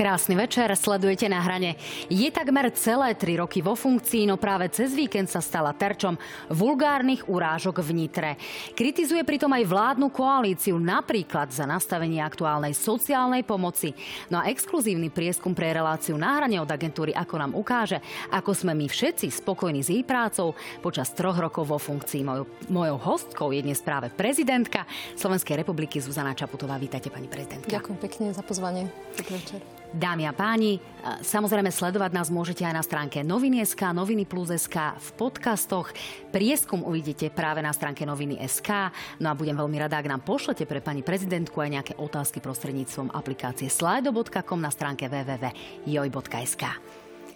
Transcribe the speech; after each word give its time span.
Krásny 0.00 0.32
večer, 0.32 0.72
sledujete 0.80 1.28
na 1.28 1.44
hrane. 1.44 1.76
Je 2.08 2.32
takmer 2.32 2.72
celé 2.72 3.12
tri 3.12 3.36
roky 3.36 3.60
vo 3.60 3.76
funkcii, 3.76 4.32
no 4.32 4.40
práve 4.40 4.72
cez 4.72 4.96
víkend 4.96 5.28
sa 5.28 5.44
stala 5.44 5.76
terčom 5.76 6.16
vulgárnych 6.48 7.28
urážok 7.28 7.84
v 7.84 7.90
Nitre. 7.92 8.40
Kritizuje 8.72 9.20
pritom 9.28 9.52
aj 9.52 9.68
vládnu 9.68 10.08
koalíciu, 10.08 10.80
napríklad 10.80 11.52
za 11.52 11.68
nastavenie 11.68 12.24
aktuálnej 12.24 12.72
sociálnej 12.72 13.44
pomoci. 13.44 13.92
No 14.32 14.40
a 14.40 14.48
exkluzívny 14.48 15.12
prieskum 15.12 15.52
pre 15.52 15.68
reláciu 15.68 16.16
na 16.16 16.32
hrane 16.32 16.56
od 16.56 16.72
agentúry 16.72 17.12
ako 17.12 17.36
nám 17.36 17.52
ukáže, 17.52 18.00
ako 18.32 18.56
sme 18.56 18.72
my 18.72 18.88
všetci 18.88 19.28
spokojní 19.28 19.84
s 19.84 19.92
jej 19.92 20.00
prácou 20.00 20.56
počas 20.80 21.12
troch 21.12 21.36
rokov 21.36 21.68
vo 21.68 21.76
funkcii. 21.76 22.24
Mojou, 22.24 22.48
mojou 22.72 22.96
hostkou 22.96 23.52
je 23.52 23.60
dnes 23.60 23.76
práve 23.84 24.08
prezidentka 24.08 24.88
Slovenskej 25.12 25.60
republiky 25.60 26.00
Zuzana 26.00 26.32
Čaputová. 26.32 26.80
Vítajte, 26.80 27.12
pani 27.12 27.28
prezidentka. 27.28 27.68
Ďakujem 27.68 27.98
pekne 28.00 28.26
za 28.32 28.40
pozvanie. 28.40 28.88
Dobrý 29.20 29.36
večer. 29.36 29.60
Dámy 29.90 30.22
a 30.22 30.30
páni, 30.30 30.78
samozrejme 31.18 31.74
sledovať 31.74 32.14
nás 32.14 32.30
môžete 32.30 32.62
aj 32.62 32.74
na 32.78 32.82
stránke 32.86 33.26
Noviny.sk, 33.26 33.90
Noviny 33.90 34.22
Plus.sk, 34.22 34.94
v 34.94 35.08
podcastoch. 35.18 35.90
Prieskum 36.30 36.86
uvidíte 36.86 37.26
práve 37.34 37.58
na 37.58 37.74
stránke 37.74 38.06
Noviny.sk. 38.06 38.94
No 39.18 39.34
a 39.34 39.34
budem 39.34 39.58
veľmi 39.58 39.82
rada, 39.82 39.98
ak 39.98 40.06
nám 40.06 40.22
pošlete 40.22 40.62
pre 40.62 40.78
pani 40.78 41.02
prezidentku 41.02 41.58
aj 41.58 41.70
nejaké 41.74 41.92
otázky 41.98 42.38
prostredníctvom 42.38 43.10
aplikácie 43.10 43.66
slido.com 43.66 44.62
na 44.62 44.70
stránke 44.70 45.10
www.joj.sk. 45.10 46.64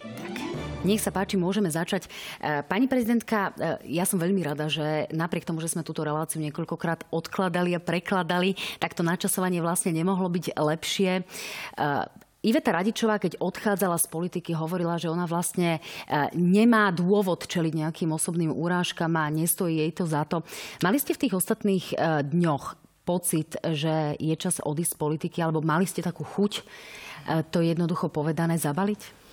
Tak, 0.05 0.35
nech 0.87 1.03
sa 1.03 1.11
páči, 1.11 1.35
môžeme 1.35 1.73
začať. 1.73 2.07
E, 2.39 2.61
pani 2.69 2.87
prezidentka, 2.87 3.51
e, 3.57 3.99
ja 3.99 4.05
som 4.05 4.21
veľmi 4.21 4.45
rada, 4.45 4.69
že 4.69 5.09
napriek 5.11 5.49
tomu, 5.49 5.65
že 5.65 5.73
sme 5.73 5.83
túto 5.83 6.05
reláciu 6.05 6.45
niekoľkokrát 6.45 7.09
odkladali 7.09 7.73
a 7.73 7.81
prekladali, 7.81 8.55
tak 8.79 8.93
to 8.93 9.01
načasovanie 9.01 9.65
vlastne 9.65 9.97
nemohlo 9.97 10.29
byť 10.29 10.55
lepšie. 10.55 11.25
E, 12.45 12.53
Iveta 12.53 12.77
Radičová, 12.77 13.17
keď 13.17 13.41
odchádzala 13.41 13.97
z 13.97 14.07
politiky, 14.13 14.53
hovorila, 14.53 15.01
že 15.01 15.09
ona 15.09 15.25
vlastne 15.25 15.81
nemá 16.37 16.93
dôvod 16.93 17.49
čeliť 17.49 17.73
nejakým 17.73 18.13
osobným 18.13 18.53
úrážkam 18.53 19.17
a 19.17 19.33
nestojí 19.33 19.81
jej 19.81 19.93
to 19.97 20.05
za 20.05 20.29
to. 20.29 20.45
Mali 20.85 21.01
ste 21.01 21.17
v 21.17 21.23
tých 21.25 21.35
ostatných 21.41 21.97
dňoch 22.29 22.77
pocit, 23.09 23.57
že 23.61 24.17
je 24.21 24.37
čas 24.37 24.61
odísť 24.61 24.93
z 24.97 25.01
politiky, 25.01 25.39
alebo 25.41 25.65
mali 25.65 25.89
ste 25.89 26.05
takú 26.05 26.25
chuť 26.25 26.53
to 27.49 27.65
jednoducho 27.65 28.13
povedané 28.13 28.61
zabaliť? 28.61 29.24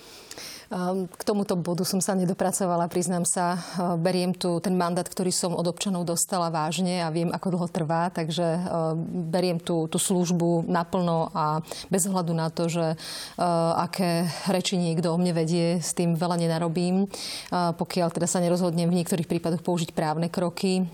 Ehm, 0.72 1.12
k 1.12 1.28
tomuto 1.28 1.60
bodu 1.60 1.84
som 1.84 2.00
sa 2.00 2.16
nedopracovala, 2.16 2.88
priznám 2.88 3.28
sa. 3.28 3.60
Ehm, 3.60 4.00
beriem 4.00 4.32
tu 4.32 4.56
ten 4.64 4.72
mandát, 4.80 5.04
ktorý 5.04 5.28
som 5.28 5.52
od 5.52 5.68
občanov 5.68 6.08
dostala 6.08 6.48
vážne 6.48 7.04
a 7.04 7.12
viem, 7.12 7.28
ako 7.28 7.60
dlho 7.60 7.68
trvá, 7.68 8.08
takže 8.08 8.56
ehm, 8.56 8.96
beriem 9.28 9.60
tú, 9.60 9.92
tú 9.92 10.00
službu 10.00 10.72
naplno 10.72 11.28
a 11.36 11.60
bez 11.92 12.08
ohľadu 12.08 12.32
na 12.32 12.48
to, 12.48 12.72
že 12.72 12.96
aké 13.76 14.30
reči 14.48 14.78
niekto 14.80 15.12
o 15.12 15.18
mne 15.20 15.34
vedie, 15.36 15.82
s 15.82 15.92
tým 15.92 16.16
veľa 16.16 16.38
nenarobím. 16.40 17.10
Pokiaľ 17.52 18.14
teda 18.14 18.28
sa 18.30 18.40
nerozhodnem 18.40 18.88
v 18.88 19.02
niektorých 19.02 19.28
prípadoch 19.28 19.66
použiť 19.66 19.92
právne 19.92 20.30
kroky, 20.30 20.86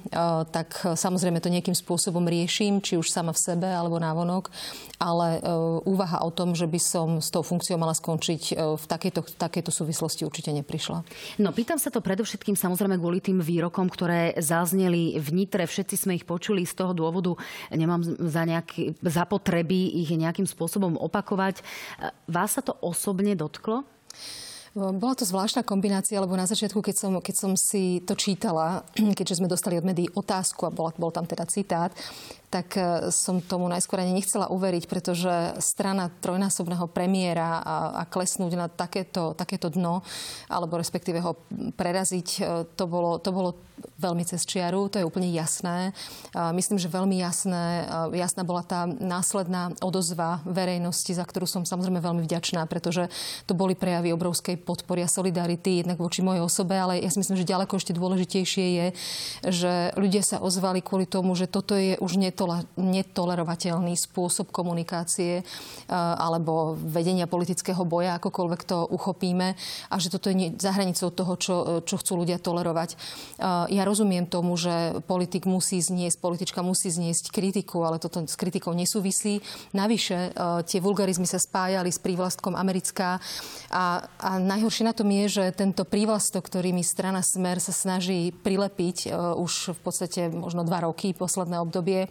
tak 0.51 0.73
samozrejme 0.95 1.43
to 1.43 1.51
nejakým 1.51 1.75
spôsobom 1.75 2.23
riešim, 2.25 2.79
či 2.79 2.95
už 2.95 3.11
sama 3.11 3.35
v 3.35 3.43
sebe 3.43 3.67
alebo 3.67 3.99
návonok, 3.99 4.49
ale 4.97 5.41
úvaha 5.85 6.25
o 6.25 6.33
tom, 6.33 6.57
že 6.57 6.65
by 6.65 6.79
som 6.81 7.07
s 7.21 7.29
tou 7.29 7.45
funkciou 7.45 7.77
mala 7.77 7.93
skončiť 7.93 8.57
v 8.57 8.83
takejto, 8.89 9.37
takejto 9.37 9.69
súvislosti 9.69 10.25
určite 10.25 10.49
neprišla. 10.49 11.05
No 11.37 11.53
pýtam 11.53 11.77
sa 11.77 11.93
to 11.93 12.01
predovšetkým 12.01 12.57
samozrejme 12.57 12.97
kvôli 12.97 13.21
tým 13.21 13.37
výrokom, 13.37 13.93
ktoré 13.93 14.33
zazneli 14.41 15.21
v 15.21 15.27
Nitre. 15.37 15.69
Všetci 15.69 15.95
sme 15.95 16.17
ich 16.17 16.25
počuli 16.25 16.65
z 16.65 16.73
toho 16.73 16.97
dôvodu. 16.97 17.37
Nemám 17.69 18.01
za, 18.05 18.43
nejaký, 18.43 18.97
za 19.05 19.29
potreby 19.29 20.01
ich 20.01 20.09
nejakým 20.09 20.49
spôsobom 20.49 20.97
opakovať. 20.97 21.61
Vás 22.25 22.57
sa 22.57 22.65
to 22.65 22.73
osobne 22.81 23.37
dotklo? 23.37 23.85
Bola 24.75 25.13
to 25.15 25.23
zvláštna 25.23 25.63
kombinácia, 25.63 26.19
lebo 26.19 26.35
na 26.35 26.49
začiatku, 26.49 26.83
keď 26.83 26.95
som, 26.95 27.13
keď 27.23 27.35
som 27.35 27.51
si 27.55 28.03
to 28.03 28.17
čítala, 28.17 28.83
keďže 29.17 29.39
sme 29.39 29.51
dostali 29.51 29.79
od 29.79 29.87
médií 29.87 30.11
otázku 30.11 30.67
a 30.67 30.73
bol, 30.73 30.91
bol 30.97 31.11
tam 31.13 31.23
teda 31.23 31.47
citát, 31.47 31.95
tak 32.47 32.79
e, 32.79 33.11
som 33.11 33.43
tomu 33.43 33.67
najskôr 33.67 33.99
ani 33.99 34.15
nechcela 34.15 34.47
uveriť, 34.47 34.87
pretože 34.87 35.59
strana 35.59 36.07
trojnásobného 36.23 36.87
premiéra 36.87 37.59
a, 37.59 37.75
a 37.99 38.03
klesnúť 38.07 38.53
na 38.55 38.67
takéto, 38.71 39.35
takéto 39.35 39.67
dno, 39.67 39.99
alebo 40.47 40.79
respektíve 40.79 41.19
ho 41.19 41.35
preraziť, 41.75 42.27
e, 42.39 42.41
to 42.79 42.87
bolo, 42.87 43.19
to 43.19 43.35
bolo 43.35 43.59
veľmi 43.99 44.23
cez 44.25 44.47
čiaru, 44.47 44.89
to 44.89 44.97
je 44.97 45.05
úplne 45.05 45.29
jasné. 45.29 45.93
Myslím, 46.33 46.81
že 46.81 46.89
veľmi 46.89 47.19
jasné, 47.19 47.85
e, 48.13 48.23
jasná 48.23 48.47
bola 48.47 48.63
tá 48.63 48.87
následná 48.87 49.75
odozva 49.83 50.39
verejnosti, 50.47 51.11
za 51.11 51.27
ktorú 51.27 51.43
som 51.43 51.67
samozrejme 51.67 51.99
veľmi 51.99 52.23
vďačná, 52.23 52.63
pretože 52.71 53.11
to 53.43 53.53
boli 53.53 53.75
prejavy 53.75 54.15
obrovskej 54.15 54.55
podpory 54.67 55.07
solidarity 55.07 55.79
jednak 55.79 55.95
voči 55.95 56.19
mojej 56.19 56.43
osobe, 56.43 56.75
ale 56.75 56.99
ja 56.99 57.07
si 57.07 57.23
myslím, 57.23 57.39
že 57.39 57.47
ďaleko 57.47 57.79
ešte 57.79 57.95
dôležitejšie 57.95 58.65
je, 58.67 58.87
že 59.47 59.73
ľudia 59.95 60.19
sa 60.19 60.43
ozvali 60.43 60.83
kvôli 60.83 61.07
tomu, 61.07 61.31
že 61.39 61.47
toto 61.47 61.79
je 61.79 61.95
už 62.03 62.19
netolerovateľný 62.75 63.95
spôsob 63.95 64.51
komunikácie 64.51 65.41
eh, 65.41 65.45
alebo 65.95 66.75
vedenia 66.75 67.25
politického 67.31 67.87
boja, 67.87 68.19
akokoľvek 68.19 68.61
to 68.67 68.83
uchopíme 68.91 69.55
a 69.87 69.95
že 69.95 70.11
toto 70.11 70.27
je 70.27 70.51
za 70.59 70.75
hranicou 70.75 71.09
toho, 71.15 71.33
čo, 71.39 71.55
čo 71.87 71.95
chcú 71.95 72.27
ľudia 72.27 72.43
tolerovať. 72.43 72.89
Eh, 72.93 73.79
ja 73.79 73.83
rozumiem 73.87 74.27
tomu, 74.27 74.59
že 74.59 74.99
politik 75.07 75.47
musí 75.47 75.79
zniesť, 75.79 76.19
politička 76.19 76.59
musí 76.59 76.91
zniesť 76.91 77.31
kritiku, 77.31 77.87
ale 77.87 78.03
toto 78.03 78.19
s 78.27 78.35
kritikou 78.35 78.75
nesúvislí. 78.75 79.39
Navyše 79.71 80.17
eh, 80.17 80.31
tie 80.67 80.83
vulgarizmy 80.83 81.29
sa 81.29 81.39
spájali 81.39 81.89
s 81.93 82.01
prívlastkom 82.03 82.57
americká 82.57 83.21
a, 83.71 84.03
a 84.19 84.31
najhoršie 84.47 84.87
na 84.87 84.95
tom 84.95 85.11
je, 85.11 85.25
že 85.27 85.43
tento 85.51 85.83
prívlastok, 85.83 86.47
ktorý 86.47 86.71
mi 86.71 86.81
strana 86.81 87.19
Smer 87.19 87.59
sa 87.59 87.75
snaží 87.75 88.31
prilepiť 88.31 89.11
už 89.35 89.75
v 89.75 89.79
podstate 89.83 90.31
možno 90.31 90.63
dva 90.63 90.87
roky, 90.87 91.11
posledné 91.11 91.59
obdobie, 91.59 92.07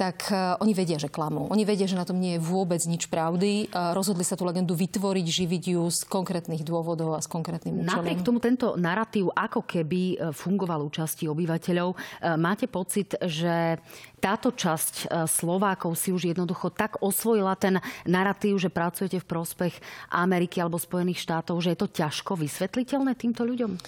tak 0.00 0.32
e, 0.32 0.56
oni 0.64 0.72
vedia, 0.72 0.96
že 0.96 1.12
klamú. 1.12 1.52
Oni 1.52 1.68
vedia, 1.68 1.84
že 1.84 1.92
na 1.92 2.08
tom 2.08 2.16
nie 2.16 2.40
je 2.40 2.40
vôbec 2.40 2.80
nič 2.88 3.12
pravdy. 3.12 3.68
Rozhodli 3.92 4.24
sa 4.24 4.32
tú 4.32 4.48
legendu 4.48 4.72
vytvoriť, 4.72 5.26
živiť 5.28 5.76
ju 5.76 5.84
z 5.92 6.00
konkrétnych 6.08 6.64
dôvodov 6.64 7.12
a 7.12 7.20
s 7.20 7.28
konkrétnym 7.28 7.84
účelom. 7.84 8.00
Napriek 8.00 8.24
tomu 8.24 8.40
tento 8.40 8.80
narratív 8.80 9.28
ako 9.36 9.60
keby 9.68 10.00
e, 10.16 10.32
fungoval 10.32 10.88
u 10.88 10.90
časti 10.90 11.28
obyvateľov. 11.28 11.92
E, 11.92 11.96
máte 12.40 12.64
pocit, 12.64 13.12
že 13.20 13.76
táto 14.20 14.52
časť 14.52 15.08
Slovákov 15.24 15.96
si 15.96 16.12
už 16.12 16.32
jednoducho 16.32 16.68
tak 16.68 17.00
osvojila 17.00 17.56
ten 17.56 17.80
narratív, 18.04 18.60
že 18.60 18.68
pracujete 18.68 19.16
v 19.16 19.28
prospech 19.28 19.74
Ameriky 20.12 20.60
alebo 20.60 20.76
Spojených 20.76 21.24
štátov, 21.24 21.56
že 21.64 21.72
je 21.72 21.80
to 21.80 21.88
ťažko 21.88 22.36
vysvetliteľné 22.36 23.16
týmto 23.16 23.48
ľuďom? 23.48 23.80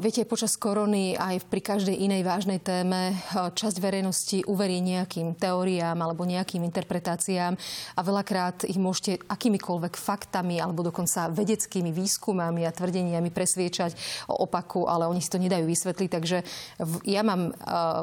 Viete, 0.00 0.24
počas 0.24 0.56
korony 0.56 1.12
aj 1.12 1.44
pri 1.44 1.60
každej 1.60 1.92
inej 1.92 2.24
vážnej 2.24 2.56
téme 2.56 3.12
časť 3.36 3.76
verejnosti 3.84 4.40
uverí 4.48 4.80
nejakým 4.80 5.36
teóriám 5.36 5.92
alebo 5.92 6.24
nejakým 6.24 6.64
interpretáciám 6.64 7.52
a 7.92 8.00
veľakrát 8.00 8.64
ich 8.64 8.80
môžete 8.80 9.20
akýmikoľvek 9.28 9.92
faktami 9.92 10.56
alebo 10.56 10.80
dokonca 10.80 11.28
vedeckými 11.28 11.92
výskumami 11.92 12.64
a 12.64 12.72
tvrdeniami 12.72 13.28
presviečať 13.28 13.92
o 14.32 14.48
opaku, 14.48 14.88
ale 14.88 15.04
oni 15.04 15.20
si 15.20 15.28
to 15.28 15.36
nedajú 15.36 15.68
vysvetliť. 15.68 16.10
Takže 16.16 16.38
ja 17.04 17.20
mám 17.20 17.52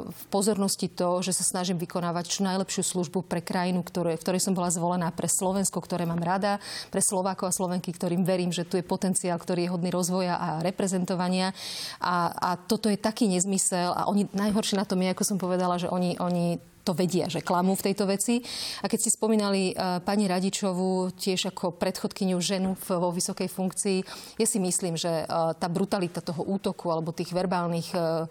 v 0.05 0.23
pozornosti 0.29 0.85
to, 0.93 1.25
že 1.25 1.33
sa 1.33 1.41
snažím 1.41 1.81
vykonávať 1.81 2.29
čo 2.29 2.45
najlepšiu 2.45 2.85
službu 2.85 3.25
pre 3.25 3.41
krajinu, 3.41 3.81
ktoré, 3.81 4.13
v 4.13 4.21
ktorej 4.21 4.45
som 4.45 4.53
bola 4.53 4.69
zvolená, 4.69 5.09
pre 5.09 5.25
Slovensko, 5.25 5.81
ktoré 5.81 6.05
mám 6.05 6.21
rada, 6.21 6.61
pre 6.93 7.01
Slovákov 7.01 7.49
a 7.49 7.57
Slovenky, 7.57 7.89
ktorým 7.89 8.21
verím, 8.21 8.53
že 8.53 8.69
tu 8.69 8.77
je 8.77 8.85
potenciál, 8.85 9.41
ktorý 9.41 9.65
je 9.65 9.73
hodný 9.73 9.89
rozvoja 9.89 10.37
a 10.37 10.61
reprezentovania. 10.61 11.54
A, 12.01 12.31
a 12.31 12.49
toto 12.55 12.89
je 12.91 12.99
taký 12.99 13.27
nezmysel 13.29 13.91
a 13.91 14.07
oni 14.11 14.27
najhoršie 14.31 14.79
na 14.79 14.87
tom 14.87 15.01
je, 15.01 15.11
ako 15.11 15.23
som 15.23 15.37
povedala, 15.41 15.79
že 15.81 15.89
oni, 15.91 16.19
oni 16.19 16.59
to 16.85 16.93
vedia, 16.93 17.25
že 17.25 17.41
klamú 17.41 17.73
v 17.73 17.91
tejto 17.91 18.05
veci. 18.05 18.45
A 18.79 18.85
keď 18.85 18.99
ste 19.01 19.15
spomínali 19.17 19.73
uh, 19.73 19.97
pani 20.05 20.29
Radičovú 20.29 21.09
tiež 21.17 21.49
ako 21.49 21.73
predchodkyňu 21.73 22.37
ženu 22.37 22.77
v, 22.77 22.87
vo 23.01 23.09
vysokej 23.09 23.49
funkcii, 23.49 23.99
ja 24.37 24.45
si 24.45 24.61
myslím, 24.61 24.93
že 24.93 25.25
uh, 25.25 25.57
tá 25.57 25.65
brutalita 25.65 26.21
toho 26.21 26.45
útoku 26.45 26.93
alebo 26.93 27.09
tých 27.09 27.33
verbálnych 27.33 27.89
uh, 27.97 28.29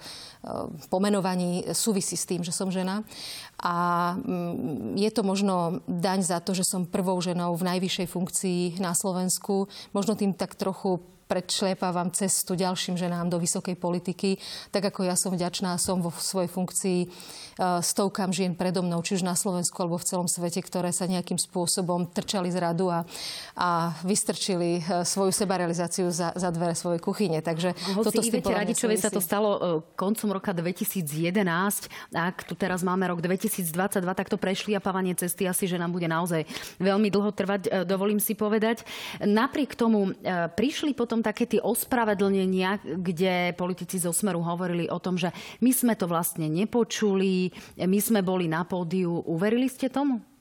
pomenovaní 0.87 1.75
súvisí 1.75 2.15
s 2.15 2.31
tým, 2.31 2.47
že 2.47 2.55
som 2.55 2.71
žena. 2.71 3.03
A 3.59 3.75
um, 4.23 4.95
je 4.95 5.11
to 5.11 5.27
možno 5.27 5.83
daň 5.91 6.23
za 6.23 6.39
to, 6.39 6.55
že 6.55 6.63
som 6.63 6.87
prvou 6.87 7.19
ženou 7.19 7.59
v 7.59 7.67
najvyššej 7.75 8.07
funkcii 8.07 8.61
na 8.79 8.95
Slovensku. 8.95 9.67
Možno 9.91 10.15
tým 10.15 10.31
tak 10.31 10.55
trochu 10.55 11.03
predšliepávam 11.35 12.15
cestu 12.15 12.55
ďalším 12.55 12.95
ženám 12.95 13.27
do 13.27 13.43
vysokej 13.43 13.75
politiky. 13.75 14.39
Tak 14.71 14.95
ako 14.95 15.03
ja 15.03 15.19
som 15.19 15.35
vďačná, 15.35 15.75
som 15.83 15.99
vo 15.99 16.15
svojej 16.15 16.47
funkcii 16.47 17.01
e, 17.03 17.09
stovkám 17.83 18.31
žien 18.31 18.55
predo 18.55 18.87
mnou, 18.87 19.03
či 19.03 19.19
už 19.19 19.27
na 19.27 19.35
Slovensku 19.35 19.75
alebo 19.83 19.99
v 19.99 20.07
celom 20.07 20.31
svete, 20.31 20.63
ktoré 20.63 20.95
sa 20.95 21.11
nejakým 21.11 21.35
spôsobom 21.35 22.07
trčali 22.07 22.55
z 22.55 22.63
radu 22.63 22.87
a, 22.87 23.03
a 23.59 23.99
vystrčili 24.07 24.79
e, 24.79 25.03
svoju 25.03 25.35
sebarealizáciu 25.35 26.07
za, 26.15 26.31
za 26.39 26.55
dvere 26.55 26.79
svojej 26.79 27.03
kuchyne. 27.03 27.43
Takže 27.43 27.75
Hoci 27.99 28.15
toto 28.15 28.23
Ivete 28.23 28.55
Radičovej 28.55 29.03
sa 29.03 29.11
to 29.11 29.19
stalo 29.19 29.51
e, 29.51 29.59
koncom 29.99 30.39
roka 30.39 30.55
2011. 30.55 31.03
Ak 32.15 32.47
tu 32.47 32.55
teraz 32.55 32.87
máme 32.87 33.11
rok 33.11 33.19
2022, 33.19 33.75
tak 34.07 34.31
to 34.31 34.39
prešliapávanie 34.39 35.19
cesty 35.19 35.51
asi, 35.51 35.67
že 35.67 35.83
nám 35.83 35.91
bude 35.91 36.07
naozaj 36.07 36.47
veľmi 36.79 37.11
dlho 37.11 37.35
trvať, 37.35 37.83
dovolím 37.83 38.23
si 38.23 38.39
povedať. 38.39 38.87
Napriek 39.19 39.75
tomu 39.75 40.15
prišli 40.55 40.95
potom 40.95 41.24
také 41.25 41.49
tie 41.49 41.65
ospravedlnenia, 41.65 43.01
kde 43.01 43.57
politici 43.57 43.97
zo 43.97 44.13
Smeru 44.13 44.45
hovorili 44.45 44.93
o 44.93 45.01
tom, 45.01 45.17
že 45.17 45.33
my 45.65 45.73
sme 45.73 45.97
to 45.97 46.05
vlastne 46.05 46.45
nepočuli, 46.53 47.49
my 47.81 47.99
sme 47.99 48.21
boli 48.21 48.45
na 48.45 48.69
pódiu. 48.69 49.25
Uverili 49.25 49.73
ste 49.73 49.89
tomu? 49.89 50.34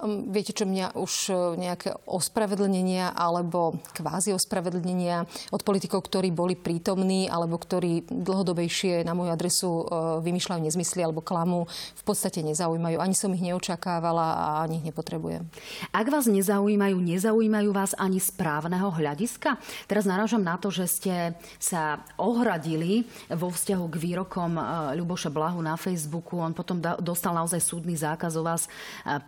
Hm, 0.00 0.32
viete 0.32 0.56
čo, 0.56 0.64
mňa 0.64 0.96
už 0.96 1.12
e, 1.28 1.32
nejaké 1.60 1.92
ospravedlnenia 2.08 3.12
alebo 3.12 3.76
kvázi 3.92 4.32
ospravedlnenia 4.32 5.28
od 5.52 5.60
politikov, 5.60 6.08
ktorí 6.08 6.32
boli 6.32 6.56
prítomní 6.56 7.28
alebo 7.28 7.60
ktorí 7.60 8.08
dlhodobejšie 8.08 9.04
na 9.04 9.12
moju 9.12 9.28
adresu 9.28 9.68
e, 9.68 9.84
vymýšľajú 10.24 10.60
nezmysly 10.64 11.04
alebo 11.04 11.20
klamu, 11.20 11.68
v 12.00 12.02
podstate 12.08 12.40
nezaujímajú. 12.40 12.96
Ani 12.96 13.12
som 13.12 13.28
ich 13.36 13.44
neočakávala 13.44 14.24
a 14.40 14.46
ani 14.64 14.80
ich 14.80 14.88
nepotrebujem. 14.88 15.44
Ak 15.92 16.08
vás 16.08 16.24
nezaujímajú, 16.24 16.96
nezaujímajú 16.96 17.68
vás 17.68 17.92
ani 18.00 18.24
správneho 18.24 18.88
hľadiska? 18.88 19.60
Teraz 19.84 20.08
narážam 20.08 20.40
na 20.40 20.56
to, 20.56 20.72
že 20.72 20.88
ste 20.88 21.14
sa 21.60 22.00
ohradili 22.16 23.04
vo 23.28 23.52
vzťahu 23.52 23.84
k 23.84 24.00
výrokom 24.00 24.56
e, 24.56 24.62
Ľuboša 24.96 25.28
Blahu 25.28 25.60
na 25.60 25.76
Facebooku. 25.76 26.40
On 26.40 26.56
potom 26.56 26.80
dostal 27.04 27.36
naozaj 27.36 27.60
súdny 27.60 28.00
zákaz 28.00 28.40
o 28.40 28.42
vás 28.48 28.64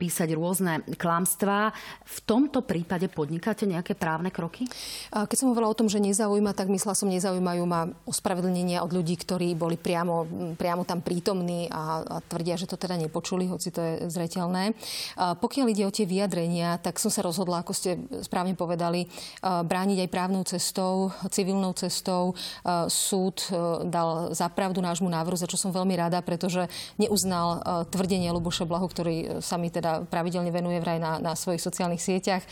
písať 0.00 0.32
rôzne 0.32 0.61
rôzne 0.62 0.86
klamstvá. 0.94 1.74
V 2.06 2.18
tomto 2.22 2.62
prípade 2.62 3.10
podnikáte 3.10 3.66
nejaké 3.66 3.98
právne 3.98 4.30
kroky? 4.30 4.70
Keď 5.10 5.36
som 5.36 5.50
hovorila 5.50 5.74
o 5.74 5.78
tom, 5.78 5.90
že 5.90 5.98
nezaujíma, 5.98 6.54
tak 6.54 6.70
myslela 6.70 6.94
som, 6.94 7.10
nezaujímajú 7.10 7.62
ma 7.66 7.90
ospravedlnenia 8.06 8.86
od 8.86 8.94
ľudí, 8.94 9.18
ktorí 9.18 9.58
boli 9.58 9.74
priamo, 9.74 10.54
priamo 10.54 10.86
tam 10.86 11.02
prítomní 11.02 11.66
a, 11.66 12.04
a 12.06 12.16
tvrdia, 12.22 12.54
že 12.54 12.70
to 12.70 12.78
teda 12.78 12.94
nepočuli, 12.94 13.50
hoci 13.50 13.74
to 13.74 13.80
je 13.82 13.92
zreteľné. 14.06 14.78
Pokiaľ 15.18 15.66
ide 15.72 15.84
o 15.88 15.94
tie 15.94 16.06
vyjadrenia, 16.06 16.78
tak 16.78 17.02
som 17.02 17.10
sa 17.10 17.26
rozhodla, 17.26 17.66
ako 17.66 17.72
ste 17.74 17.98
správne 18.22 18.54
povedali, 18.54 19.10
brániť 19.42 20.06
aj 20.06 20.12
právnou 20.12 20.46
cestou, 20.46 21.10
civilnou 21.32 21.74
cestou. 21.74 22.38
Súd 22.86 23.50
dal 23.88 24.36
zapravdu 24.36 24.78
nášmu 24.78 25.10
návrhu, 25.10 25.34
za 25.34 25.50
čo 25.50 25.58
som 25.58 25.74
veľmi 25.74 25.96
rada, 25.98 26.22
pretože 26.22 26.68
neuznal 27.00 27.64
tvrdenie 27.88 28.30
Luboša 28.30 28.68
Blahu, 28.68 28.86
ktorý 28.86 29.40
sa 29.40 29.56
mi 29.56 29.72
teda 29.72 30.04
pravidelne 30.06 30.51
venuje 30.52 30.78
vraj 30.78 31.00
na, 31.00 31.16
na 31.18 31.32
svojich 31.32 31.64
sociálnych 31.64 32.02
sieťach, 32.02 32.44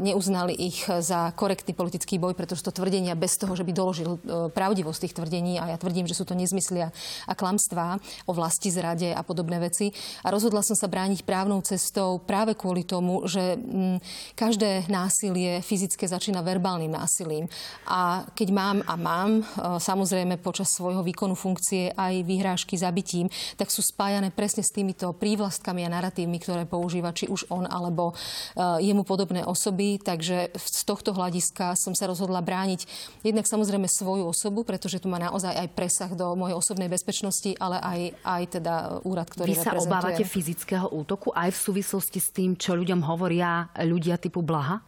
neuznali 0.00 0.56
ich 0.56 0.88
za 0.88 1.30
korektný 1.36 1.76
politický 1.76 2.16
boj, 2.16 2.32
pretože 2.32 2.64
to 2.64 2.72
tvrdenia 2.72 3.12
bez 3.14 3.36
toho, 3.36 3.52
že 3.52 3.64
by 3.66 3.72
doložil 3.76 4.16
e, 4.16 4.48
pravdivosť 4.52 5.00
tých 5.04 5.16
tvrdení, 5.16 5.60
a 5.60 5.74
ja 5.74 5.76
tvrdím, 5.76 6.08
že 6.08 6.16
sú 6.16 6.24
to 6.24 6.32
nezmyslia 6.32 6.88
a 7.28 7.32
klamstvá 7.36 8.00
o 8.24 8.32
vlasti 8.32 8.72
zrade 8.72 9.12
a 9.12 9.20
podobné 9.20 9.60
veci. 9.60 9.92
A 10.24 10.32
rozhodla 10.32 10.64
som 10.64 10.72
sa 10.72 10.88
brániť 10.88 11.28
právnou 11.28 11.60
cestou 11.60 12.20
práve 12.24 12.56
kvôli 12.56 12.88
tomu, 12.88 13.28
že 13.28 13.60
mm, 13.60 13.98
každé 14.32 14.88
násilie 14.88 15.60
fyzické 15.60 16.08
začína 16.08 16.40
verbálnym 16.40 16.90
násilím. 16.90 17.46
A 17.84 18.24
keď 18.32 18.48
mám 18.50 18.78
a 18.88 18.94
mám, 18.96 19.30
e, 19.40 19.42
samozrejme 19.76 20.40
počas 20.40 20.72
svojho 20.72 21.04
výkonu 21.04 21.36
funkcie 21.36 21.92
aj 21.92 22.24
vyhrážky 22.24 22.80
zabitím, 22.80 23.28
tak 23.60 23.68
sú 23.68 23.84
spájané 23.84 24.32
presne 24.32 24.64
s 24.64 24.72
týmito 24.72 25.12
prívlastkami 25.12 25.84
a 25.84 25.92
narratívmi, 25.92 26.40
ktoré 26.40 26.64
používa 26.64 27.09
či 27.12 27.30
už 27.30 27.50
on 27.50 27.66
alebo 27.66 28.12
eh, 28.12 28.82
jemu 28.82 29.02
podobné 29.06 29.42
osoby. 29.46 30.00
Takže 30.00 30.54
z 30.54 30.82
tohto 30.86 31.14
hľadiska 31.14 31.74
som 31.78 31.94
sa 31.94 32.08
rozhodla 32.08 32.40
brániť 32.42 32.86
jednak 33.26 33.46
samozrejme 33.46 33.86
svoju 33.86 34.30
osobu, 34.30 34.62
pretože 34.62 35.02
tu 35.02 35.10
má 35.10 35.18
naozaj 35.18 35.54
aj 35.54 35.68
presah 35.74 36.10
do 36.14 36.34
mojej 36.34 36.56
osobnej 36.56 36.88
bezpečnosti, 36.90 37.54
ale 37.58 37.78
aj, 37.80 38.00
aj 38.22 38.42
teda 38.60 38.74
úrad, 39.06 39.28
ktorý 39.28 39.52
Vy 39.52 39.60
sa 39.60 39.76
obávate 39.76 40.24
fyzického 40.24 40.90
útoku 40.90 41.34
aj 41.34 41.50
v 41.54 41.58
súvislosti 41.58 42.18
s 42.18 42.28
tým, 42.30 42.54
čo 42.54 42.74
ľuďom 42.74 43.00
hovoria 43.06 43.70
ľudia 43.82 44.16
typu 44.16 44.40
Blaha? 44.40 44.82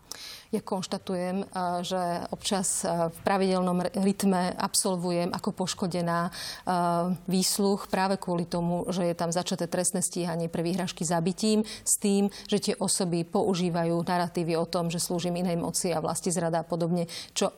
Ja 0.52 0.60
konštatujem, 0.60 1.48
eh, 1.48 1.80
že 1.80 2.28
občas 2.28 2.84
eh, 2.84 3.08
v 3.08 3.16
pravidelnom 3.24 3.88
rytme 3.96 4.52
absolvujem 4.52 5.32
ako 5.32 5.64
poškodená 5.64 6.28
eh, 6.28 6.32
výsluch 7.24 7.88
práve 7.88 8.20
kvôli 8.20 8.44
tomu, 8.44 8.84
že 8.92 9.08
je 9.08 9.16
tam 9.16 9.32
začaté 9.32 9.64
trestné 9.64 10.04
stíhanie 10.04 10.52
pre 10.52 10.60
výhražky 10.60 11.08
zabitím 11.08 11.64
s 11.64 11.96
tým, 11.96 12.28
že 12.52 12.60
tie 12.60 12.74
osoby 12.76 13.24
používajú 13.24 14.04
narratívy 14.04 14.52
o 14.60 14.68
tom, 14.68 14.92
že 14.92 15.00
slúžim 15.00 15.40
inej 15.40 15.56
moci 15.56 15.88
a 15.88 16.04
vlasti 16.04 16.28
zrada 16.28 16.60
a 16.60 16.68
podobne, 16.68 17.08
čo 17.32 17.48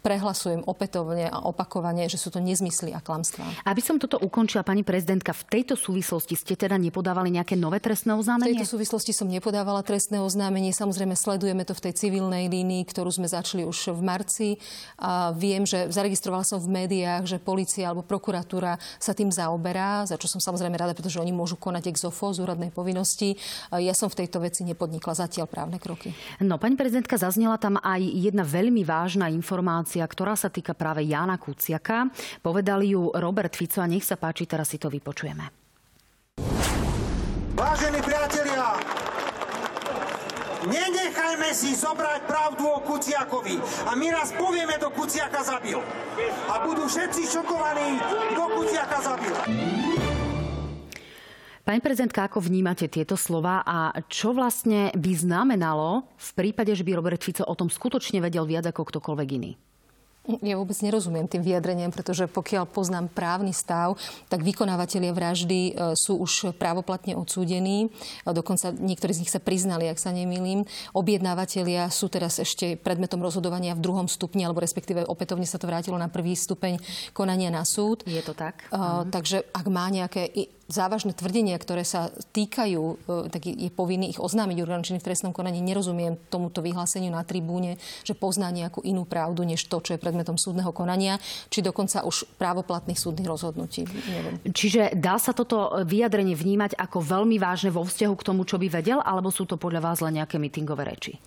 prehlasujem 0.00 0.64
opätovne 0.64 1.28
a 1.28 1.44
opakovane, 1.44 2.08
že 2.08 2.16
sú 2.16 2.32
to 2.32 2.40
nezmysly 2.40 2.96
a 2.96 3.00
klamstvá. 3.04 3.44
Aby 3.68 3.84
som 3.84 4.00
toto 4.00 4.16
ukončila, 4.16 4.64
pani 4.64 4.80
prezidentka, 4.80 5.36
v 5.36 5.60
tejto 5.60 5.76
súvislosti 5.76 6.34
ste 6.34 6.56
teda 6.56 6.80
nepodávali 6.80 7.28
nejaké 7.28 7.56
nové 7.56 7.84
trestné 7.84 8.16
oznámenie? 8.16 8.56
V 8.56 8.64
tejto 8.64 8.80
súvislosti 8.80 9.12
som 9.12 9.28
nepodávala 9.28 9.84
trestné 9.84 10.16
oznámenie. 10.24 10.72
Samozrejme, 10.72 11.12
sledujeme 11.12 11.68
to 11.68 11.76
v 11.76 11.84
tej 11.84 11.92
civilnej 12.00 12.48
línii, 12.48 12.88
ktorú 12.88 13.12
sme 13.12 13.28
začali 13.28 13.68
už 13.68 13.92
v 13.92 14.00
marci. 14.00 14.48
A 14.96 15.36
viem, 15.36 15.68
že 15.68 15.92
zaregistrovala 15.92 16.48
som 16.48 16.56
v 16.56 16.72
médiách, 16.72 17.28
že 17.28 17.36
policia 17.36 17.92
alebo 17.92 18.00
prokuratúra 18.00 18.80
sa 18.96 19.12
tým 19.12 19.28
zaoberá, 19.28 20.08
za 20.08 20.16
čo 20.16 20.32
som 20.32 20.40
samozrejme 20.40 20.80
rada, 20.80 20.96
pretože 20.96 21.20
oni 21.20 21.34
môžu 21.34 21.60
konať 21.60 21.92
ex 21.92 22.08
ofo 22.08 22.32
z 22.32 22.40
úradnej 22.40 22.72
povinnosti. 22.72 23.36
Ja 23.74 23.92
som 23.92 24.08
v 24.08 24.24
tejto 24.24 24.40
veci 24.40 24.64
nepodnikla 24.64 25.12
zatiaľ 25.12 25.44
právne 25.44 25.76
kroky. 25.76 26.16
No, 26.40 26.56
pani 26.56 26.78
prezidentka, 26.80 27.20
zaznela 27.20 27.60
tam 27.60 27.76
aj 27.76 28.00
jedna 28.00 28.46
veľmi 28.46 28.80
vážna 28.86 29.28
informácia 29.28 29.89
informácia, 29.90 30.06
ktorá 30.06 30.38
sa 30.38 30.50
týka 30.54 30.78
práve 30.78 31.02
Jana 31.02 31.34
Kuciaka. 31.34 32.06
Povedali 32.38 32.94
ju 32.94 33.10
Robert 33.10 33.50
Fico 33.58 33.82
a 33.82 33.90
nech 33.90 34.06
sa 34.06 34.14
páči, 34.14 34.46
teraz 34.46 34.70
si 34.70 34.78
to 34.78 34.86
vypočujeme. 34.86 35.50
Vážení 37.58 37.98
priatelia, 37.98 38.78
Nenechajme 40.60 41.56
si 41.56 41.72
zobrať 41.72 42.28
pravdu 42.28 42.68
o 42.68 42.84
Kuciakovi. 42.84 43.56
A 43.88 43.96
my 43.96 44.12
raz 44.12 44.28
povieme, 44.36 44.76
kto 44.76 44.92
Kuciaka 44.92 45.40
zabil. 45.40 45.80
A 46.52 46.60
budú 46.60 46.84
všetci 46.84 47.24
šokovaní, 47.32 47.96
kto 48.36 48.44
Kuciaka 48.60 48.98
zabil. 49.00 49.34
Pani 51.64 51.80
prezidentka, 51.80 52.28
ako 52.28 52.44
vnímate 52.44 52.92
tieto 52.92 53.16
slova 53.16 53.64
a 53.64 54.04
čo 54.12 54.36
vlastne 54.36 54.92
by 54.92 55.12
znamenalo 55.16 56.04
v 56.12 56.30
prípade, 56.36 56.76
že 56.76 56.84
by 56.84 56.92
Robert 57.00 57.24
Fico 57.24 57.48
o 57.48 57.56
tom 57.56 57.72
skutočne 57.72 58.20
vedel 58.20 58.44
viac 58.44 58.68
ako 58.68 58.84
ktokoľvek 58.84 59.28
iný? 59.40 59.56
Ja 60.38 60.54
vôbec 60.60 60.78
nerozumiem 60.78 61.26
tým 61.26 61.42
vyjadreniam, 61.42 61.90
pretože 61.90 62.30
pokiaľ 62.30 62.70
poznám 62.70 63.10
právny 63.10 63.50
stav, 63.50 63.98
tak 64.30 64.46
vykonávateľia 64.46 65.10
vraždy 65.10 65.60
e, 65.70 65.72
sú 65.98 66.20
už 66.22 66.54
právoplatne 66.54 67.18
odsúdení. 67.18 67.90
Dokonca 68.22 68.70
niektorí 68.70 69.12
z 69.16 69.20
nich 69.26 69.32
sa 69.32 69.42
priznali, 69.42 69.90
ak 69.90 69.98
sa 69.98 70.14
nemýlim. 70.14 70.68
Objednávateľia 70.94 71.90
sú 71.90 72.06
teraz 72.06 72.38
ešte 72.38 72.78
predmetom 72.78 73.18
rozhodovania 73.18 73.74
v 73.74 73.82
druhom 73.82 74.06
stupni, 74.06 74.46
alebo 74.46 74.62
respektíve 74.62 75.06
opätovne 75.06 75.48
sa 75.48 75.58
to 75.58 75.66
vrátilo 75.66 75.98
na 75.98 76.06
prvý 76.06 76.38
stupeň 76.38 76.78
konania 77.16 77.50
na 77.50 77.66
súd. 77.66 78.06
Je 78.06 78.22
to 78.22 78.36
tak? 78.36 78.66
Uh, 78.70 79.06
takže 79.08 79.42
ak 79.50 79.66
má 79.66 79.90
nejaké 79.90 80.30
závažné 80.70 81.12
tvrdenia, 81.12 81.58
ktoré 81.58 81.84
sa 81.84 82.08
týkajú, 82.32 82.82
e, 82.82 82.94
tak 83.28 83.46
je 83.46 83.70
povinný 83.70 84.14
ich 84.14 84.22
oznámiť 84.22 84.58
orgán 84.62 84.82
v 84.86 85.02
trestnom 85.02 85.34
konaní. 85.34 85.60
Nerozumiem 85.60 86.16
tomuto 86.30 86.64
vyhláseniu 86.64 87.12
na 87.12 87.26
tribúne, 87.26 87.76
že 88.06 88.16
pozná 88.16 88.48
nejakú 88.48 88.80
inú 88.86 89.04
pravdu, 89.04 89.44
než 89.44 89.66
to, 89.66 89.82
čo 89.82 89.94
je 89.94 90.02
predmetom 90.02 90.38
súdneho 90.38 90.72
konania, 90.72 91.20
či 91.52 91.60
dokonca 91.60 92.06
už 92.06 92.24
právoplatných 92.40 92.98
súdnych 92.98 93.28
rozhodnutí. 93.28 93.84
Neviem. 93.84 94.34
Čiže 94.48 94.96
dá 94.96 95.20
sa 95.20 95.36
toto 95.36 95.82
vyjadrenie 95.84 96.34
vnímať 96.34 96.78
ako 96.78 97.02
veľmi 97.02 97.36
vážne 97.36 97.74
vo 97.74 97.84
vzťahu 97.84 98.14
k 98.16 98.26
tomu, 98.26 98.48
čo 98.48 98.56
by 98.56 98.70
vedel, 98.70 98.98
alebo 99.04 99.28
sú 99.28 99.44
to 99.44 99.60
podľa 99.60 99.92
vás 99.92 99.98
len 100.00 100.22
nejaké 100.22 100.40
mitingové 100.40 100.86
reči? 100.86 101.18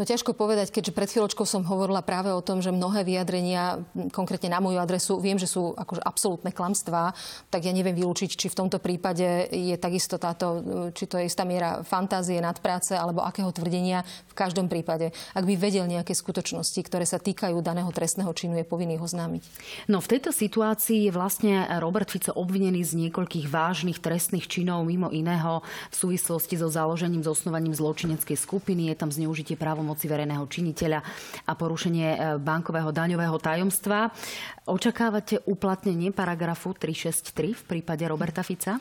No 0.00 0.08
ťažko 0.08 0.32
povedať, 0.32 0.72
keďže 0.72 0.96
pred 0.96 1.12
chvíľočkou 1.12 1.44
som 1.44 1.60
hovorila 1.68 2.00
práve 2.00 2.32
o 2.32 2.40
tom, 2.40 2.64
že 2.64 2.72
mnohé 2.72 3.04
vyjadrenia, 3.04 3.84
konkrétne 4.16 4.48
na 4.48 4.56
moju 4.56 4.80
adresu, 4.80 5.20
viem, 5.20 5.36
že 5.36 5.44
sú 5.44 5.76
akože 5.76 6.00
absolútne 6.00 6.56
klamstvá, 6.56 7.12
tak 7.52 7.68
ja 7.68 7.72
neviem 7.76 7.92
vylúčiť, 7.92 8.32
či 8.32 8.48
v 8.48 8.64
tomto 8.64 8.80
prípade 8.80 9.52
je 9.52 9.76
takisto 9.76 10.16
táto, 10.16 10.64
či 10.96 11.04
to 11.04 11.20
je 11.20 11.28
istá 11.28 11.44
miera 11.44 11.84
fantázie, 11.84 12.40
nadpráce 12.40 12.96
alebo 12.96 13.20
akého 13.20 13.52
tvrdenia. 13.52 14.00
V 14.32 14.32
každom 14.32 14.72
prípade, 14.72 15.12
ak 15.36 15.44
by 15.44 15.60
vedel 15.60 15.84
nejaké 15.84 16.16
skutočnosti, 16.16 16.80
ktoré 16.80 17.04
sa 17.04 17.20
týkajú 17.20 17.60
daného 17.60 17.92
trestného 17.92 18.32
činu, 18.32 18.56
je 18.56 18.64
povinný 18.64 18.96
ho 18.96 19.04
známiť. 19.04 19.44
No 19.92 20.00
v 20.00 20.16
tejto 20.16 20.32
situácii 20.32 21.12
je 21.12 21.12
vlastne 21.12 21.68
Robert 21.76 22.08
Fico 22.08 22.32
obvinený 22.32 22.88
z 22.88 23.04
niekoľkých 23.04 23.52
vážnych 23.52 24.00
trestných 24.00 24.48
činov, 24.48 24.88
mimo 24.88 25.12
iného 25.12 25.60
v 25.92 25.94
súvislosti 26.08 26.56
so 26.56 26.72
založením, 26.72 27.20
zosnovaním 27.20 27.76
zločineckej 27.76 28.40
skupiny. 28.40 28.88
Je 28.88 28.96
tam 28.96 29.12
zneužitie 29.12 29.60
právom 29.60 29.89
právomoci 29.90 30.06
verejného 30.06 30.46
činiteľa 30.46 31.02
a 31.50 31.52
porušenie 31.58 32.38
bankového 32.38 32.94
daňového 32.94 33.34
tajomstva. 33.42 34.06
Očakávate 34.70 35.42
uplatnenie 35.50 36.14
paragrafu 36.14 36.70
363 36.78 37.58
v 37.58 37.62
prípade 37.66 38.06
Roberta 38.06 38.46
Fica? 38.46 38.78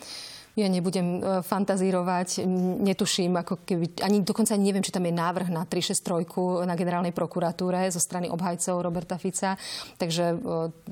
Ja 0.53 0.67
nebudem 0.67 1.17
e, 1.17 1.39
fantazírovať, 1.45 2.43
netuším, 2.83 3.41
ako 3.41 3.63
keby, 3.63 4.03
ani 4.03 4.21
dokonca 4.21 4.53
ani 4.53 4.69
neviem, 4.69 4.83
či 4.83 4.91
tam 4.91 5.07
je 5.07 5.13
návrh 5.15 5.49
na 5.49 5.63
363 5.63 6.67
na 6.67 6.75
generálnej 6.75 7.15
prokuratúre 7.15 7.87
zo 7.89 8.01
strany 8.01 8.27
obhajcov 8.27 8.81
Roberta 8.83 9.15
Fica, 9.15 9.55
takže 9.95 10.35
e, 10.35 10.37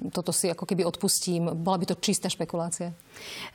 toto 0.10 0.32
si 0.32 0.48
ako 0.50 0.64
keby 0.64 0.88
odpustím. 0.88 1.52
Bola 1.58 1.84
by 1.84 1.86
to 1.90 2.00
čistá 2.00 2.32
špekulácia. 2.32 2.96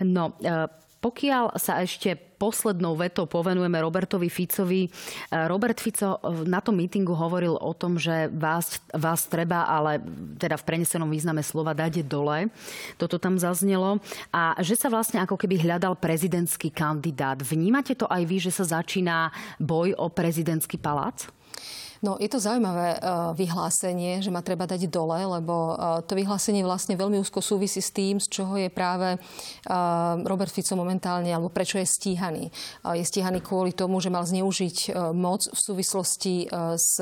No, 0.05 0.37
e, 0.43 0.83
pokiaľ 1.03 1.59
sa 1.59 1.83
ešte 1.83 2.15
poslednou 2.15 2.99
vetou 2.99 3.27
povenujeme 3.31 3.79
Robertovi 3.79 4.27
Ficovi. 4.27 4.91
Robert 5.31 5.79
Fico 5.79 6.19
na 6.43 6.59
tom 6.59 6.75
mítingu 6.75 7.15
hovoril 7.15 7.55
o 7.55 7.71
tom, 7.71 7.99
že 7.99 8.27
vás, 8.35 8.83
vás 8.91 9.31
treba, 9.31 9.63
ale 9.67 10.03
teda 10.39 10.59
v 10.59 10.67
prenesenom 10.67 11.07
význame 11.07 11.47
slova 11.47 11.71
dať 11.71 12.03
dole. 12.03 12.51
Toto 12.99 13.23
tam 13.23 13.39
zaznelo. 13.39 14.03
A 14.35 14.59
že 14.59 14.75
sa 14.75 14.91
vlastne 14.91 15.23
ako 15.23 15.39
keby 15.39 15.63
hľadal 15.63 15.95
prezidentský 15.95 16.75
kandidát. 16.75 17.39
Vnímate 17.39 17.95
to 17.95 18.11
aj 18.11 18.23
vy, 18.27 18.43
že 18.43 18.51
sa 18.51 18.83
začína 18.83 19.31
boj 19.63 19.95
o 19.95 20.11
prezidentský 20.11 20.83
palác? 20.83 21.31
No, 22.03 22.19
je 22.19 22.27
to 22.27 22.43
zaujímavé 22.43 22.99
uh, 22.99 23.31
vyhlásenie, 23.31 24.19
že 24.19 24.35
ma 24.35 24.43
treba 24.43 24.67
dať 24.67 24.91
dole, 24.91 25.23
lebo 25.23 25.79
uh, 25.79 26.03
to 26.03 26.19
vyhlásenie 26.19 26.67
vlastne 26.67 26.99
veľmi 26.99 27.23
úzko 27.23 27.39
súvisí 27.39 27.79
s 27.79 27.95
tým, 27.95 28.19
z 28.19 28.27
čoho 28.27 28.59
je 28.59 28.67
práve 28.75 29.23
uh, 29.23 30.19
Robert 30.27 30.51
Fico 30.51 30.75
momentálne, 30.75 31.31
alebo 31.31 31.47
prečo 31.47 31.79
je 31.79 31.87
stíhaný. 31.87 32.51
Je 32.83 33.07
stíhaný 33.07 33.39
kvôli 33.39 33.71
tomu, 33.71 34.03
že 34.03 34.11
mal 34.11 34.27
zneužiť 34.27 34.99
moc 35.15 35.47
v 35.47 35.59
súvislosti 35.63 36.51
s 36.75 36.99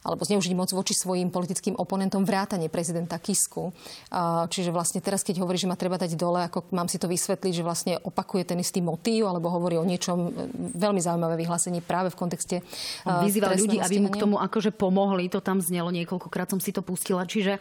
alebo 0.00 0.24
zneužiť 0.24 0.52
moc 0.56 0.72
voči 0.72 0.96
svojim 0.96 1.28
politickým 1.28 1.76
oponentom 1.76 2.24
vrátane 2.24 2.72
prezidenta 2.72 3.20
Kisku. 3.20 3.72
Čiže 4.48 4.72
vlastne 4.72 5.04
teraz, 5.04 5.20
keď 5.20 5.44
hovorí, 5.44 5.60
že 5.60 5.68
ma 5.68 5.76
treba 5.76 6.00
dať 6.00 6.16
dole, 6.16 6.48
ako 6.48 6.72
mám 6.72 6.88
si 6.88 6.96
to 6.96 7.04
vysvetliť, 7.08 7.52
že 7.52 7.66
vlastne 7.66 7.94
opakuje 8.00 8.48
ten 8.48 8.58
istý 8.60 8.80
motív 8.80 9.28
alebo 9.28 9.52
hovorí 9.52 9.76
o 9.76 9.84
niečom 9.84 10.18
e, 10.28 10.30
veľmi 10.76 11.00
zaujímavé 11.00 11.36
vyhlásenie 11.36 11.84
práve 11.84 12.08
v 12.12 12.16
kontexte 12.16 12.56
Vyzýval 13.04 13.56
ľudí, 13.56 13.78
aby 13.80 13.96
mu 14.00 14.08
k 14.08 14.20
tomu 14.20 14.36
akože 14.40 14.72
pomohli. 14.72 15.28
To 15.32 15.44
tam 15.44 15.60
znelo 15.60 15.92
niekoľkokrát, 15.92 16.48
som 16.48 16.60
si 16.62 16.72
to 16.72 16.80
pustila. 16.80 17.28
Čiže 17.28 17.56
e, 17.56 17.60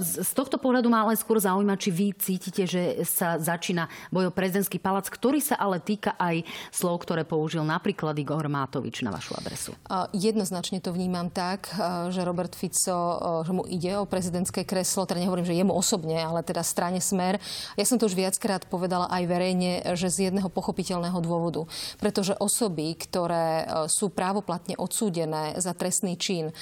z 0.00 0.32
tohto 0.36 0.60
pohľadu 0.60 0.92
ma 0.92 1.08
ale 1.08 1.16
skôr 1.16 1.40
zaujíma, 1.40 1.80
či 1.80 1.90
vy 1.92 2.06
cítite, 2.16 2.68
že 2.68 3.02
sa 3.08 3.40
začína 3.40 3.88
boj 4.12 4.28
o 4.28 4.32
prezidentský 4.34 4.76
palác, 4.76 5.08
ktorý 5.08 5.40
sa 5.40 5.56
ale 5.56 5.80
týka 5.80 6.14
aj 6.20 6.44
slov, 6.74 7.02
ktoré 7.04 7.24
použil 7.24 7.64
napríklad 7.64 8.16
Igor 8.18 8.44
Mátovič 8.46 9.00
na 9.00 9.14
vašu 9.14 9.36
adresu. 9.38 9.72
Jednoznačne 10.12 10.82
to 10.82 10.92
vnímam 10.92 11.32
tak, 11.32 11.69
že 12.10 12.20
Robert 12.26 12.52
Fico, 12.54 12.96
eh, 12.96 13.46
že 13.46 13.52
mu 13.52 13.62
ide 13.66 13.96
o 13.98 14.08
prezidentské 14.08 14.66
kreslo, 14.66 15.06
teda 15.06 15.22
nehovorím, 15.22 15.46
že 15.46 15.56
jemu 15.56 15.72
osobne, 15.72 16.18
ale 16.18 16.42
teda 16.42 16.64
strane 16.66 16.98
Smer. 16.98 17.38
Ja 17.78 17.84
som 17.86 17.96
to 17.96 18.06
už 18.06 18.18
viackrát 18.18 18.66
povedala 18.66 19.08
aj 19.08 19.22
verejne, 19.26 19.70
že 19.94 20.10
z 20.10 20.30
jedného 20.30 20.50
pochopiteľného 20.50 21.18
dôvodu. 21.22 21.64
Pretože 21.98 22.36
osoby, 22.38 22.94
ktoré 22.98 23.64
eh, 23.64 23.66
sú 23.86 24.10
právoplatne 24.10 24.74
odsúdené 24.76 25.56
za 25.60 25.72
trestný 25.76 26.16
čin, 26.16 26.52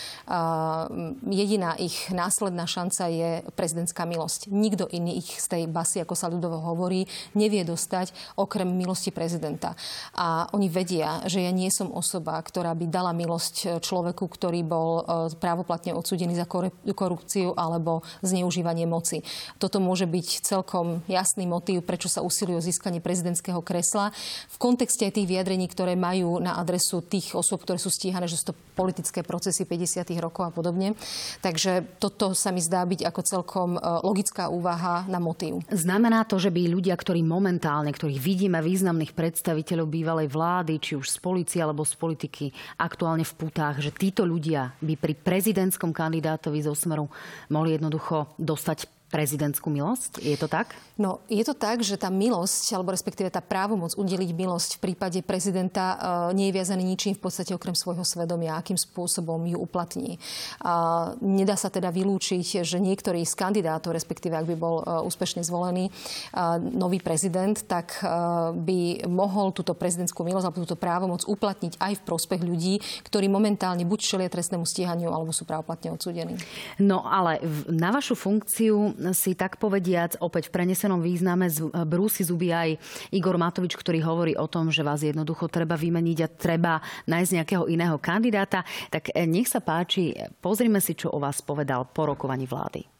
jediná 1.24 1.74
ich 1.78 2.10
následná 2.12 2.68
šanca 2.68 3.08
je 3.08 3.30
prezidentská 3.54 4.04
milosť. 4.04 4.50
Nikto 4.52 4.90
iný 4.90 5.20
ich 5.22 5.38
z 5.38 5.46
tej 5.48 5.62
basy, 5.66 6.02
ako 6.02 6.14
sa 6.14 6.30
ľudovo 6.30 6.60
hovorí, 6.60 7.08
nevie 7.34 7.64
dostať 7.64 8.12
okrem 8.36 8.68
milosti 8.68 9.10
prezidenta. 9.10 9.74
A 10.14 10.50
oni 10.52 10.68
vedia, 10.68 11.24
že 11.26 11.44
ja 11.44 11.52
nie 11.52 11.72
som 11.72 11.90
osoba, 11.92 12.38
ktorá 12.42 12.74
by 12.74 12.86
dala 12.90 13.12
milosť 13.16 13.80
človeku, 13.82 14.24
ktorý 14.28 14.60
bol 14.64 14.97
E, 15.02 15.30
právoplatne 15.38 15.94
odsúdený 15.94 16.34
za 16.34 16.46
korupciu 16.94 17.54
alebo 17.54 18.02
zneužívanie 18.24 18.88
moci. 18.88 19.22
Toto 19.60 19.78
môže 19.78 20.08
byť 20.08 20.42
celkom 20.42 21.04
jasný 21.06 21.46
motív, 21.46 21.84
prečo 21.84 22.10
sa 22.10 22.24
usilujú 22.24 22.58
o 22.58 22.64
získanie 22.64 22.98
prezidentského 22.98 23.60
kresla. 23.62 24.10
V 24.50 24.56
kontexte 24.56 25.06
aj 25.06 25.20
tých 25.20 25.30
vyjadrení, 25.30 25.68
ktoré 25.70 25.94
majú 25.94 26.42
na 26.42 26.58
adresu 26.58 27.04
tých 27.04 27.36
osôb, 27.36 27.62
ktoré 27.62 27.78
sú 27.78 27.92
stíhané, 27.92 28.26
že 28.26 28.40
sú 28.40 28.52
to 28.52 28.58
politické 28.78 29.26
procesy 29.26 29.66
50. 29.66 30.06
rokov 30.22 30.48
a 30.48 30.52
podobne. 30.54 30.94
Takže 31.42 31.98
toto 31.98 32.30
sa 32.34 32.54
mi 32.54 32.62
zdá 32.62 32.86
byť 32.86 33.06
ako 33.06 33.20
celkom 33.26 33.68
e, 33.74 33.80
logická 34.06 34.50
úvaha 34.50 35.06
na 35.10 35.18
motív. 35.18 35.62
Znamená 35.70 36.22
to, 36.26 36.38
že 36.38 36.54
by 36.54 36.70
ľudia, 36.70 36.94
ktorí 36.94 37.26
momentálne, 37.26 37.90
ktorých 37.90 38.22
vidíme 38.22 38.62
významných 38.62 39.12
predstaviteľov 39.14 39.86
bývalej 39.90 40.28
vlády, 40.30 40.78
či 40.78 40.94
už 40.94 41.10
z 41.10 41.18
policie 41.18 41.60
alebo 41.62 41.82
z 41.82 41.94
politiky, 41.98 42.46
aktuálne 42.78 43.26
v 43.26 43.34
putách, 43.34 43.82
že 43.82 43.90
títo 43.90 44.22
ľudia 44.22 44.78
by 44.88 44.94
pri 44.96 45.12
prezidentskom 45.12 45.92
kandidátovi 45.92 46.64
zo 46.64 46.72
Smeru 46.72 47.04
mohli 47.52 47.76
jednoducho 47.76 48.32
dostať 48.40 48.97
prezidentskú 49.08 49.72
milosť? 49.72 50.20
Je 50.20 50.36
to 50.36 50.46
tak? 50.48 50.76
No, 50.98 51.22
je 51.30 51.40
to 51.46 51.54
tak, 51.54 51.80
že 51.80 51.96
tá 51.96 52.10
milosť, 52.10 52.74
alebo 52.76 52.92
respektíve 52.92 53.30
tá 53.30 53.40
právomoc 53.40 53.94
udeliť 53.94 54.30
milosť 54.34 54.70
v 54.76 54.90
prípade 54.90 55.22
prezidenta 55.24 55.94
uh, 55.94 55.98
nie 56.34 56.50
je 56.50 56.56
viazaný 56.58 56.84
ničím 56.84 57.14
v 57.16 57.22
podstate 57.22 57.54
okrem 57.54 57.72
svojho 57.72 58.02
svedomia, 58.02 58.58
akým 58.58 58.76
spôsobom 58.76 59.46
ju 59.46 59.56
uplatní. 59.62 60.18
Uh, 60.60 61.14
nedá 61.22 61.54
sa 61.56 61.70
teda 61.70 61.88
vylúčiť, 61.94 62.66
že 62.66 62.82
niektorý 62.82 63.22
z 63.22 63.34
kandidátov, 63.38 63.94
respektíve 63.94 64.34
ak 64.34 64.50
by 64.50 64.56
bol 64.58 64.82
uh, 64.82 65.00
úspešne 65.06 65.46
zvolený 65.46 65.88
uh, 65.88 66.58
nový 66.58 66.98
prezident, 66.98 67.54
tak 67.64 68.02
uh, 68.02 68.50
by 68.52 69.06
mohol 69.06 69.54
túto 69.54 69.72
prezidentskú 69.72 70.26
milosť 70.26 70.50
alebo 70.50 70.62
túto 70.66 70.76
právomoc 70.76 71.22
uplatniť 71.24 71.78
aj 71.78 71.92
v 71.96 72.04
prospech 72.04 72.42
ľudí, 72.42 72.82
ktorí 73.06 73.30
momentálne 73.30 73.86
buď 73.86 73.98
čelia 74.02 74.28
trestnému 74.28 74.66
stíhaniu, 74.66 75.14
alebo 75.14 75.30
sú 75.30 75.46
právoplatne 75.46 75.94
odsúdení. 75.94 76.34
No 76.82 77.06
ale 77.06 77.38
na 77.70 77.94
vašu 77.94 78.18
funkciu 78.18 78.97
si 79.14 79.38
tak 79.38 79.56
povediac 79.56 80.18
opäť 80.20 80.50
v 80.50 80.54
prenesenom 80.60 81.00
význame 81.00 81.48
brúsi 81.86 82.26
zuby 82.26 82.50
aj 82.50 82.78
Igor 83.14 83.38
Matovič, 83.38 83.78
ktorý 83.78 84.02
hovorí 84.02 84.32
o 84.34 84.50
tom, 84.50 84.68
že 84.68 84.84
vás 84.84 85.00
jednoducho 85.00 85.46
treba 85.48 85.78
vymeniť 85.78 86.18
a 86.24 86.28
treba 86.28 86.72
nájsť 87.06 87.34
nejakého 87.40 87.64
iného 87.70 87.96
kandidáta. 88.02 88.66
Tak 88.90 89.14
eh, 89.14 89.24
nech 89.24 89.46
sa 89.46 89.62
páči, 89.62 90.12
pozrime 90.42 90.82
si, 90.82 90.98
čo 90.98 91.14
o 91.14 91.18
vás 91.22 91.40
povedal 91.40 91.86
po 91.88 92.10
rokovaní 92.10 92.44
vlády 92.44 92.98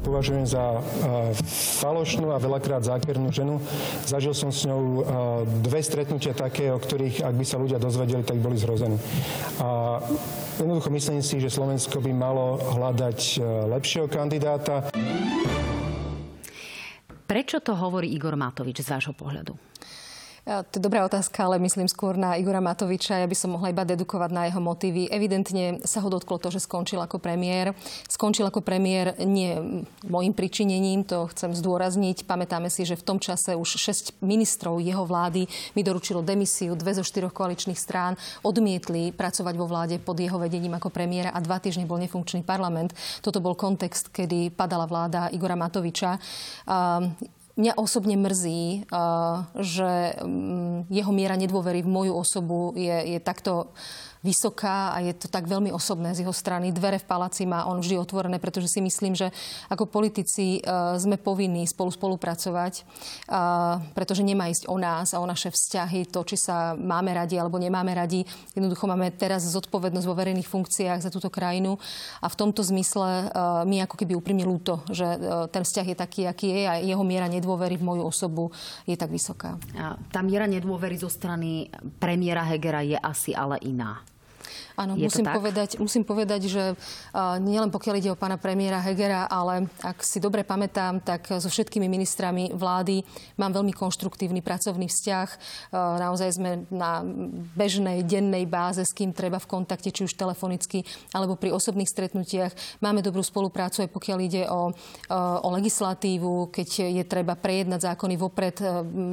považujem 0.00 0.48
za 0.48 0.80
falošnú 1.80 2.32
a 2.32 2.42
veľakrát 2.42 2.82
zákernú 2.84 3.30
ženu. 3.30 3.60
Zažil 4.04 4.32
som 4.32 4.50
s 4.50 4.64
ňou 4.64 5.04
dve 5.62 5.80
stretnutia 5.84 6.32
také, 6.32 6.72
o 6.72 6.80
ktorých, 6.80 7.22
ak 7.24 7.34
by 7.36 7.44
sa 7.44 7.60
ľudia 7.60 7.76
dozvedeli, 7.76 8.24
tak 8.24 8.40
boli 8.40 8.56
zrození. 8.56 8.96
A 9.60 10.00
jednoducho 10.58 10.90
myslím 10.90 11.20
si, 11.20 11.38
že 11.38 11.52
Slovensko 11.52 12.00
by 12.00 12.12
malo 12.12 12.56
hľadať 12.56 13.18
e, 13.20 13.38
lepšieho 13.76 14.06
kandidáta. 14.08 14.88
Prečo 17.24 17.62
to 17.62 17.78
hovorí 17.78 18.10
Igor 18.10 18.34
Matovič 18.34 18.82
z 18.82 18.90
vášho 18.90 19.14
pohľadu? 19.14 19.54
To 20.48 20.72
je 20.72 20.80
dobrá 20.80 21.04
otázka, 21.04 21.44
ale 21.44 21.60
myslím 21.60 21.84
skôr 21.84 22.16
na 22.16 22.34
Igora 22.34 22.64
Matoviča. 22.64 23.20
Ja 23.20 23.28
by 23.28 23.36
som 23.36 23.54
mohla 23.54 23.70
iba 23.70 23.84
dedukovať 23.84 24.30
na 24.32 24.48
jeho 24.48 24.58
motívy. 24.58 25.06
Evidentne 25.12 25.84
sa 25.84 26.00
ho 26.00 26.08
dotklo 26.08 26.40
to, 26.40 26.48
že 26.48 26.64
skončil 26.64 26.96
ako 26.96 27.20
premiér. 27.20 27.76
Skončil 28.08 28.48
ako 28.48 28.64
premiér 28.64 29.20
nie 29.20 29.84
môjim 30.08 30.32
pričinením, 30.32 31.04
to 31.04 31.28
chcem 31.36 31.52
zdôrazniť. 31.52 32.24
Pamätáme 32.24 32.72
si, 32.72 32.88
že 32.88 32.96
v 32.96 33.04
tom 33.04 33.18
čase 33.20 33.52
už 33.52 33.78
6 33.78 34.24
ministrov 34.24 34.80
jeho 34.80 35.04
vlády 35.04 35.44
mi 35.76 35.82
doručilo 35.84 36.24
demisiu. 36.24 36.72
Dve 36.72 36.96
zo 36.96 37.04
štyroch 37.04 37.36
koaličných 37.36 37.78
strán 37.78 38.16
odmietli 38.40 39.12
pracovať 39.12 39.54
vo 39.60 39.68
vláde 39.68 40.00
pod 40.00 40.16
jeho 40.16 40.40
vedením 40.40 40.72
ako 40.72 40.88
premiéra 40.88 41.36
a 41.36 41.38
dva 41.44 41.60
týždne 41.60 41.84
bol 41.84 42.00
nefunkčný 42.00 42.42
parlament. 42.48 42.96
Toto 43.20 43.44
bol 43.44 43.52
kontext, 43.54 44.08
kedy 44.08 44.56
padala 44.56 44.88
vláda 44.88 45.28
Igora 45.30 45.54
Matoviča. 45.54 46.16
Mňa 47.58 47.72
osobne 47.76 48.14
mrzí, 48.14 48.86
že 49.58 49.90
mm, 50.22 50.86
jeho 50.90 51.12
miera 51.12 51.34
nedôvery 51.34 51.82
v 51.82 51.92
moju 51.92 52.12
osobu 52.14 52.72
je, 52.78 53.16
je 53.16 53.18
takto 53.20 53.74
vysoká 54.20 54.92
a 54.92 55.00
je 55.00 55.16
to 55.16 55.32
tak 55.32 55.48
veľmi 55.48 55.72
osobné 55.72 56.12
z 56.12 56.22
jeho 56.22 56.34
strany. 56.36 56.72
Dvere 56.76 57.00
v 57.00 57.08
paláci 57.08 57.48
má 57.48 57.64
on 57.64 57.80
vždy 57.80 57.96
otvorené, 57.96 58.36
pretože 58.36 58.68
si 58.68 58.84
myslím, 58.84 59.16
že 59.16 59.32
ako 59.72 59.88
politici 59.88 60.60
uh, 60.60 60.96
sme 61.00 61.16
povinní 61.16 61.64
spolu 61.64 61.88
spolupracovať, 61.88 62.84
uh, 62.84 63.80
pretože 63.96 64.20
nemá 64.20 64.52
ísť 64.52 64.68
o 64.68 64.76
nás 64.76 65.16
a 65.16 65.24
o 65.24 65.26
naše 65.26 65.48
vzťahy, 65.48 66.12
to, 66.12 66.20
či 66.28 66.36
sa 66.36 66.76
máme 66.76 67.16
radi 67.16 67.40
alebo 67.40 67.56
nemáme 67.56 67.96
radi. 67.96 68.28
Jednoducho 68.52 68.84
máme 68.84 69.08
teraz 69.16 69.48
zodpovednosť 69.48 70.04
vo 70.04 70.18
verejných 70.18 70.48
funkciách 70.48 71.00
za 71.00 71.08
túto 71.08 71.32
krajinu 71.32 71.80
a 72.20 72.28
v 72.28 72.36
tomto 72.36 72.60
zmysle 72.60 73.32
uh, 73.32 73.64
mi 73.64 73.80
ako 73.80 73.96
keby 73.96 74.12
úprimne 74.12 74.44
ľúto, 74.44 74.84
že 74.92 75.08
ten 75.48 75.64
vzťah 75.64 75.86
je 75.92 75.96
taký, 75.96 76.20
aký 76.28 76.46
je 76.52 76.62
a 76.68 76.74
jeho 76.76 77.00
miera 77.06 77.24
nedôvery 77.24 77.80
v 77.80 77.86
moju 77.86 78.02
osobu 78.04 78.52
je 78.84 78.96
tak 78.98 79.08
vysoká. 79.08 79.56
A 79.78 79.96
tá 80.12 80.20
miera 80.20 80.44
nedôvery 80.44 81.00
zo 81.00 81.08
strany 81.08 81.72
premiéra 81.96 82.44
Hegera 82.44 82.84
je 82.84 82.98
asi 83.00 83.32
ale 83.32 83.56
iná. 83.64 84.02
Áno, 84.80 84.96
musím 84.96 85.28
povedať, 85.28 85.76
musím 85.76 86.08
povedať, 86.08 86.48
že 86.48 86.72
nielen 87.44 87.68
pokiaľ 87.68 87.94
ide 88.00 88.08
o 88.08 88.16
pána 88.16 88.40
premiéra 88.40 88.80
Hegera, 88.80 89.28
ale 89.28 89.68
ak 89.84 90.00
si 90.00 90.16
dobre 90.16 90.40
pamätám, 90.40 91.04
tak 91.04 91.28
so 91.36 91.52
všetkými 91.52 91.84
ministrami 91.84 92.56
vlády 92.56 93.04
mám 93.36 93.52
veľmi 93.52 93.76
konštruktívny 93.76 94.40
pracovný 94.40 94.88
vzťah. 94.88 95.28
Naozaj 95.76 96.28
sme 96.32 96.64
na 96.72 97.04
bežnej, 97.52 98.08
dennej 98.08 98.48
báze, 98.48 98.80
s 98.80 98.96
kým 98.96 99.12
treba 99.12 99.36
v 99.36 99.52
kontakte, 99.52 99.92
či 99.92 100.08
už 100.08 100.16
telefonicky, 100.16 100.80
alebo 101.12 101.36
pri 101.36 101.52
osobných 101.52 101.92
stretnutiach. 101.92 102.80
Máme 102.80 103.04
dobrú 103.04 103.20
spoluprácu 103.20 103.84
aj 103.84 103.92
pokiaľ 103.92 104.18
ide 104.24 104.48
o, 104.48 104.72
o 105.44 105.48
legislatívu, 105.60 106.48
keď 106.48 106.88
je 106.88 107.04
treba 107.04 107.36
prejednať 107.36 107.92
zákony 107.92 108.14
vopred 108.16 108.56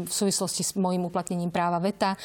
v 0.08 0.12
súvislosti 0.12 0.64
s 0.64 0.72
môjim 0.80 1.04
uplatnením 1.04 1.52
práva 1.52 1.84
VETA. 1.84 2.16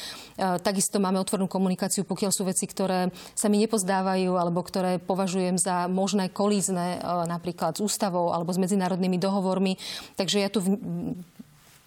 Takisto 0.63 1.03
máme 1.03 1.19
otvorenú 1.19 1.51
komunikáciu, 1.51 2.07
pokiaľ 2.07 2.31
sú 2.31 2.47
veci, 2.47 2.63
ktoré 2.71 3.11
sa 3.33 3.49
mi 3.49 3.61
nepozdávajú 3.61 4.37
alebo 4.37 4.61
ktoré 4.61 5.01
považujem 5.01 5.57
za 5.57 5.89
možné 5.89 6.29
kolízne 6.29 6.97
e, 6.97 7.27
napríklad 7.27 7.77
s 7.77 7.81
ústavou 7.81 8.31
alebo 8.31 8.53
s 8.53 8.61
medzinárodnými 8.61 9.17
dohovormi. 9.17 9.77
Takže 10.17 10.37
ja 10.41 10.49
tu 10.49 10.61
v, 10.61 10.67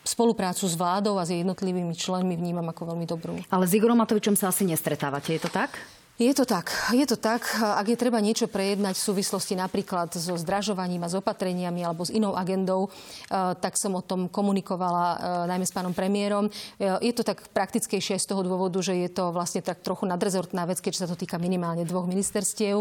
spoluprácu 0.06 0.70
s 0.70 0.74
vládou 0.78 1.18
a 1.18 1.26
s 1.26 1.34
jednotlivými 1.34 1.92
členmi 1.98 2.38
vnímam 2.38 2.66
ako 2.70 2.94
veľmi 2.94 3.06
dobrú. 3.10 3.34
Ale 3.50 3.66
s 3.66 3.74
Igorom 3.74 3.98
Matovičom 3.98 4.38
sa 4.38 4.54
asi 4.54 4.62
nestretávate, 4.62 5.34
je 5.34 5.42
to 5.42 5.50
tak? 5.50 5.74
Je 6.16 6.32
to 6.32 6.48
tak, 6.48 6.72
je 6.96 7.04
to 7.04 7.20
tak. 7.20 7.44
Ak 7.60 7.84
je 7.84 7.92
treba 7.92 8.16
niečo 8.24 8.48
prejednať 8.48 8.96
v 8.96 9.06
súvislosti 9.12 9.52
napríklad 9.52 10.16
so 10.16 10.32
zdražovaním 10.40 11.04
a 11.04 11.12
s 11.12 11.18
opatreniami 11.20 11.84
alebo 11.84 12.08
s 12.08 12.14
inou 12.14 12.32
agendou, 12.32 12.88
eh, 12.88 13.52
tak 13.60 13.76
som 13.76 13.92
o 13.92 14.00
tom 14.00 14.32
komunikovala 14.32 15.04
eh, 15.12 15.18
najmä 15.52 15.68
s 15.68 15.76
pánom 15.76 15.92
premiérom. 15.92 16.48
Eh, 16.48 16.88
je 17.04 17.12
to 17.12 17.20
tak 17.20 17.44
praktickejšie 17.52 18.16
z 18.16 18.32
toho 18.32 18.40
dôvodu, 18.40 18.80
že 18.80 18.96
je 18.96 19.12
to 19.12 19.28
vlastne 19.28 19.60
tak 19.60 19.84
trochu 19.84 20.08
nadrezortná 20.08 20.64
vec, 20.64 20.80
keďže 20.80 21.04
sa 21.04 21.08
to 21.12 21.20
týka 21.20 21.36
minimálne 21.36 21.84
dvoch 21.84 22.08
ministerstiev. 22.08 22.80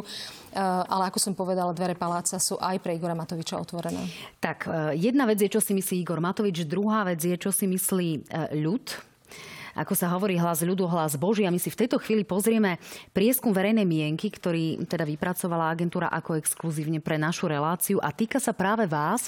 Ale 0.55 1.11
ako 1.11 1.19
som 1.19 1.33
povedala, 1.35 1.75
dvere 1.75 1.99
paláca 1.99 2.39
sú 2.39 2.55
aj 2.55 2.79
pre 2.79 2.95
Igora 2.95 3.11
Matoviča 3.11 3.59
otvorené. 3.59 4.07
Tak, 4.39 4.71
jedna 4.95 5.27
vec 5.27 5.43
je, 5.43 5.51
čo 5.51 5.59
si 5.59 5.75
myslí 5.75 6.07
Igor 6.07 6.23
Matovič, 6.23 6.63
druhá 6.63 7.03
vec 7.03 7.19
je, 7.19 7.35
čo 7.35 7.51
si 7.51 7.67
myslí 7.67 8.31
ľud 8.63 9.14
ako 9.75 9.93
sa 9.93 10.07
hovorí 10.15 10.39
hlas 10.39 10.63
ľudu, 10.63 10.87
hlas 10.87 11.19
Boží. 11.19 11.43
A 11.43 11.51
my 11.51 11.59
si 11.59 11.67
v 11.67 11.83
tejto 11.83 11.99
chvíli 11.99 12.23
pozrieme 12.23 12.79
prieskum 13.11 13.51
verejnej 13.51 13.83
mienky, 13.83 14.31
ktorý 14.31 14.87
teda 14.87 15.03
vypracovala 15.03 15.67
agentúra 15.67 16.07
ako 16.07 16.39
exkluzívne 16.39 17.03
pre 17.03 17.19
našu 17.19 17.51
reláciu 17.51 17.99
a 17.99 18.15
týka 18.15 18.39
sa 18.39 18.55
práve 18.55 18.87
vás. 18.87 19.27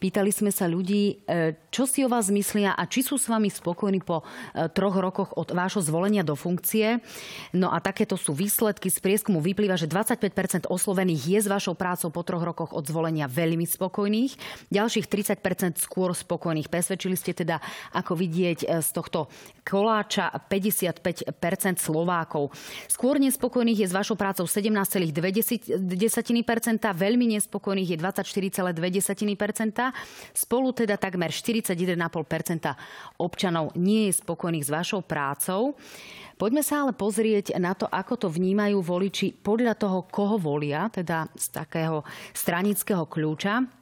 Pýtali 0.00 0.32
sme 0.32 0.48
sa 0.48 0.64
ľudí, 0.64 1.20
e, 1.28 1.52
čo 1.68 1.84
si 1.84 2.00
o 2.00 2.08
vás 2.08 2.32
myslia 2.32 2.72
a 2.72 2.88
či 2.88 3.04
sú 3.04 3.20
s 3.20 3.28
vami 3.28 3.52
spokojní 3.52 4.00
po 4.00 4.24
e, 4.24 4.66
troch 4.72 4.96
rokoch 4.96 5.36
od 5.36 5.52
vášho 5.52 5.84
zvolenia 5.84 6.24
do 6.24 6.32
funkcie. 6.32 7.04
No 7.52 7.68
a 7.68 7.76
takéto 7.84 8.16
sú 8.16 8.32
výsledky. 8.32 8.88
Z 8.88 9.04
prieskumu 9.04 9.44
vyplýva, 9.44 9.76
že 9.76 9.92
25% 9.92 10.72
oslovených 10.72 11.22
je 11.36 11.38
s 11.44 11.48
vašou 11.52 11.76
prácou 11.76 12.08
po 12.08 12.24
troch 12.24 12.40
rokoch 12.40 12.72
od 12.72 12.88
zvolenia 12.88 13.28
veľmi 13.28 13.68
spokojných. 13.68 14.40
Ďalších 14.72 15.06
30% 15.36 15.76
skôr 15.76 16.16
spokojných. 16.16 16.72
Presvedčili 16.72 17.20
ste 17.20 17.36
teda, 17.36 17.60
ako 17.92 18.16
vidieť 18.16 18.64
e, 18.64 18.80
z 18.80 18.88
tohto 18.96 19.28
koláča 19.82 20.30
55% 20.46 21.34
Slovákov. 21.82 22.54
Skôr 22.86 23.18
nespokojných 23.18 23.82
je 23.82 23.90
s 23.90 23.94
vašou 23.98 24.14
prácou 24.14 24.46
17,2%, 24.46 25.74
veľmi 26.78 27.26
nespokojných 27.34 27.90
je 27.90 27.98
24,2%, 27.98 29.90
spolu 30.30 30.68
teda 30.70 30.94
takmer 30.94 31.34
41,5% 31.34 33.18
občanov 33.18 33.74
nie 33.74 34.06
je 34.06 34.22
spokojných 34.22 34.62
s 34.62 34.70
vašou 34.70 35.02
prácou. 35.02 35.74
Poďme 36.38 36.62
sa 36.62 36.86
ale 36.86 36.94
pozrieť 36.94 37.58
na 37.58 37.74
to, 37.74 37.90
ako 37.90 38.14
to 38.22 38.28
vnímajú 38.30 38.78
voliči 38.78 39.34
podľa 39.34 39.74
toho, 39.74 40.06
koho 40.06 40.38
volia, 40.38 40.86
teda 40.94 41.26
z 41.34 41.46
takého 41.50 42.06
stranického 42.30 43.10
kľúča. 43.10 43.81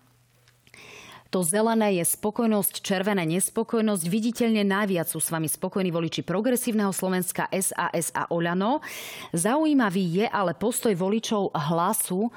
To 1.31 1.47
zelené 1.47 2.03
je 2.03 2.05
spokojnosť, 2.07 2.83
červené 2.83 3.23
nespokojnosť. 3.23 4.03
Viditeľne 4.11 4.67
najviac 4.67 5.07
sú 5.07 5.23
s 5.23 5.31
vami 5.31 5.47
spokojní 5.47 5.95
voliči 5.95 6.27
progresívneho 6.27 6.91
Slovenska 6.91 7.47
SAS 7.55 8.11
a 8.11 8.27
Oľano. 8.35 8.83
Zaujímavý 9.31 10.23
je 10.23 10.27
ale 10.27 10.59
postoj 10.59 10.91
voličov 10.91 11.55
hlasu 11.55 12.35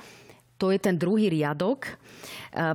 to 0.64 0.72
je 0.72 0.80
ten 0.80 0.96
druhý 0.96 1.28
riadok, 1.28 1.92
e, 1.92 1.94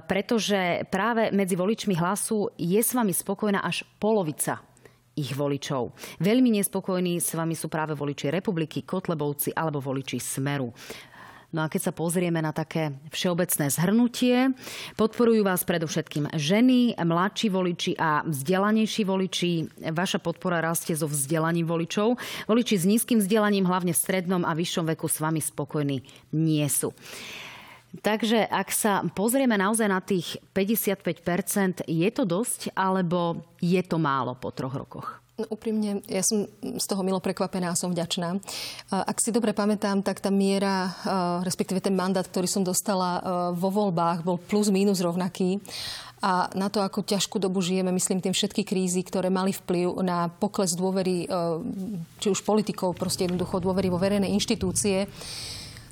pretože 0.04 0.84
práve 0.92 1.32
medzi 1.32 1.56
voličmi 1.56 1.96
hlasu 1.96 2.52
je 2.60 2.76
s 2.76 2.92
vami 2.92 3.16
spokojná 3.16 3.64
až 3.64 3.80
polovica 3.96 4.60
ich 5.16 5.32
voličov. 5.32 5.96
Veľmi 6.20 6.52
nespokojní 6.60 7.16
s 7.16 7.32
vami 7.32 7.56
sú 7.56 7.72
práve 7.72 7.96
voliči 7.96 8.28
Republiky, 8.28 8.84
Kotlebovci 8.84 9.56
alebo 9.56 9.80
voliči 9.80 10.20
Smeru. 10.20 10.68
No 11.48 11.64
a 11.64 11.72
keď 11.72 11.88
sa 11.88 11.96
pozrieme 11.96 12.44
na 12.44 12.52
také 12.52 12.92
všeobecné 13.08 13.72
zhrnutie, 13.72 14.52
podporujú 15.00 15.40
vás 15.40 15.64
predovšetkým 15.64 16.36
ženy, 16.36 16.92
mladší 17.00 17.48
voliči 17.48 17.92
a 17.96 18.20
vzdelanejší 18.28 19.02
voliči. 19.08 19.52
Vaša 19.88 20.20
podpora 20.20 20.60
rastie 20.60 20.92
so 20.92 21.08
vzdelaním 21.08 21.64
voličov. 21.64 22.20
Voliči 22.44 22.76
s 22.76 22.84
nízkym 22.84 23.24
vzdelaním, 23.24 23.64
hlavne 23.64 23.96
v 23.96 24.02
strednom 24.04 24.44
a 24.44 24.52
vyššom 24.52 24.92
veku 24.92 25.08
s 25.08 25.24
vami 25.24 25.40
spokojní 25.40 26.04
nie 26.36 26.68
sú. 26.68 26.92
Takže 28.04 28.44
ak 28.44 28.68
sa 28.68 29.00
pozrieme 29.16 29.56
naozaj 29.56 29.88
na 29.88 30.04
tých 30.04 30.36
55%, 30.52 31.88
je 31.88 32.08
to 32.12 32.28
dosť 32.28 32.76
alebo 32.76 33.40
je 33.64 33.80
to 33.80 33.96
málo 33.96 34.36
po 34.36 34.52
troch 34.52 34.76
rokoch? 34.76 35.24
No, 35.38 35.46
úprimne, 35.54 36.02
ja 36.10 36.18
som 36.26 36.50
z 36.58 36.82
toho 36.90 37.06
milo 37.06 37.22
prekvapená 37.22 37.70
a 37.70 37.78
som 37.78 37.94
vďačná. 37.94 38.42
Ak 38.90 39.22
si 39.22 39.30
dobre 39.30 39.54
pamätám, 39.54 40.02
tak 40.02 40.18
tá 40.18 40.34
miera, 40.34 40.90
respektíve 41.46 41.78
ten 41.78 41.94
mandát, 41.94 42.26
ktorý 42.26 42.50
som 42.50 42.66
dostala 42.66 43.22
vo 43.54 43.70
voľbách, 43.70 44.26
bol 44.26 44.34
plus 44.34 44.66
minus 44.66 44.98
rovnaký. 44.98 45.62
A 46.26 46.50
na 46.58 46.66
to, 46.66 46.82
ako 46.82 47.06
ťažkú 47.06 47.38
dobu 47.38 47.62
žijeme, 47.62 47.94
myslím 47.94 48.18
tým 48.18 48.34
všetky 48.34 48.66
krízy, 48.66 49.06
ktoré 49.06 49.30
mali 49.30 49.54
vplyv 49.54 50.02
na 50.02 50.26
pokles 50.26 50.74
dôvery, 50.74 51.30
či 52.18 52.34
už 52.34 52.42
politikov, 52.42 52.98
proste 52.98 53.30
jednoducho 53.30 53.62
dôvery 53.62 53.94
vo 53.94 54.02
verejné 54.02 54.26
inštitúcie, 54.34 55.06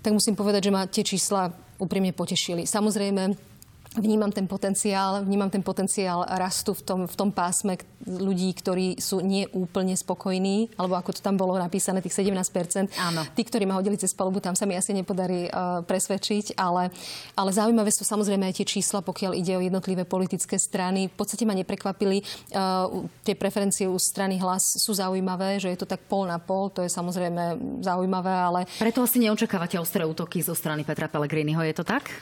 tak 0.02 0.10
musím 0.10 0.34
povedať, 0.34 0.66
že 0.66 0.74
ma 0.74 0.90
tie 0.90 1.06
čísla 1.06 1.54
úprimne 1.78 2.10
potešili. 2.10 2.66
Samozrejme, 2.66 3.54
vnímam 3.96 4.30
ten 4.32 4.44
potenciál, 4.46 5.24
vnímam 5.24 5.50
ten 5.50 5.64
potenciál 5.64 6.24
rastu 6.28 6.76
v 6.76 6.82
tom, 6.82 7.00
v 7.08 7.14
tom 7.16 7.30
pásme 7.32 7.80
ľudí, 8.06 8.52
ktorí 8.54 9.00
sú 9.00 9.24
nie 9.24 9.48
úplne 9.50 9.96
spokojní, 9.96 10.76
alebo 10.78 10.94
ako 10.94 11.18
to 11.18 11.20
tam 11.24 11.34
bolo 11.34 11.56
napísané, 11.58 11.98
tých 12.04 12.14
17%. 12.14 12.92
Áno. 12.96 13.26
Tí, 13.34 13.42
ktorí 13.42 13.64
ma 13.66 13.74
hodili 13.74 13.98
cez 13.98 14.14
palubu, 14.14 14.38
tam 14.38 14.54
sa 14.54 14.68
mi 14.68 14.78
asi 14.78 14.94
nepodarí 14.94 15.50
uh, 15.50 15.82
presvedčiť, 15.82 16.54
ale, 16.54 16.92
ale 17.34 17.50
zaujímavé 17.50 17.90
sú 17.90 18.06
samozrejme 18.06 18.46
aj 18.46 18.62
tie 18.62 18.66
čísla, 18.78 19.02
pokiaľ 19.02 19.32
ide 19.34 19.58
o 19.58 19.64
jednotlivé 19.64 20.06
politické 20.06 20.60
strany. 20.60 21.10
V 21.10 21.16
podstate 21.18 21.48
ma 21.48 21.56
neprekvapili. 21.56 22.22
Uh, 22.54 23.08
tie 23.26 23.34
preferencie 23.34 23.90
u 23.90 23.98
strany 23.98 24.38
hlas 24.38 24.78
sú 24.78 24.94
zaujímavé, 24.94 25.58
že 25.58 25.72
je 25.72 25.78
to 25.82 25.88
tak 25.88 26.04
pol 26.06 26.28
na 26.28 26.38
pol, 26.38 26.70
to 26.70 26.84
je 26.84 26.90
samozrejme 26.92 27.58
zaujímavé, 27.82 28.32
ale... 28.32 28.60
Preto 28.78 29.02
asi 29.02 29.18
neočakávate 29.18 29.80
ostré 29.80 30.06
útoky 30.06 30.44
zo 30.44 30.54
strany 30.54 30.86
Petra 30.86 31.10
Pellegriniho, 31.10 31.64
je 31.66 31.74
to 31.74 31.82
tak? 31.82 32.12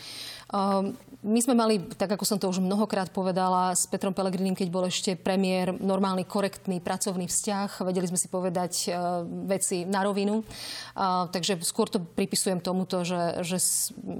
Uh, 0.54 0.94
my 1.24 1.40
sme 1.40 1.56
mali, 1.56 1.80
tak 1.80 2.12
ako 2.12 2.24
som 2.28 2.36
to 2.36 2.52
už 2.52 2.60
mnohokrát 2.60 3.08
povedala, 3.08 3.72
s 3.72 3.88
Petrom 3.88 4.12
Pelegrinim, 4.12 4.52
keď 4.52 4.68
bol 4.68 4.84
ešte 4.84 5.16
premiér, 5.16 5.72
normálny, 5.72 6.28
korektný 6.28 6.84
pracovný 6.84 7.24
vzťah. 7.24 7.80
Vedeli 7.80 8.04
sme 8.12 8.20
si 8.20 8.28
povedať 8.28 8.72
uh, 8.92 9.24
veci 9.48 9.88
na 9.88 10.04
rovinu. 10.04 10.44
Uh, 10.44 11.24
takže 11.32 11.64
skôr 11.64 11.88
to 11.88 12.04
pripisujem 12.04 12.60
tomuto, 12.60 13.08
že, 13.08 13.40
že, 13.40 13.56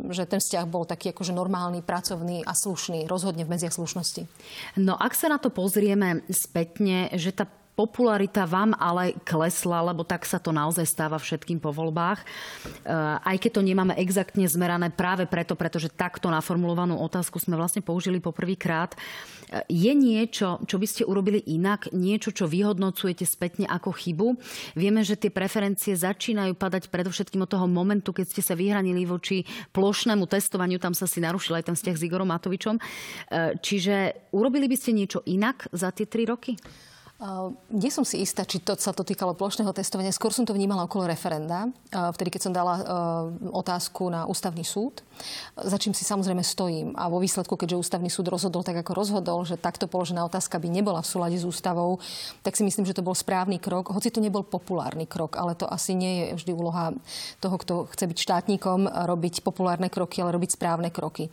že 0.08 0.24
ten 0.24 0.40
vzťah 0.40 0.64
bol 0.64 0.88
taký 0.88 1.12
akože 1.12 1.36
normálny, 1.36 1.84
pracovný 1.84 2.40
a 2.40 2.56
slušný. 2.56 3.04
Rozhodne 3.04 3.44
v 3.44 3.52
medziach 3.52 3.76
slušnosti. 3.76 4.24
No 4.80 4.96
ak 4.96 5.12
sa 5.12 5.28
na 5.28 5.36
to 5.36 5.52
pozrieme 5.52 6.24
spätne, 6.32 7.12
že 7.12 7.36
tá 7.36 7.44
popularita 7.74 8.46
vám 8.46 8.72
ale 8.78 9.18
klesla, 9.26 9.82
lebo 9.90 10.06
tak 10.06 10.22
sa 10.22 10.38
to 10.38 10.54
naozaj 10.54 10.86
stáva 10.86 11.18
všetkým 11.18 11.58
po 11.58 11.74
voľbách. 11.74 12.22
E, 12.22 12.26
aj 13.18 13.36
keď 13.42 13.50
to 13.58 13.62
nemáme 13.66 13.94
exaktne 13.98 14.46
zmerané 14.46 14.94
práve 14.94 15.26
preto, 15.26 15.58
pretože 15.58 15.90
takto 15.90 16.30
naformulovanú 16.30 16.94
otázku 17.02 17.42
sme 17.42 17.58
vlastne 17.58 17.82
použili 17.82 18.22
poprvýkrát. 18.22 18.94
E, 18.94 18.98
je 19.66 19.90
niečo, 19.90 20.62
čo 20.70 20.78
by 20.78 20.86
ste 20.86 21.02
urobili 21.02 21.42
inak? 21.50 21.90
Niečo, 21.90 22.30
čo 22.30 22.46
vyhodnocujete 22.46 23.26
spätne 23.26 23.66
ako 23.66 23.90
chybu? 23.90 24.38
Vieme, 24.78 25.02
že 25.02 25.18
tie 25.18 25.34
preferencie 25.34 25.98
začínajú 25.98 26.54
padať 26.54 26.94
predovšetkým 26.94 27.42
od 27.42 27.50
toho 27.50 27.66
momentu, 27.66 28.14
keď 28.14 28.30
ste 28.30 28.42
sa 28.46 28.54
vyhranili 28.54 29.02
voči 29.02 29.42
plošnému 29.74 30.30
testovaniu. 30.30 30.78
Tam 30.78 30.94
sa 30.94 31.10
si 31.10 31.18
narušil 31.18 31.58
aj 31.58 31.74
ten 31.74 31.76
vzťah 31.76 31.96
s 31.98 32.06
Igorom 32.06 32.30
Matovičom. 32.30 32.78
E, 32.78 32.82
čiže 33.58 34.30
urobili 34.30 34.70
by 34.70 34.76
ste 34.78 34.94
niečo 34.94 35.26
inak 35.26 35.66
za 35.74 35.90
tie 35.90 36.06
tri 36.06 36.22
roky? 36.22 36.54
Nie 37.70 37.94
som 37.94 38.02
si 38.02 38.20
istá, 38.20 38.42
či 38.42 38.58
to 38.58 38.74
sa 38.74 38.90
to 38.90 39.06
týkalo 39.06 39.38
plošného 39.38 39.70
testovania. 39.70 40.10
Skôr 40.10 40.34
som 40.34 40.42
to 40.42 40.52
vnímala 40.52 40.84
okolo 40.84 41.06
referenda, 41.06 41.70
vtedy, 41.88 42.28
keď 42.34 42.40
som 42.42 42.52
dala 42.52 42.74
otázku 43.54 44.10
na 44.10 44.26
ústavný 44.26 44.66
súd, 44.66 45.00
za 45.54 45.78
čím 45.78 45.94
si 45.94 46.02
samozrejme 46.02 46.42
stojím. 46.42 46.90
A 46.98 47.06
vo 47.06 47.22
výsledku, 47.22 47.54
keďže 47.54 47.78
ústavný 47.80 48.10
súd 48.10 48.28
rozhodol 48.28 48.66
tak, 48.66 48.82
ako 48.82 48.92
rozhodol, 48.98 49.46
že 49.46 49.54
takto 49.54 49.86
položená 49.86 50.26
otázka 50.26 50.58
by 50.58 50.66
nebola 50.66 51.06
v 51.06 51.10
súlade 51.14 51.38
s 51.38 51.46
ústavou, 51.46 52.02
tak 52.42 52.58
si 52.58 52.66
myslím, 52.66 52.82
že 52.82 52.98
to 52.98 53.06
bol 53.06 53.14
správny 53.14 53.62
krok. 53.62 53.94
Hoci 53.94 54.10
to 54.10 54.18
nebol 54.18 54.42
populárny 54.42 55.06
krok, 55.06 55.38
ale 55.38 55.54
to 55.54 55.70
asi 55.70 55.94
nie 55.94 56.34
je 56.34 56.42
vždy 56.42 56.52
úloha 56.52 56.98
toho, 57.38 57.56
kto 57.62 57.86
chce 57.94 58.10
byť 58.10 58.18
štátnikom, 58.20 58.90
robiť 58.90 59.46
populárne 59.46 59.86
kroky, 59.86 60.18
ale 60.18 60.34
robiť 60.34 60.58
správne 60.58 60.90
kroky. 60.90 61.30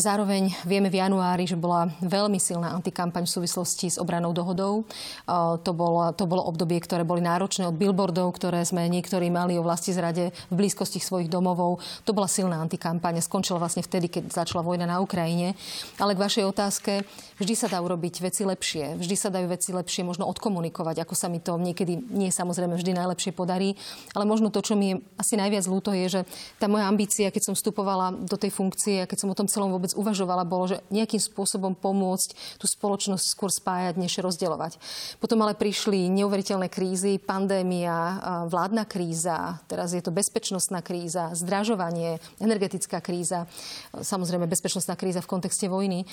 Zároveň 0.00 0.56
vieme 0.64 0.88
v 0.88 1.04
januári, 1.04 1.44
že 1.44 1.60
bola 1.60 1.92
veľmi 2.00 2.40
silná 2.40 2.72
antikampaň 2.72 3.28
v 3.28 3.34
súvislosti 3.38 3.92
s 3.92 4.00
obranou 4.00 4.32
dohodou. 4.32 4.85
To 5.28 5.70
bolo, 5.74 6.10
to 6.14 6.24
bolo 6.24 6.46
obdobie, 6.46 6.78
ktoré 6.80 7.02
boli 7.02 7.22
náročné 7.22 7.66
od 7.66 7.76
billboardov, 7.76 8.32
ktoré 8.36 8.62
sme 8.64 8.86
niektorí 8.86 9.28
mali 9.28 9.58
o 9.58 9.66
vlasti 9.66 9.90
zrade 9.92 10.30
v 10.50 10.54
blízkosti 10.54 11.02
svojich 11.02 11.30
domovov. 11.30 11.82
To 12.06 12.14
bola 12.16 12.30
silná 12.30 12.58
antikampaň. 12.62 13.18
Skončila 13.20 13.58
vlastne 13.60 13.82
vtedy, 13.82 14.06
keď 14.06 14.32
začala 14.32 14.62
vojna 14.62 14.86
na 14.86 15.02
Ukrajine. 15.02 15.58
Ale 15.98 16.14
k 16.14 16.22
vašej 16.22 16.44
otázke, 16.46 17.02
vždy 17.36 17.54
sa 17.58 17.66
dá 17.68 17.82
urobiť 17.82 18.22
veci 18.22 18.46
lepšie. 18.46 18.96
Vždy 19.02 19.16
sa 19.18 19.28
dajú 19.28 19.50
veci 19.50 19.74
lepšie 19.74 20.06
možno 20.06 20.24
odkomunikovať, 20.30 21.02
ako 21.02 21.14
sa 21.18 21.26
mi 21.26 21.42
to 21.42 21.58
niekedy 21.58 21.98
nie 21.98 22.30
samozrejme 22.30 22.78
vždy 22.78 22.96
najlepšie 22.96 23.34
podarí. 23.34 23.74
Ale 24.14 24.24
možno 24.24 24.54
to, 24.54 24.62
čo 24.62 24.78
mi 24.78 24.94
je 24.94 25.00
asi 25.18 25.34
najviac 25.36 25.64
ľúto, 25.66 25.90
je, 25.92 26.06
že 26.08 26.20
tá 26.56 26.70
moja 26.70 26.86
ambícia, 26.86 27.32
keď 27.34 27.52
som 27.52 27.54
vstupovala 27.58 28.14
do 28.14 28.36
tej 28.38 28.54
funkcie 28.54 29.02
a 29.02 29.08
keď 29.08 29.18
som 29.24 29.32
o 29.32 29.38
tom 29.38 29.50
celom 29.50 29.74
vôbec 29.74 29.92
uvažovala, 29.96 30.48
bolo, 30.48 30.70
že 30.70 30.80
nejakým 30.94 31.20
spôsobom 31.20 31.74
pomôcť 31.74 32.60
tú 32.60 32.66
spoločnosť 32.68 33.24
skôr 33.26 33.50
spájať, 33.50 33.98
než 33.98 34.20
rozdeľovať. 34.22 34.75
Potom 35.20 35.42
ale 35.42 35.58
prišli 35.58 36.08
neuveriteľné 36.12 36.68
krízy, 36.70 37.18
pandémia, 37.20 38.20
vládna 38.48 38.84
kríza, 38.88 39.60
teraz 39.66 39.92
je 39.92 40.02
to 40.02 40.14
bezpečnostná 40.14 40.80
kríza, 40.80 41.34
zdražovanie, 41.34 42.22
energetická 42.40 43.02
kríza, 43.04 43.44
samozrejme 43.92 44.48
bezpečnostná 44.48 44.96
kríza 44.96 45.20
v 45.20 45.30
kontexte 45.30 45.66
vojny. 45.68 46.08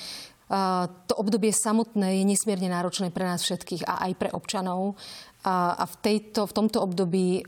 To 0.49 1.13
obdobie 1.15 1.56
samotné 1.56 2.19
je 2.19 2.23
nesmierne 2.27 2.67
náročné 2.67 3.13
pre 3.13 3.23
nás 3.23 3.43
všetkých 3.45 3.88
a 3.88 4.10
aj 4.10 4.12
pre 4.19 4.29
občanov. 4.34 4.99
A, 5.43 5.84
v, 5.84 5.95
tejto, 5.99 6.47
v 6.47 6.56
tomto 6.56 6.79
období 6.79 7.43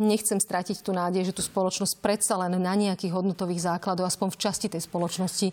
nechcem 0.00 0.40
stratiť 0.40 0.80
tú 0.80 0.96
nádej, 0.96 1.28
že 1.28 1.36
tú 1.36 1.44
spoločnosť 1.44 2.00
predsa 2.00 2.40
len 2.40 2.56
na 2.56 2.72
nejakých 2.72 3.12
hodnotových 3.12 3.68
základoch, 3.68 4.08
aspoň 4.08 4.32
v 4.32 4.40
časti 4.40 4.72
tej 4.72 4.80
spoločnosti, 4.80 5.52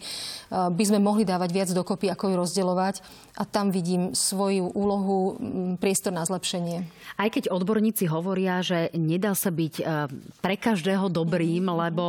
by 0.72 0.84
sme 0.88 1.04
mohli 1.04 1.28
dávať 1.28 1.52
viac 1.52 1.70
dokopy, 1.76 2.08
ako 2.08 2.32
ju 2.32 2.36
rozdeľovať. 2.40 2.96
A 3.36 3.44
tam 3.44 3.76
vidím 3.76 4.16
svoju 4.16 4.72
úlohu, 4.72 5.36
priestor 5.84 6.16
na 6.16 6.24
zlepšenie. 6.24 6.88
Aj 7.20 7.28
keď 7.28 7.52
odborníci 7.52 8.08
hovoria, 8.08 8.64
že 8.64 8.88
nedá 8.96 9.36
sa 9.36 9.52
byť 9.52 9.74
uh, 9.84 10.08
pre 10.40 10.56
každého 10.56 11.12
dobrým, 11.12 11.64
lebo 11.64 12.04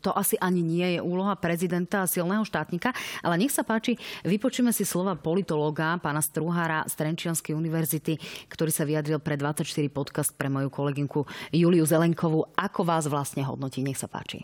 to 0.00 0.16
asi 0.16 0.40
ani 0.40 0.64
nie 0.64 0.88
je 0.96 1.00
úloha 1.04 1.36
prezidenta 1.36 2.04
a 2.04 2.10
silného 2.10 2.44
štátnika, 2.44 2.92
ale 3.20 3.40
nech 3.40 3.52
sa 3.52 3.64
páči, 3.64 4.00
vypočujeme 4.26 4.74
si 4.74 4.82
slova 4.82 5.14
politológa, 5.14 5.96
pána 6.02 6.18
Struhára 6.18 6.82
z 6.90 6.98
Trenčianskej 6.98 7.54
univerzity, 7.54 8.18
ktorý 8.50 8.74
sa 8.74 8.82
vyjadril 8.82 9.22
pre 9.22 9.38
24 9.38 9.62
podcast 9.88 10.34
pre 10.34 10.50
moju 10.50 10.68
kolegynku 10.68 11.24
Juliu 11.54 11.86
Zelenkovú. 11.86 12.50
Ako 12.58 12.82
vás 12.82 13.06
vlastne 13.06 13.46
hodnotí? 13.46 13.86
Nech 13.86 13.96
sa 13.96 14.10
páči. 14.10 14.42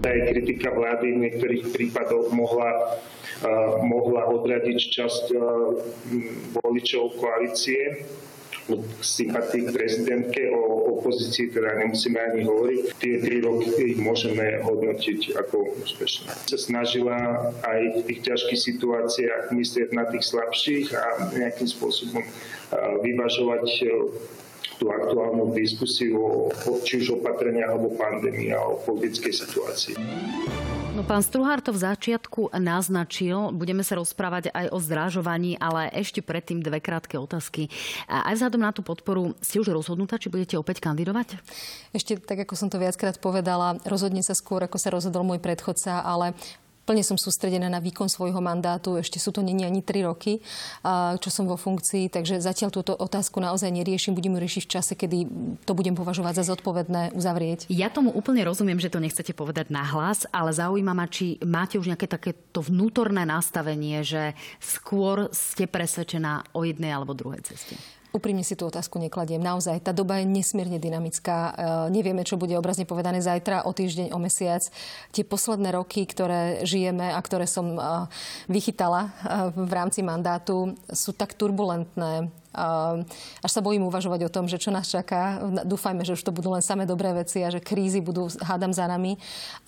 Aj 0.00 0.16
kritika 0.32 0.72
vlády 0.72 1.12
v 1.12 1.22
niektorých 1.28 1.76
prípadoch 1.76 2.32
mohla, 2.32 2.96
uh, 3.44 3.84
mohla 3.84 4.32
odradiť 4.32 4.78
časť 4.80 5.24
uh, 5.36 5.42
voličov 6.56 7.20
koalície 7.20 8.08
od 8.70 8.82
sympatí 9.02 9.66
k 9.66 9.74
prezidentke, 9.74 10.50
o 10.54 10.94
opozícii 11.00 11.50
teda 11.50 11.80
nemusíme 11.80 12.20
ani 12.20 12.46
hovoriť. 12.46 12.82
Tie 13.00 13.14
tri 13.18 13.42
roky 13.42 13.68
ich 13.96 13.98
môžeme 13.98 14.62
hodnotiť 14.62 15.34
ako 15.34 15.80
úspešné. 15.82 16.30
Sa 16.46 16.58
snažila 16.58 17.50
aj 17.66 17.80
v 17.98 18.00
tých 18.06 18.20
ťažkých 18.30 18.60
situáciách 18.60 19.44
myslieť 19.50 19.88
na 19.96 20.04
tých 20.06 20.24
slabších 20.28 20.86
a 20.94 21.04
nejakým 21.34 21.66
spôsobom 21.66 22.22
vyvažovať 23.02 23.64
tú 24.80 24.88
aktuálnu 24.88 25.52
diskusiu 25.52 26.16
o 26.16 26.32
či 26.80 27.04
už 27.04 27.20
opatrenia 27.20 27.68
alebo 27.68 27.92
pandémii 27.92 28.56
a 28.56 28.64
o 28.64 28.80
politickej 28.80 29.34
situácii. 29.36 29.94
No, 30.90 31.06
pán 31.06 31.22
Struhár 31.22 31.62
to 31.62 31.70
v 31.70 31.86
začiatku 31.86 32.50
naznačil. 32.58 33.54
Budeme 33.54 33.86
sa 33.86 33.94
rozprávať 34.00 34.50
aj 34.50 34.74
o 34.74 34.78
zdrážovaní, 34.82 35.54
ale 35.60 35.86
ešte 35.94 36.18
predtým 36.18 36.64
dve 36.64 36.82
krátke 36.82 37.14
otázky. 37.14 37.70
Aj 38.10 38.34
vzhľadom 38.34 38.60
na 38.60 38.74
tú 38.74 38.82
podporu, 38.82 39.38
ste 39.38 39.62
už 39.62 39.70
rozhodnutá, 39.70 40.18
či 40.18 40.32
budete 40.32 40.58
opäť 40.58 40.82
kandidovať? 40.82 41.38
Ešte 41.94 42.18
tak, 42.18 42.42
ako 42.42 42.58
som 42.58 42.68
to 42.72 42.82
viackrát 42.82 43.16
povedala, 43.22 43.78
rozhodne 43.86 44.24
sa 44.26 44.34
skôr, 44.34 44.66
ako 44.66 44.76
sa 44.82 44.90
rozhodol 44.90 45.22
môj 45.22 45.38
predchodca, 45.38 46.02
ale 46.02 46.34
plne 46.90 47.06
som 47.06 47.14
sústredená 47.14 47.70
na 47.70 47.78
výkon 47.78 48.10
svojho 48.10 48.42
mandátu. 48.42 48.98
Ešte 48.98 49.22
sú 49.22 49.30
to 49.30 49.46
není 49.46 49.62
ani 49.62 49.78
tri 49.78 50.02
roky, 50.02 50.42
čo 51.22 51.30
som 51.30 51.46
vo 51.46 51.54
funkcii, 51.54 52.10
takže 52.10 52.42
zatiaľ 52.42 52.74
túto 52.74 52.98
otázku 52.98 53.38
naozaj 53.38 53.70
neriešim. 53.70 54.18
Budem 54.18 54.34
ju 54.34 54.40
riešiť 54.42 54.62
v 54.66 54.72
čase, 54.74 54.92
kedy 54.98 55.18
to 55.62 55.72
budem 55.78 55.94
považovať 55.94 56.42
za 56.42 56.50
zodpovedné 56.50 57.14
uzavrieť. 57.14 57.70
Ja 57.70 57.94
tomu 57.94 58.10
úplne 58.10 58.42
rozumiem, 58.42 58.82
že 58.82 58.90
to 58.90 58.98
nechcete 58.98 59.30
povedať 59.38 59.70
nahlas, 59.70 60.26
ale 60.34 60.50
zaujíma 60.50 60.90
ma, 60.90 61.06
či 61.06 61.38
máte 61.46 61.78
už 61.78 61.94
nejaké 61.94 62.10
takéto 62.10 62.58
vnútorné 62.58 63.22
nastavenie, 63.22 64.02
že 64.02 64.34
skôr 64.58 65.30
ste 65.30 65.70
presvedčená 65.70 66.50
o 66.58 66.66
jednej 66.66 66.90
alebo 66.90 67.14
druhej 67.14 67.46
ceste. 67.46 67.78
Úprimne 68.10 68.42
si 68.42 68.58
tú 68.58 68.66
otázku 68.66 68.98
nekladiem. 68.98 69.38
Naozaj, 69.38 69.86
tá 69.86 69.94
doba 69.94 70.18
je 70.18 70.26
nesmierne 70.26 70.82
dynamická. 70.82 71.36
E, 71.36 71.52
nevieme, 71.94 72.26
čo 72.26 72.34
bude 72.34 72.58
obrazne 72.58 72.82
povedané 72.82 73.22
zajtra, 73.22 73.62
o 73.62 73.70
týždeň, 73.70 74.10
o 74.10 74.18
mesiac. 74.18 74.66
Tie 75.14 75.22
posledné 75.22 75.70
roky, 75.70 76.02
ktoré 76.10 76.66
žijeme 76.66 77.14
a 77.14 77.20
ktoré 77.22 77.46
som 77.46 77.78
e, 77.78 77.82
vychytala 78.50 79.06
e, 79.06 79.10
v 79.54 79.70
rámci 79.70 80.02
mandátu, 80.02 80.74
sú 80.90 81.14
tak 81.14 81.38
turbulentné, 81.38 82.34
až 82.50 83.50
sa 83.50 83.62
bojím 83.62 83.86
uvažovať 83.86 84.26
o 84.26 84.32
tom, 84.32 84.50
že 84.50 84.58
čo 84.58 84.74
nás 84.74 84.90
čaká. 84.90 85.38
Dúfajme, 85.62 86.02
že 86.02 86.18
už 86.18 86.22
to 86.26 86.34
budú 86.34 86.50
len 86.50 86.62
samé 86.62 86.82
dobré 86.82 87.14
veci 87.14 87.46
a 87.46 87.52
že 87.52 87.62
krízy 87.62 88.02
budú, 88.02 88.26
hádam, 88.42 88.74
za 88.74 88.90
nami. 88.90 89.18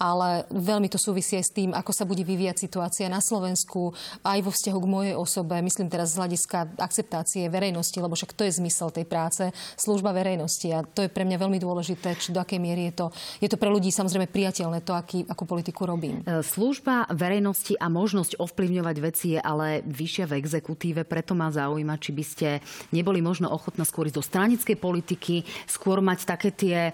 Ale 0.03 0.47
veľmi 0.51 0.91
to 0.91 0.99
súvisí 0.99 1.39
aj 1.39 1.45
s 1.47 1.55
tým, 1.55 1.71
ako 1.71 1.91
sa 1.95 2.03
bude 2.03 2.27
vyvíjať 2.27 2.59
situácia 2.59 3.07
na 3.07 3.23
Slovensku, 3.23 3.95
aj 4.27 4.39
vo 4.43 4.51
vzťahu 4.51 4.79
k 4.83 4.91
mojej 4.91 5.15
osobe. 5.15 5.59
Myslím 5.63 5.91
teraz 5.91 6.15
z 6.15 6.23
hľadiska 6.23 6.75
akceptácie 6.79 7.47
verejnosti, 7.47 7.99
lebo 7.99 8.19
však 8.19 8.35
to 8.35 8.47
je 8.47 8.59
zmysel 8.59 8.91
tej 8.91 9.07
práce, 9.07 9.43
služba 9.79 10.11
verejnosti. 10.11 10.67
A 10.75 10.83
to 10.83 11.07
je 11.07 11.11
pre 11.11 11.23
mňa 11.23 11.39
veľmi 11.39 11.59
dôležité, 11.63 12.19
či 12.19 12.35
do 12.35 12.43
akej 12.43 12.59
miery 12.59 12.91
je 12.91 12.95
to, 12.99 13.07
je 13.39 13.49
to 13.51 13.59
pre 13.59 13.71
ľudí 13.71 13.95
samozrejme 13.95 14.27
priateľné, 14.27 14.83
to, 14.83 14.95
aký, 14.95 15.23
akú 15.27 15.47
politiku 15.47 15.87
robím. 15.87 16.23
E, 16.27 16.43
služba 16.43 17.07
verejnosti 17.15 17.79
a 17.79 17.87
možnosť 17.87 18.43
ovplyvňovať 18.43 18.97
veci 18.99 19.27
je 19.35 19.41
ale 19.43 19.87
vyššia 19.87 20.27
v 20.27 20.37
exekutíve, 20.39 21.07
preto 21.07 21.35
ma 21.39 21.51
zaujíma, 21.51 21.95
či 21.99 22.11
by 22.11 22.25
ste 22.25 22.49
neboli 22.91 23.25
možno 23.25 23.51
ochotná 23.51 23.83
skôr 23.87 24.09
ísť 24.09 24.17
do 24.19 24.25
stranickej 24.25 24.77
politiky, 24.79 25.43
skôr 25.65 26.03
mať 26.05 26.27
také 26.27 26.51
tie 26.53 26.79
e, 26.89 26.93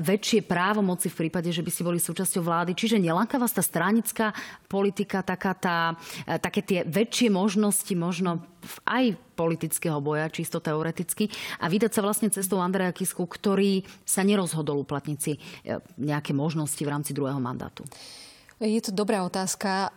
väčšie 0.00 0.46
právomoci 0.46 1.10
v 1.10 1.26
prípade, 1.26 1.50
že 1.50 1.62
by 1.62 1.70
ste 1.70 1.86
boli 1.86 1.98
súčasťou 2.00 2.42
vlády. 2.44 2.72
Čiže 2.76 3.02
neláka 3.02 3.40
vás 3.40 3.52
tá 3.52 3.62
stranická 3.62 4.32
politika, 4.66 5.24
taká 5.24 5.52
tá, 5.54 5.78
e, 6.24 6.38
také 6.38 6.60
tie 6.62 6.80
väčšie 6.84 7.28
možnosti 7.30 7.92
možno 7.94 8.42
aj 8.88 9.16
politického 9.36 10.00
boja, 10.00 10.30
čisto 10.32 10.62
teoreticky, 10.62 11.28
a 11.60 11.68
vydať 11.68 11.90
sa 11.92 12.00
vlastne 12.00 12.32
cestou 12.32 12.62
Andreja 12.62 12.94
Kisku, 12.94 13.26
ktorý 13.26 13.84
sa 14.06 14.24
nerozhodol 14.24 14.86
uplatniť 14.86 15.18
si 15.18 15.36
e, 15.36 15.40
nejaké 16.00 16.32
možnosti 16.32 16.80
v 16.80 16.92
rámci 16.92 17.12
druhého 17.12 17.42
mandátu. 17.42 17.84
Je 18.64 18.80
to 18.80 18.96
dobrá 18.96 19.20
otázka, 19.28 19.92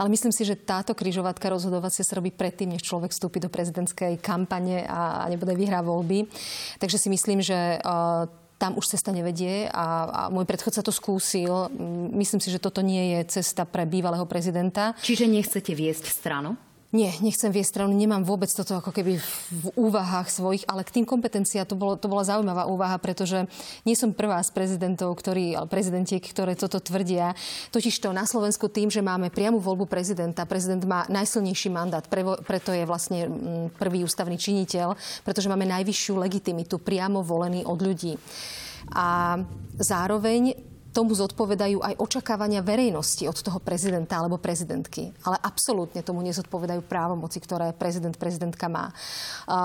ale 0.00 0.08
myslím 0.08 0.32
si, 0.32 0.48
že 0.48 0.56
táto 0.56 0.96
križovatka 0.96 1.52
rozhodovacia 1.52 2.00
sa 2.00 2.16
robí 2.16 2.32
predtým, 2.32 2.72
než 2.72 2.80
človek 2.80 3.12
vstúpi 3.12 3.44
do 3.44 3.52
prezidentskej 3.52 4.16
kampane 4.24 4.88
a 4.88 5.28
nebude 5.28 5.52
vyhrá 5.52 5.84
voľby. 5.84 6.24
Takže 6.80 6.96
si 6.96 7.08
myslím, 7.12 7.44
že 7.44 7.76
tam 8.58 8.72
už 8.74 8.96
cesta 8.96 9.12
nevedie 9.12 9.68
a, 9.68 9.84
a 10.08 10.22
môj 10.32 10.48
predchodca 10.48 10.82
to 10.82 10.90
skúsil. 10.90 11.70
Myslím 12.10 12.40
si, 12.40 12.50
že 12.50 12.58
toto 12.58 12.82
nie 12.82 13.14
je 13.14 13.38
cesta 13.38 13.68
pre 13.68 13.86
bývalého 13.86 14.24
prezidenta. 14.26 14.96
Čiže 14.98 15.28
nechcete 15.28 15.76
viesť 15.76 16.08
stranu? 16.10 16.58
Nie, 16.88 17.12
nechcem 17.20 17.52
viesť 17.52 17.76
stranu, 17.76 17.92
nemám 17.92 18.24
vôbec 18.24 18.48
toto 18.48 18.72
ako 18.72 18.96
keby 18.96 19.20
v 19.52 19.66
úvahách 19.76 20.32
svojich, 20.32 20.64
ale 20.64 20.88
k 20.88 20.96
tým 20.96 21.04
kompetenciám 21.04 21.68
to, 21.68 21.76
bolo, 21.76 22.00
to 22.00 22.08
bola 22.08 22.24
zaujímavá 22.24 22.64
úvaha, 22.64 22.96
pretože 22.96 23.44
nie 23.84 23.92
som 23.92 24.16
prvá 24.16 24.40
z 24.40 24.56
prezidentov, 24.56 25.12
ktorí, 25.20 25.52
ale 25.52 25.68
prezidentiek, 25.68 26.24
ktoré 26.24 26.56
toto 26.56 26.80
tvrdia. 26.80 27.36
Totiž 27.76 27.92
to 28.00 28.16
na 28.16 28.24
Slovensku 28.24 28.72
tým, 28.72 28.88
že 28.88 29.04
máme 29.04 29.28
priamu 29.28 29.60
voľbu 29.60 29.84
prezidenta, 29.84 30.48
prezident 30.48 30.80
má 30.88 31.04
najsilnejší 31.12 31.68
mandát, 31.68 32.08
preto 32.40 32.72
je 32.72 32.88
vlastne 32.88 33.28
mm, 33.28 33.76
prvý 33.76 34.08
ústavný 34.08 34.40
činiteľ, 34.40 34.96
pretože 35.28 35.52
máme 35.52 35.68
najvyššiu 35.68 36.16
legitimitu 36.16 36.80
priamo 36.80 37.20
volený 37.20 37.68
od 37.68 37.84
ľudí. 37.84 38.16
A 38.96 39.36
zároveň 39.76 40.67
tomu 40.98 41.14
zodpovedajú 41.14 41.78
aj 41.78 41.94
očakávania 41.94 42.58
verejnosti 42.58 43.22
od 43.30 43.38
toho 43.38 43.62
prezidenta 43.62 44.18
alebo 44.18 44.34
prezidentky. 44.34 45.14
Ale 45.22 45.38
absolútne 45.38 46.02
tomu 46.02 46.26
nezodpovedajú 46.26 46.82
právomoci, 46.82 47.38
ktoré 47.38 47.70
prezident, 47.70 48.18
prezidentka 48.18 48.66
má. 48.66 48.90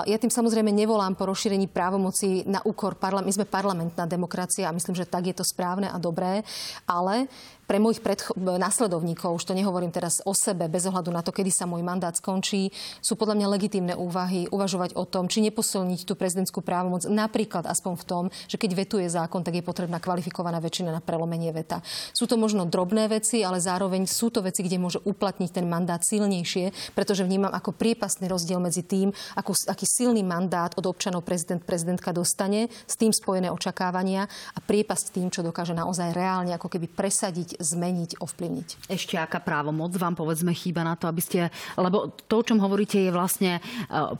Ja 0.05 0.21
tým 0.21 0.29
samozrejme 0.29 0.69
nevolám 0.69 1.17
po 1.17 1.25
rozšírení 1.25 1.73
právomoci 1.73 2.45
na 2.45 2.61
úkor 2.61 2.93
parlament. 3.01 3.25
My 3.25 3.37
sme 3.41 3.49
parlamentná 3.49 4.05
demokracia 4.05 4.69
a 4.69 4.75
myslím, 4.77 4.93
že 4.93 5.09
tak 5.09 5.25
je 5.25 5.33
to 5.33 5.41
správne 5.41 5.89
a 5.89 5.97
dobré, 5.97 6.45
ale 6.85 7.25
pre 7.65 7.79
mojich 7.79 8.03
predcho- 8.03 8.35
následovníkov, 8.37 9.39
už 9.39 9.47
to 9.49 9.57
nehovorím 9.57 9.91
teraz 9.91 10.19
o 10.27 10.35
sebe, 10.35 10.67
bez 10.67 10.83
ohľadu 10.87 11.09
na 11.09 11.23
to, 11.23 11.31
kedy 11.31 11.49
sa 11.49 11.63
môj 11.63 11.81
mandát 11.81 12.13
skončí, 12.13 12.69
sú 12.99 13.15
podľa 13.15 13.39
mňa 13.39 13.47
legitímne 13.53 13.93
úvahy 13.95 14.51
uvažovať 14.51 14.95
o 14.99 15.07
tom, 15.07 15.31
či 15.31 15.39
neposilniť 15.47 16.03
tú 16.03 16.13
prezidentskú 16.13 16.59
právomoc 16.59 17.07
napríklad 17.07 17.65
aspoň 17.67 17.93
v 17.99 18.05
tom, 18.05 18.23
že 18.47 18.59
keď 18.59 18.71
vetuje 18.75 19.07
zákon, 19.07 19.41
tak 19.41 19.55
je 19.55 19.63
potrebná 19.65 19.97
kvalifikovaná 20.03 20.59
väčšina 20.59 20.91
na 20.91 21.01
prelomenie 21.01 21.51
veta. 21.55 21.79
Sú 22.11 22.27
to 22.27 22.35
možno 22.35 22.67
drobné 22.67 23.07
veci, 23.07 23.41
ale 23.41 23.63
zároveň 23.63 24.05
sú 24.05 24.29
to 24.29 24.43
veci, 24.43 24.63
kde 24.65 24.81
môže 24.81 24.99
uplatniť 25.03 25.49
ten 25.55 25.65
mandát 25.67 26.03
silnejšie, 26.03 26.95
pretože 26.97 27.23
vnímam 27.23 27.51
ako 27.51 27.75
priepastný 27.75 28.27
rozdiel 28.27 28.59
medzi 28.59 28.83
tým, 28.83 29.09
ako, 29.39 29.55
aký 29.71 29.85
silný 29.87 30.21
mandát 30.21 30.75
od 30.75 30.85
občanov 30.85 31.23
prezident, 31.23 31.63
prezidentka 31.63 32.11
dostane, 32.11 32.67
s 32.87 32.95
tým 32.99 33.15
spojené 33.15 33.49
očakávania 33.53 34.27
a 34.27 34.59
priepasť 34.59 35.05
tým, 35.15 35.27
čo 35.31 35.45
dokáže 35.45 35.73
naozaj 35.77 36.11
reálne 36.11 36.51
ako 36.55 36.67
keby 36.67 36.91
presadiť 36.91 37.52
zmeniť, 37.59 38.21
ovplyvniť. 38.21 38.89
Ešte 38.89 39.15
aká 39.19 39.41
právomoc 39.43 39.93
vám 39.95 40.15
povedzme 40.17 40.53
chýba 40.55 40.81
na 40.81 40.95
to, 40.95 41.09
aby 41.09 41.21
ste... 41.21 41.49
Lebo 41.75 42.13
to, 42.27 42.41
o 42.41 42.45
čom 42.45 42.61
hovoríte, 42.61 42.97
je 42.97 43.11
vlastne 43.11 43.57
e, 43.57 43.61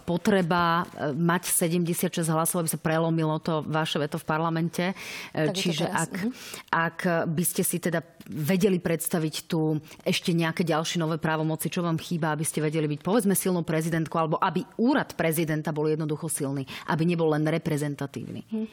potreba 0.03 0.83
e, 0.83 1.13
mať 1.13 1.49
76 1.49 2.27
hlasov, 2.29 2.65
aby 2.65 2.69
sa 2.71 2.79
prelomilo 2.81 3.39
to 3.39 3.63
vaše 3.65 4.01
veto 4.01 4.19
v 4.19 4.25
parlamente. 4.25 4.83
E, 5.31 5.51
tak 5.51 5.55
Čiže 5.55 5.85
ak, 5.87 6.13
mhm. 6.13 6.29
ak 6.71 6.97
by 7.29 7.43
ste 7.45 7.63
si 7.65 7.77
teda 7.79 8.01
vedeli 8.23 8.79
predstaviť 8.79 9.35
tu 9.51 9.75
ešte 10.03 10.31
nejaké 10.31 10.63
ďalšie 10.63 10.95
nové 10.95 11.19
právomoci, 11.19 11.67
čo 11.67 11.83
vám 11.83 11.99
chýba, 11.99 12.31
aby 12.31 12.47
ste 12.47 12.63
vedeli 12.63 12.87
byť 12.87 13.01
povedzme 13.03 13.35
silnou 13.35 13.67
prezidentkou, 13.67 14.15
alebo 14.15 14.39
aby 14.39 14.63
úrad 14.79 15.11
prezidenta 15.19 15.75
bol 15.75 15.91
jednoducho 15.91 16.31
silný, 16.31 16.63
aby 16.87 17.03
nebol 17.03 17.35
len 17.35 17.43
reprezentatívny. 17.43 18.41
Hmm 18.47 18.67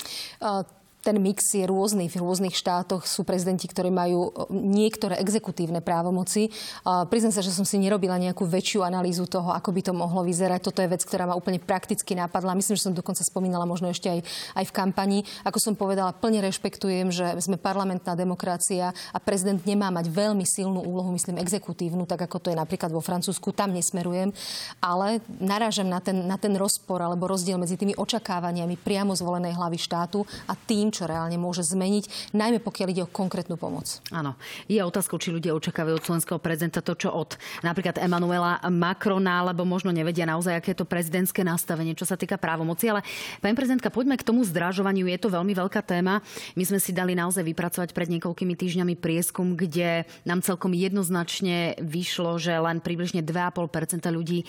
ten 1.00 1.16
mix 1.16 1.56
je 1.56 1.64
rôzny. 1.64 2.12
V 2.12 2.20
rôznych 2.20 2.52
štátoch 2.52 3.08
sú 3.08 3.24
prezidenti, 3.24 3.64
ktorí 3.64 3.88
majú 3.88 4.28
e, 4.28 4.52
niektoré 4.52 5.16
exekutívne 5.16 5.80
právomoci. 5.80 6.52
Priznám 6.84 7.32
sa, 7.32 7.44
že 7.44 7.52
som 7.52 7.64
si 7.64 7.80
nerobila 7.80 8.20
nejakú 8.20 8.44
väčšiu 8.44 8.84
analýzu 8.84 9.24
toho, 9.24 9.52
ako 9.52 9.72
by 9.72 9.80
to 9.80 9.92
mohlo 9.96 10.20
vyzerať. 10.24 10.60
Toto 10.60 10.84
je 10.84 10.92
vec, 10.92 11.00
ktorá 11.00 11.24
ma 11.24 11.38
úplne 11.38 11.56
prakticky 11.56 12.12
napadla. 12.12 12.56
Myslím, 12.56 12.76
že 12.76 12.86
som 12.88 12.96
dokonca 12.96 13.24
spomínala 13.24 13.64
možno 13.64 13.88
ešte 13.88 14.12
aj, 14.12 14.20
aj 14.60 14.64
v 14.68 14.76
kampani. 14.76 15.18
Ako 15.44 15.56
som 15.56 15.72
povedala, 15.72 16.12
plne 16.12 16.44
rešpektujem, 16.44 17.08
že 17.08 17.26
sme 17.40 17.56
parlamentná 17.56 18.12
demokracia 18.12 18.92
a 19.12 19.18
prezident 19.18 19.60
nemá 19.64 19.88
mať 19.88 20.12
veľmi 20.12 20.44
silnú 20.44 20.84
úlohu, 20.84 21.12
myslím, 21.16 21.40
exekutívnu, 21.40 22.04
tak 22.04 22.28
ako 22.28 22.36
to 22.42 22.48
je 22.52 22.56
napríklad 22.60 22.92
vo 22.92 23.00
Francúzsku. 23.00 23.56
Tam 23.56 23.72
nesmerujem. 23.72 24.36
Ale 24.84 25.24
narážam 25.40 25.88
na 25.88 26.04
ten, 26.04 26.28
na 26.28 26.36
ten 26.36 26.52
rozpor 26.54 27.00
alebo 27.00 27.30
rozdiel 27.30 27.56
medzi 27.56 27.80
tými 27.80 27.96
očakávaniami 27.96 28.76
priamo 28.76 29.16
zvolenej 29.16 29.56
hlavy 29.56 29.78
štátu 29.80 30.28
a 30.44 30.52
tým, 30.52 30.89
čo 30.90 31.06
reálne 31.06 31.38
môže 31.38 31.62
zmeniť, 31.66 32.34
najmä 32.34 32.58
pokiaľ 32.62 32.88
ide 32.90 33.02
o 33.06 33.10
konkrétnu 33.10 33.56
pomoc. 33.56 34.02
Áno. 34.10 34.34
Je 34.66 34.78
otázkou, 34.82 35.18
či 35.18 35.34
ľudia 35.34 35.56
očakávajú 35.56 35.96
od 35.98 36.06
slovenského 36.06 36.38
prezidenta 36.42 36.82
to, 36.82 36.94
čo 36.98 37.10
od 37.10 37.38
napríklad 37.62 37.98
Emanuela 38.02 38.62
Macrona, 38.68 39.42
alebo 39.42 39.62
možno 39.62 39.94
nevedia 39.94 40.26
naozaj, 40.26 40.58
aké 40.58 40.74
je 40.74 40.82
to 40.82 40.86
prezidentské 40.86 41.42
nastavenie, 41.46 41.94
čo 41.94 42.06
sa 42.06 42.18
týka 42.18 42.36
právomoci. 42.36 42.90
Ale 42.90 43.06
pani 43.38 43.54
prezidentka, 43.54 43.90
poďme 43.90 44.18
k 44.18 44.26
tomu 44.26 44.42
zdražovaniu. 44.46 45.06
Je 45.06 45.18
to 45.18 45.32
veľmi 45.32 45.54
veľká 45.54 45.82
téma. 45.82 46.22
My 46.54 46.64
sme 46.66 46.78
si 46.82 46.90
dali 46.90 47.14
naozaj 47.14 47.42
vypracovať 47.46 47.94
pred 47.94 48.08
niekoľkými 48.18 48.54
týždňami 48.54 48.94
prieskum, 48.98 49.54
kde 49.54 50.04
nám 50.26 50.42
celkom 50.42 50.74
jednoznačne 50.74 51.78
vyšlo, 51.78 52.36
že 52.38 52.54
len 52.58 52.82
približne 52.82 53.22
2,5% 53.22 54.02
ľudí 54.10 54.42
e, 54.42 54.46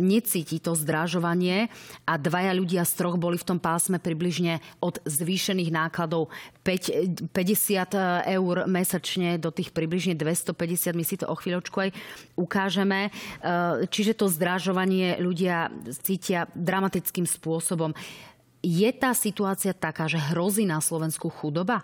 necíti 0.00 0.58
to 0.58 0.72
zdražovanie 0.72 1.68
a 2.06 2.14
dvaja 2.16 2.52
ľudia 2.56 2.82
z 2.86 2.92
troch 2.98 3.16
boli 3.18 3.36
v 3.36 3.46
tom 3.46 3.58
pásme 3.58 3.98
približne 3.98 4.62
od 4.80 5.02
zvýšených 5.04 5.70
nákladov 5.86 6.30
5, 6.62 7.30
50 7.34 8.30
eur 8.30 8.56
mesačne 8.70 9.36
do 9.36 9.50
tých 9.50 9.74
približne 9.74 10.14
250. 10.14 10.94
My 10.94 11.04
si 11.04 11.18
to 11.18 11.26
o 11.26 11.34
chvíľočku 11.34 11.76
aj 11.82 11.90
ukážeme. 12.38 13.08
E, 13.08 13.10
čiže 13.90 14.14
to 14.14 14.30
zdražovanie 14.30 15.18
ľudia 15.18 15.68
cítia 16.02 16.46
dramatickým 16.54 17.26
spôsobom. 17.26 17.90
Je 18.62 18.86
tá 18.94 19.10
situácia 19.10 19.74
taká, 19.74 20.06
že 20.06 20.22
hrozí 20.22 20.62
na 20.62 20.78
Slovensku 20.78 21.26
chudoba? 21.26 21.82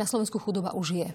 Na 0.00 0.08
Slovensku 0.08 0.40
chudoba 0.40 0.72
už 0.72 1.04
je. 1.04 1.08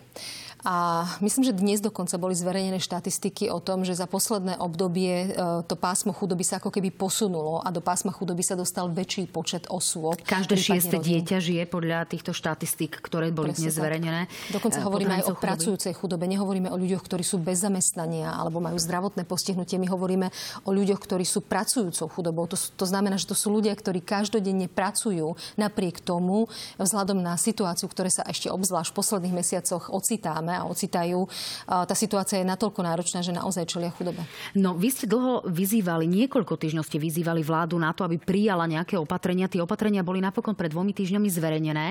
A 0.61 1.05
myslím, 1.21 1.49
že 1.49 1.53
dnes 1.53 1.81
dokonca 1.81 2.17
boli 2.17 2.33
zverejnené 2.33 2.81
štatistiky 2.81 3.49
o 3.49 3.61
tom, 3.61 3.85
že 3.85 3.93
za 3.93 4.09
posledné 4.09 4.57
obdobie 4.57 5.33
e, 5.33 5.63
to 5.65 5.73
pásmo 5.77 6.13
chudoby 6.13 6.41
sa 6.45 6.61
ako 6.61 6.73
keby 6.73 6.93
posunulo 6.93 7.61
a 7.61 7.69
do 7.73 7.81
pásma 7.81 8.09
chudoby 8.09 8.41
sa 8.41 8.57
dostal 8.57 8.89
väčší 8.89 9.29
počet 9.29 9.69
osôb. 9.69 10.17
Každé 10.25 10.57
šieste 10.57 10.97
dieťa 10.97 11.37
žije 11.41 11.63
podľa 11.69 12.09
týchto 12.09 12.33
štatistík, 12.33 13.01
ktoré 13.01 13.29
boli 13.29 13.53
Presne 13.53 13.69
dnes 13.69 13.73
zverejnené. 13.77 14.21
Dokonca 14.53 14.77
e, 14.77 14.85
hovoríme 14.85 15.13
aj 15.21 15.23
o 15.25 15.37
chudoby. 15.37 15.45
pracujúcej 15.45 15.93
chudobe. 15.97 16.25
Nehovoríme 16.29 16.69
o 16.69 16.77
ľuďoch, 16.77 17.01
ktorí 17.05 17.25
sú 17.25 17.37
bez 17.41 17.65
zamestnania 17.65 18.33
alebo 18.33 18.57
majú 18.57 18.77
zdravotné 18.77 19.25
postihnutie. 19.25 19.77
My 19.77 19.89
hovoríme 19.89 20.29
o 20.65 20.73
ľuďoch, 20.73 21.01
ktorí 21.01 21.25
sú 21.25 21.45
pracujúcou 21.45 22.09
chudobou. 22.13 22.45
To, 22.49 22.57
to 22.57 22.85
znamená, 22.85 23.17
že 23.21 23.29
to 23.29 23.37
sú 23.37 23.53
ľudia, 23.53 23.77
ktorí 23.77 24.05
každodenne 24.05 24.69
pracujú 24.69 25.37
napriek 25.53 26.01
tomu, 26.01 26.49
vzhľadom 26.81 27.21
na 27.21 27.37
situáciu, 27.37 27.85
ktoré 27.89 28.09
sa 28.09 28.25
ešte 28.25 28.49
obzvlášť 28.49 28.66
v 28.67 28.97
posledných 28.97 29.36
mesiacoch 29.36 29.89
ocitáme 29.93 30.53
a 30.56 30.67
ocitajú, 30.67 31.27
tá 31.67 31.95
situácia 31.95 32.41
je 32.41 32.47
natoľko 32.47 32.82
náročná, 32.84 33.19
že 33.23 33.36
naozaj 33.36 33.67
čelia 33.69 33.91
chudobe. 33.93 34.23
No, 34.56 34.75
vy 34.75 34.89
ste 34.91 35.06
dlho 35.10 35.45
vyzývali, 35.47 36.08
niekoľko 36.08 36.58
týždňov 36.58 36.86
ste 36.86 36.97
vyzývali 36.97 37.41
vládu 37.43 37.77
na 37.77 37.91
to, 37.93 38.03
aby 38.03 38.17
prijala 38.17 38.65
nejaké 38.65 38.97
opatrenia. 38.97 39.51
Tie 39.51 39.62
opatrenia 39.62 40.06
boli 40.06 40.19
napokon 40.23 40.58
pred 40.58 40.71
dvomi 40.71 40.91
týždňami 40.95 41.27
zverejnené. 41.30 41.88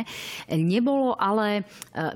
Nebolo 0.56 1.14
ale 1.16 1.60
e, 1.60 1.62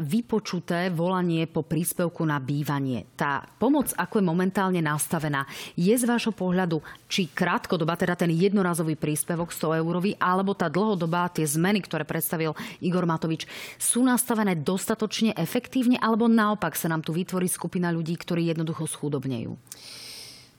vypočuté 0.03 0.90
volanie 0.90 1.46
po 1.46 1.62
príspevku 1.62 2.27
na 2.27 2.42
bývanie. 2.42 3.07
Tá 3.14 3.44
pomoc, 3.59 3.92
ako 3.94 4.20
je 4.20 4.25
momentálne 4.25 4.81
nastavená, 4.83 5.46
je 5.79 5.92
z 5.92 6.05
vášho 6.05 6.35
pohľadu, 6.35 6.83
či 7.07 7.31
krátkodoba, 7.31 7.99
teda 7.99 8.18
ten 8.18 8.33
jednorazový 8.33 8.99
príspevok 8.99 9.55
100 9.55 9.81
eurový, 9.81 10.14
alebo 10.18 10.57
tá 10.57 10.66
dlhodobá, 10.66 11.31
tie 11.31 11.46
zmeny, 11.46 11.83
ktoré 11.85 12.03
predstavil 12.05 12.57
Igor 12.83 13.07
Matovič, 13.07 13.46
sú 13.77 14.03
nastavené 14.03 14.49
dostatočne 14.58 15.36
efektívne, 15.36 16.00
alebo 16.00 16.26
naopak 16.26 16.74
sa 16.74 16.90
nám 16.90 17.04
tu 17.04 17.14
vytvorí 17.14 17.46
skupina 17.46 17.90
ľudí, 17.94 18.16
ktorí 18.18 18.50
jednoducho 18.50 18.86
schudobnejú? 18.86 19.54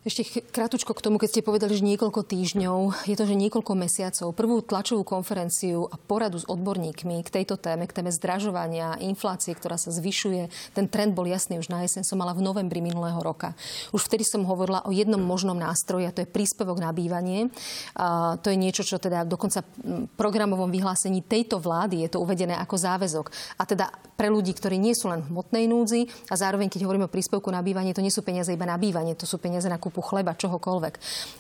Ešte 0.01 0.41
krátko 0.49 0.97
k 0.97 1.05
tomu, 1.05 1.21
keď 1.21 1.29
ste 1.29 1.45
povedali, 1.45 1.77
že 1.77 1.85
niekoľko 1.85 2.25
týždňov, 2.25 3.05
je 3.05 3.13
to, 3.13 3.29
že 3.29 3.37
niekoľko 3.37 3.77
mesiacov. 3.77 4.33
Prvú 4.33 4.65
tlačovú 4.65 5.05
konferenciu 5.05 5.85
a 5.85 5.93
poradu 5.93 6.41
s 6.41 6.49
odborníkmi 6.49 7.21
k 7.21 7.29
tejto 7.29 7.53
téme, 7.61 7.85
k 7.85 7.93
téme 7.93 8.09
zdražovania, 8.09 8.97
inflácie, 8.97 9.53
ktorá 9.53 9.77
sa 9.77 9.93
zvyšuje. 9.93 10.73
Ten 10.73 10.89
trend 10.89 11.13
bol 11.13 11.29
jasný 11.29 11.61
už 11.61 11.69
na 11.69 11.85
jeseň, 11.85 12.01
som 12.01 12.17
mala 12.17 12.33
v 12.33 12.41
novembri 12.41 12.81
minulého 12.81 13.21
roka. 13.21 13.53
Už 13.93 14.09
vtedy 14.09 14.25
som 14.25 14.41
hovorila 14.41 14.81
o 14.89 14.91
jednom 14.91 15.21
možnom 15.21 15.53
nástroji, 15.53 16.09
a 16.09 16.15
to 16.17 16.25
je 16.25 16.33
príspevok 16.33 16.81
na 16.81 16.89
bývanie. 16.89 17.53
A 17.93 18.41
to 18.41 18.49
je 18.49 18.57
niečo, 18.57 18.81
čo 18.81 18.97
teda 18.97 19.21
dokonca 19.21 19.61
v 19.85 20.09
programovom 20.17 20.73
vyhlásení 20.73 21.21
tejto 21.29 21.61
vlády 21.61 22.09
je 22.09 22.17
to 22.17 22.25
uvedené 22.25 22.57
ako 22.57 22.73
záväzok. 22.73 23.29
A 23.61 23.69
teda 23.69 23.93
pre 24.17 24.33
ľudí, 24.33 24.57
ktorí 24.57 24.81
nie 24.81 24.97
sú 24.97 25.13
len 25.13 25.21
v 25.21 25.29
hmotnej 25.29 25.69
núdzi 25.69 26.09
a 26.29 26.37
zároveň, 26.37 26.73
keď 26.73 26.89
hovoríme 26.89 27.05
o 27.05 27.13
príspevku 27.13 27.53
na 27.53 27.61
bývanie, 27.61 27.93
to 27.93 28.01
nie 28.01 28.09
sú 28.09 28.25
peniaze 28.25 28.49
iba 28.49 28.65
na 28.65 28.81
bývanie, 28.81 29.13
to 29.13 29.29
sú 29.29 29.37
peniaze 29.37 29.69
na 29.69 29.77
nákupu 29.91 29.99
chleba, 30.07 30.39
čohokoľvek. 30.39 30.93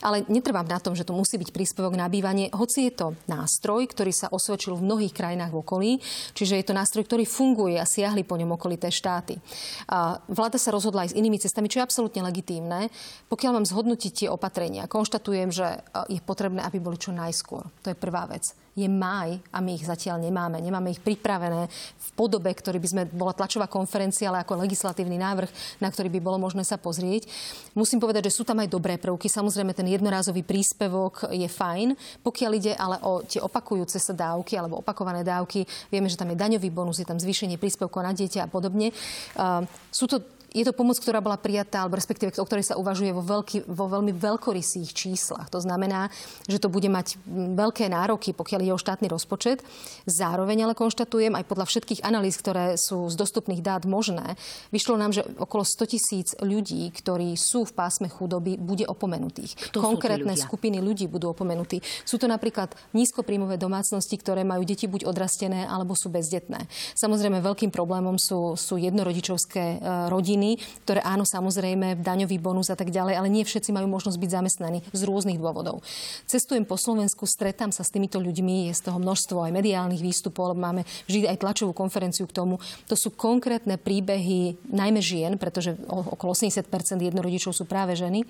Ale 0.03 0.27
netrvám 0.27 0.67
na 0.67 0.83
tom, 0.83 0.91
že 0.91 1.07
to 1.07 1.15
musí 1.15 1.39
byť 1.39 1.55
príspevok 1.55 1.95
na 1.95 2.11
bývanie, 2.11 2.51
hoci 2.51 2.91
je 2.91 2.93
to 2.99 3.07
nástroj, 3.31 3.87
ktorý 3.87 4.11
sa 4.11 4.27
osvedčil 4.27 4.75
v 4.75 4.83
mnohých 4.83 5.15
krajinách 5.15 5.55
v 5.55 5.61
okolí, 5.63 5.91
čiže 6.35 6.59
je 6.59 6.65
to 6.67 6.75
nástroj, 6.75 7.07
ktorý 7.07 7.23
funguje 7.23 7.79
a 7.79 7.87
siahli 7.87 8.27
po 8.27 8.35
ňom 8.35 8.59
okolité 8.59 8.91
štáty. 8.91 9.39
A 9.87 10.19
vláda 10.27 10.59
sa 10.59 10.75
rozhodla 10.75 11.07
aj 11.07 11.15
s 11.15 11.17
inými 11.17 11.39
cestami, 11.39 11.71
čo 11.71 11.79
je 11.79 11.87
absolútne 11.87 12.19
legitímne. 12.27 12.91
Pokiaľ 13.31 13.63
mám 13.63 13.69
zhodnotiť 13.69 14.11
tie 14.11 14.27
opatrenia, 14.27 14.91
konštatujem, 14.91 15.49
že 15.55 15.79
je 16.11 16.19
potrebné, 16.19 16.59
aby 16.67 16.83
boli 16.83 16.99
čo 16.99 17.15
najskôr. 17.15 17.63
To 17.87 17.87
je 17.87 17.95
prvá 17.95 18.27
vec 18.27 18.51
je 18.71 18.87
maj 18.87 19.35
a 19.51 19.59
my 19.59 19.75
ich 19.75 19.83
zatiaľ 19.83 20.23
nemáme. 20.23 20.63
Nemáme 20.63 20.95
ich 20.95 21.03
pripravené 21.03 21.67
v 21.71 22.09
podobe, 22.15 22.47
ktorý 22.55 22.79
by 22.79 22.87
sme, 22.87 23.01
bola 23.11 23.35
tlačová 23.35 23.67
konferencia, 23.67 24.31
ale 24.31 24.43
ako 24.43 24.63
legislatívny 24.63 25.19
návrh, 25.19 25.51
na 25.83 25.91
ktorý 25.91 26.07
by 26.07 26.19
bolo 26.23 26.37
možné 26.39 26.63
sa 26.63 26.79
pozrieť. 26.79 27.27
Musím 27.75 27.99
povedať, 27.99 28.31
že 28.31 28.35
sú 28.39 28.43
tam 28.47 28.63
aj 28.63 28.71
dobré 28.71 28.95
prvky. 28.95 29.27
Samozrejme, 29.27 29.75
ten 29.75 29.87
jednorázový 29.91 30.47
príspevok 30.47 31.27
je 31.35 31.47
fajn. 31.51 31.99
Pokiaľ 32.23 32.51
ide 32.55 32.73
ale 32.79 32.97
o 33.03 33.23
tie 33.27 33.43
opakujúce 33.43 33.99
sa 33.99 34.15
dávky 34.15 34.55
alebo 34.55 34.79
opakované 34.79 35.27
dávky, 35.27 35.67
vieme, 35.91 36.07
že 36.07 36.15
tam 36.15 36.31
je 36.31 36.39
daňový 36.39 36.71
bonus, 36.71 37.03
je 37.03 37.07
tam 37.07 37.19
zvýšenie 37.19 37.59
príspevkov 37.59 37.99
na 38.03 38.15
dieťa 38.15 38.47
a 38.47 38.51
podobne. 38.51 38.95
Uh, 39.35 39.67
sú 39.91 40.07
to 40.07 40.23
je 40.51 40.67
to 40.67 40.75
pomoc, 40.75 40.99
ktorá 40.99 41.23
bola 41.23 41.39
prijatá, 41.39 41.83
alebo 41.83 41.95
respektíve 41.95 42.35
o 42.35 42.47
ktorej 42.47 42.67
sa 42.67 42.75
uvažuje 42.75 43.15
vo, 43.15 43.23
veľký, 43.23 43.71
vo 43.71 43.87
veľmi 43.87 44.11
veľkorysých 44.11 44.91
číslach. 44.91 45.47
To 45.47 45.63
znamená, 45.63 46.11
že 46.51 46.59
to 46.59 46.67
bude 46.67 46.87
mať 46.91 47.15
veľké 47.55 47.87
nároky, 47.87 48.35
pokiaľ 48.35 48.59
je 48.67 48.75
o 48.75 48.79
štátny 48.79 49.07
rozpočet. 49.07 49.63
Zároveň 50.03 50.67
ale 50.67 50.75
konštatujem 50.75 51.39
aj 51.39 51.47
podľa 51.47 51.65
všetkých 51.71 52.03
analýz, 52.03 52.35
ktoré 52.35 52.75
sú 52.75 53.07
z 53.07 53.15
dostupných 53.15 53.63
dát 53.63 53.87
možné, 53.87 54.35
vyšlo 54.75 54.99
nám, 54.99 55.15
že 55.15 55.23
okolo 55.39 55.63
100 55.63 55.93
tisíc 55.95 56.27
ľudí, 56.43 56.91
ktorí 56.91 57.39
sú 57.39 57.63
v 57.63 57.71
pásme 57.71 58.11
chudoby, 58.11 58.59
bude 58.59 58.83
opomenutých. 58.83 59.71
Kto 59.71 59.79
Konkrétne 59.79 60.35
skupiny 60.35 60.83
ľudí 60.83 61.07
budú 61.07 61.31
opomenutí. 61.31 61.79
Sú 62.03 62.19
to 62.19 62.27
napríklad 62.27 62.75
nízkopríjmové 62.91 63.55
domácnosti, 63.55 64.19
ktoré 64.19 64.43
majú 64.43 64.67
deti 64.67 64.91
buď 64.91 65.07
odrastené 65.07 65.63
alebo 65.63 65.95
sú 65.95 66.11
bezdetné. 66.11 66.67
Samozrejme, 66.99 67.39
veľkým 67.39 67.71
problémom 67.71 68.19
sú, 68.19 68.59
sú 68.59 68.75
jednorodičovské 68.75 69.79
e, 69.79 70.11
rodiny, 70.41 70.57
ktoré 70.81 70.99
áno, 71.05 71.21
samozrejme, 71.21 72.01
daňový 72.01 72.41
bonus 72.41 72.73
a 72.73 72.75
tak 72.77 72.89
ďalej, 72.89 73.13
ale 73.13 73.29
nie 73.29 73.45
všetci 73.45 73.69
majú 73.69 73.85
možnosť 73.85 74.17
byť 74.17 74.29
zamestnaní 74.33 74.79
z 74.89 75.01
rôznych 75.05 75.37
dôvodov. 75.37 75.85
Cestujem 76.25 76.65
po 76.65 76.81
Slovensku, 76.81 77.29
stretám 77.29 77.69
sa 77.69 77.85
s 77.85 77.93
týmito 77.93 78.17
ľuďmi, 78.17 78.71
je 78.71 78.73
z 78.73 78.81
toho 78.89 78.97
množstvo 78.97 79.45
aj 79.45 79.51
mediálnych 79.53 80.01
výstupov, 80.01 80.57
máme 80.57 80.81
vždy 81.05 81.29
aj 81.29 81.37
tlačovú 81.45 81.77
konferenciu 81.77 82.25
k 82.25 82.33
tomu. 82.33 82.57
To 82.89 82.97
sú 82.97 83.13
konkrétne 83.13 83.77
príbehy 83.77 84.57
najmä 84.73 84.99
žien, 84.99 85.37
pretože 85.37 85.77
okolo 85.87 86.33
80% 86.33 86.65
jednorodičov 86.97 87.53
sú 87.53 87.69
práve 87.69 87.93
ženy, 87.93 88.25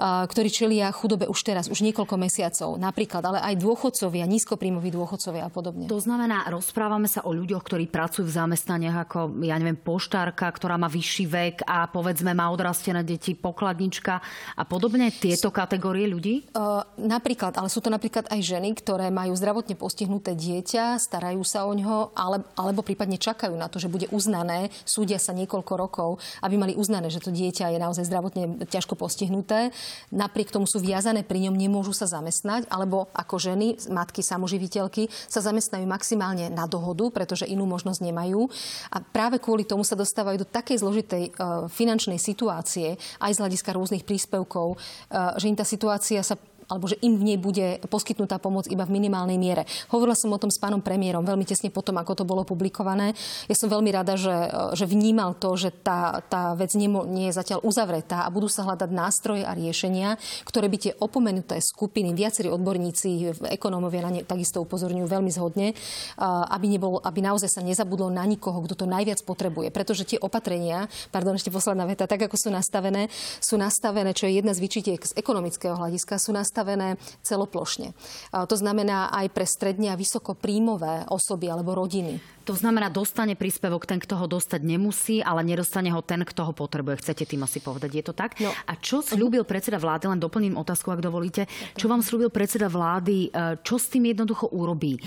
ktorí 0.00 0.48
čelia 0.48 0.88
chudobe 0.90 1.28
už 1.28 1.40
teraz, 1.44 1.68
už 1.68 1.84
niekoľko 1.84 2.16
mesiacov. 2.16 2.80
Napríklad, 2.80 3.22
ale 3.28 3.38
aj 3.44 3.60
dôchodcovia, 3.60 4.24
nízkopríjmoví 4.24 4.88
dôchodcovia 4.88 5.46
a 5.46 5.50
podobne. 5.52 5.86
To 5.90 6.00
znamená, 6.00 6.48
rozprávame 6.48 7.10
sa 7.10 7.20
o 7.26 7.34
ľuďoch, 7.34 7.62
ktorí 7.66 7.84
pracujú 7.90 8.24
v 8.24 8.36
zamestnaniach 8.38 8.96
ako, 9.08 9.18
ja 9.44 9.58
neviem, 9.58 9.76
poštárka, 9.76 10.46
ktorá 10.48 10.78
má 10.78 10.86
vyšší 10.86 11.24
vek 11.26 11.41
a 11.66 11.88
povedzme 11.90 12.30
má 12.36 12.48
odrastené 12.52 13.02
deti, 13.02 13.34
pokladnička 13.34 14.14
a 14.54 14.62
podobne. 14.62 15.10
Tieto 15.10 15.50
kategórie 15.50 16.06
ľudí? 16.06 16.46
Uh, 16.54 16.84
napríklad, 17.00 17.58
ale 17.58 17.72
sú 17.72 17.82
to 17.82 17.90
napríklad 17.90 18.28
aj 18.30 18.40
ženy, 18.42 18.76
ktoré 18.78 19.10
majú 19.10 19.34
zdravotne 19.34 19.74
postihnuté 19.74 20.36
dieťa, 20.38 21.00
starajú 21.00 21.42
sa 21.42 21.66
o 21.66 21.72
ňo, 21.72 22.14
ale, 22.14 22.44
alebo 22.54 22.84
prípadne 22.86 23.18
čakajú 23.18 23.56
na 23.56 23.66
to, 23.66 23.82
že 23.82 23.90
bude 23.90 24.06
uznané, 24.12 24.70
súdia 24.84 25.18
sa 25.18 25.34
niekoľko 25.34 25.72
rokov, 25.74 26.10
aby 26.44 26.54
mali 26.60 26.72
uznané, 26.76 27.08
že 27.08 27.22
to 27.24 27.34
dieťa 27.34 27.72
je 27.72 27.78
naozaj 27.80 28.04
zdravotne 28.06 28.68
ťažko 28.68 28.94
postihnuté. 28.94 29.72
Napriek 30.12 30.52
tomu 30.52 30.68
sú 30.68 30.78
viazané 30.78 31.24
pri 31.24 31.48
ňom, 31.48 31.56
nemôžu 31.56 31.96
sa 31.96 32.04
zamestnať, 32.04 32.68
alebo 32.68 33.08
ako 33.16 33.40
ženy, 33.40 33.88
matky 33.88 34.20
samoživiteľky, 34.20 35.08
sa 35.26 35.40
zamestnajú 35.40 35.88
maximálne 35.88 36.52
na 36.52 36.68
dohodu, 36.68 37.08
pretože 37.08 37.48
inú 37.48 37.64
možnosť 37.64 38.04
nemajú. 38.04 38.46
A 38.92 39.00
práve 39.00 39.40
kvôli 39.40 39.64
tomu 39.64 39.82
sa 39.86 39.96
dostávajú 39.96 40.44
do 40.44 40.48
takej 40.48 40.84
zložitej 40.84 41.31
finančnej 41.68 42.20
situácie, 42.20 42.96
aj 43.20 43.32
z 43.32 43.40
hľadiska 43.40 43.70
rôznych 43.72 44.04
príspevkov, 44.04 44.76
uh, 44.76 45.34
že 45.40 45.48
im 45.48 45.56
tá 45.56 45.64
situácia 45.64 46.20
sa 46.20 46.36
alebo 46.72 46.88
že 46.88 46.96
im 47.04 47.20
v 47.20 47.24
nej 47.28 47.36
bude 47.36 47.76
poskytnutá 47.92 48.40
pomoc 48.40 48.64
iba 48.72 48.88
v 48.88 48.96
minimálnej 48.96 49.36
miere. 49.36 49.68
Hovorila 49.92 50.16
som 50.16 50.32
o 50.32 50.40
tom 50.40 50.48
s 50.48 50.56
pánom 50.56 50.80
premiérom 50.80 51.20
veľmi 51.20 51.44
tesne 51.44 51.68
potom, 51.68 52.00
ako 52.00 52.16
to 52.16 52.24
bolo 52.24 52.48
publikované. 52.48 53.12
Ja 53.52 53.56
som 53.58 53.68
veľmi 53.68 53.92
rada, 53.92 54.16
že, 54.16 54.32
že 54.72 54.88
vnímal 54.88 55.36
to, 55.36 55.52
že 55.60 55.68
tá, 55.84 56.24
tá 56.32 56.56
vec 56.56 56.72
nie, 56.72 56.88
nie 57.12 57.28
je 57.28 57.36
zatiaľ 57.36 57.60
uzavretá 57.60 58.24
a 58.24 58.32
budú 58.32 58.48
sa 58.48 58.64
hľadať 58.64 58.88
nástroje 58.88 59.44
a 59.44 59.52
riešenia, 59.52 60.16
ktoré 60.48 60.72
by 60.72 60.78
tie 60.80 60.92
opomenuté 60.96 61.60
skupiny, 61.60 62.16
viacerí 62.16 62.48
odborníci, 62.48 63.44
ekonómovia 63.52 64.08
na 64.08 64.10
ne 64.14 64.22
takisto 64.24 64.62
upozorňujú 64.62 65.06
veľmi 65.10 65.28
zhodne, 65.28 65.76
aby, 66.22 66.66
nebol, 66.70 67.02
aby 67.02 67.20
naozaj 67.20 67.52
sa 67.52 67.60
nezabudlo 67.60 68.08
na 68.08 68.22
nikoho, 68.24 68.62
kto 68.62 68.72
to 68.72 68.86
najviac 68.88 69.20
potrebuje. 69.26 69.74
Pretože 69.74 70.06
tie 70.06 70.22
opatrenia, 70.22 70.86
pardon, 71.10 71.34
ešte 71.34 71.50
posledná 71.52 71.84
veta, 71.84 72.06
tak 72.06 72.30
ako 72.30 72.38
sú 72.38 72.48
nastavené, 72.48 73.10
sú 73.42 73.58
nastavené, 73.58 74.14
čo 74.14 74.30
je 74.30 74.38
jedna 74.38 74.54
z 74.54 74.62
vyčitiek 74.62 75.02
z 75.02 75.12
ekonomického 75.18 75.74
hľadiska, 75.74 76.22
sú 76.22 76.30
nastavené 76.30 76.61
nastavené 76.62 76.94
celoplošne. 77.26 77.90
To 78.30 78.54
znamená 78.54 79.10
aj 79.10 79.26
pre 79.34 79.42
stredne 79.42 79.90
a 79.90 79.98
vysoko 79.98 80.38
príjmové 80.38 81.02
osoby 81.10 81.50
alebo 81.50 81.74
rodiny. 81.74 82.22
To 82.42 82.54
znamená, 82.58 82.90
dostane 82.90 83.38
príspevok 83.38 83.86
ten, 83.86 84.02
kto 84.02 84.18
ho 84.18 84.26
dostať 84.26 84.60
nemusí, 84.66 85.22
ale 85.22 85.46
nedostane 85.46 85.90
ho 85.94 86.02
ten, 86.02 86.26
kto 86.26 86.50
ho 86.50 86.52
potrebuje. 86.52 87.04
Chcete 87.04 87.24
tým 87.26 87.46
asi 87.46 87.62
povedať, 87.62 87.90
je 87.94 88.04
to 88.04 88.14
tak? 88.14 88.34
No. 88.42 88.50
A 88.50 88.72
čo 88.78 88.98
slúbil 88.98 89.46
predseda 89.46 89.78
vlády, 89.78 90.10
len 90.10 90.18
doplním 90.18 90.58
otázku, 90.58 90.90
ak 90.90 91.04
dovolíte, 91.04 91.46
čo 91.78 91.86
vám 91.86 92.02
slúbil 92.02 92.34
predseda 92.34 92.66
vlády, 92.66 93.30
e, 93.30 93.58
čo 93.62 93.78
s 93.78 93.86
tým 93.86 94.10
jednoducho 94.10 94.50
urobí? 94.50 94.98
E, 94.98 95.00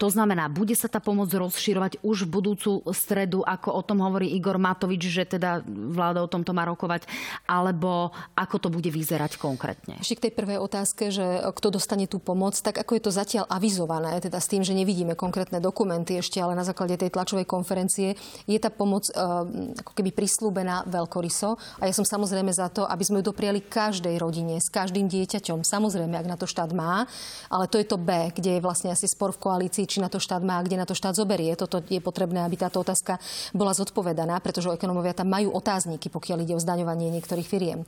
to 0.00 0.08
znamená, 0.08 0.48
bude 0.48 0.72
sa 0.72 0.88
tá 0.88 1.04
pomoc 1.04 1.28
rozširovať 1.28 2.00
už 2.00 2.24
v 2.24 2.32
budúcu 2.32 2.80
stredu, 2.96 3.44
ako 3.44 3.76
o 3.76 3.82
tom 3.84 4.00
hovorí 4.00 4.32
Igor 4.32 4.56
Matovič, 4.56 5.02
že 5.04 5.24
teda 5.28 5.60
vláda 5.66 6.24
o 6.24 6.28
tomto 6.30 6.56
má 6.56 6.64
rokovať, 6.64 7.04
alebo 7.44 8.14
ako 8.38 8.56
to 8.56 8.68
bude 8.72 8.88
vyzerať 8.88 9.36
konkrétne? 9.36 10.00
Ešte 10.00 10.16
k 10.16 10.24
tej 10.28 10.32
prvej 10.32 10.58
otázke, 10.62 11.12
že 11.12 11.44
kto 11.52 11.76
dostane 11.76 12.08
tú 12.08 12.22
pomoc, 12.22 12.56
tak 12.56 12.80
ako 12.80 12.96
je 12.96 13.02
to 13.02 13.12
zatiaľ 13.12 13.44
avizované, 13.50 14.16
teda 14.22 14.38
s 14.40 14.48
tým, 14.48 14.64
že 14.64 14.72
nevidíme 14.72 15.18
konkrétne 15.18 15.58
dokumenty 15.60 16.16
ešte, 16.16 16.40
ale 16.40 16.56
na 16.56 16.64
základe 16.70 16.94
tej 16.96 17.10
tlačovej 17.10 17.44
konferencie, 17.44 18.14
je 18.46 18.58
tá 18.62 18.70
pomoc 18.70 19.10
uh, 19.10 19.44
ako 19.82 19.92
keby 19.92 20.14
prislúbená 20.14 20.86
veľkoryso. 20.86 21.58
A 21.82 21.90
ja 21.90 21.94
som 21.94 22.06
samozrejme 22.06 22.54
za 22.54 22.70
to, 22.70 22.86
aby 22.86 23.02
sme 23.02 23.20
ju 23.20 23.34
dopriali 23.34 23.60
každej 23.66 24.16
rodine, 24.16 24.62
s 24.62 24.70
každým 24.70 25.10
dieťaťom. 25.10 25.66
Samozrejme, 25.66 26.14
ak 26.14 26.30
na 26.30 26.38
to 26.38 26.46
štát 26.46 26.70
má, 26.70 27.04
ale 27.50 27.66
to 27.66 27.76
je 27.76 27.86
to 27.86 27.98
B, 27.98 28.30
kde 28.30 28.58
je 28.58 28.64
vlastne 28.64 28.94
asi 28.94 29.10
spor 29.10 29.34
v 29.34 29.42
koalícii, 29.42 29.90
či 29.90 29.98
na 29.98 30.06
to 30.06 30.22
štát 30.22 30.40
má, 30.40 30.62
kde 30.62 30.78
na 30.78 30.86
to 30.86 30.94
štát 30.94 31.18
zoberie. 31.18 31.52
Toto 31.58 31.82
je 31.82 31.98
potrebné, 31.98 32.46
aby 32.46 32.54
táto 32.54 32.80
otázka 32.80 33.18
bola 33.50 33.74
zodpovedaná, 33.74 34.38
pretože 34.38 34.70
ekonomovia 34.70 35.16
tam 35.16 35.28
majú 35.28 35.50
otázniky, 35.50 36.06
pokiaľ 36.12 36.38
ide 36.46 36.54
o 36.54 36.62
zdaňovanie 36.62 37.10
niektorých 37.10 37.48
firiem. 37.48 37.82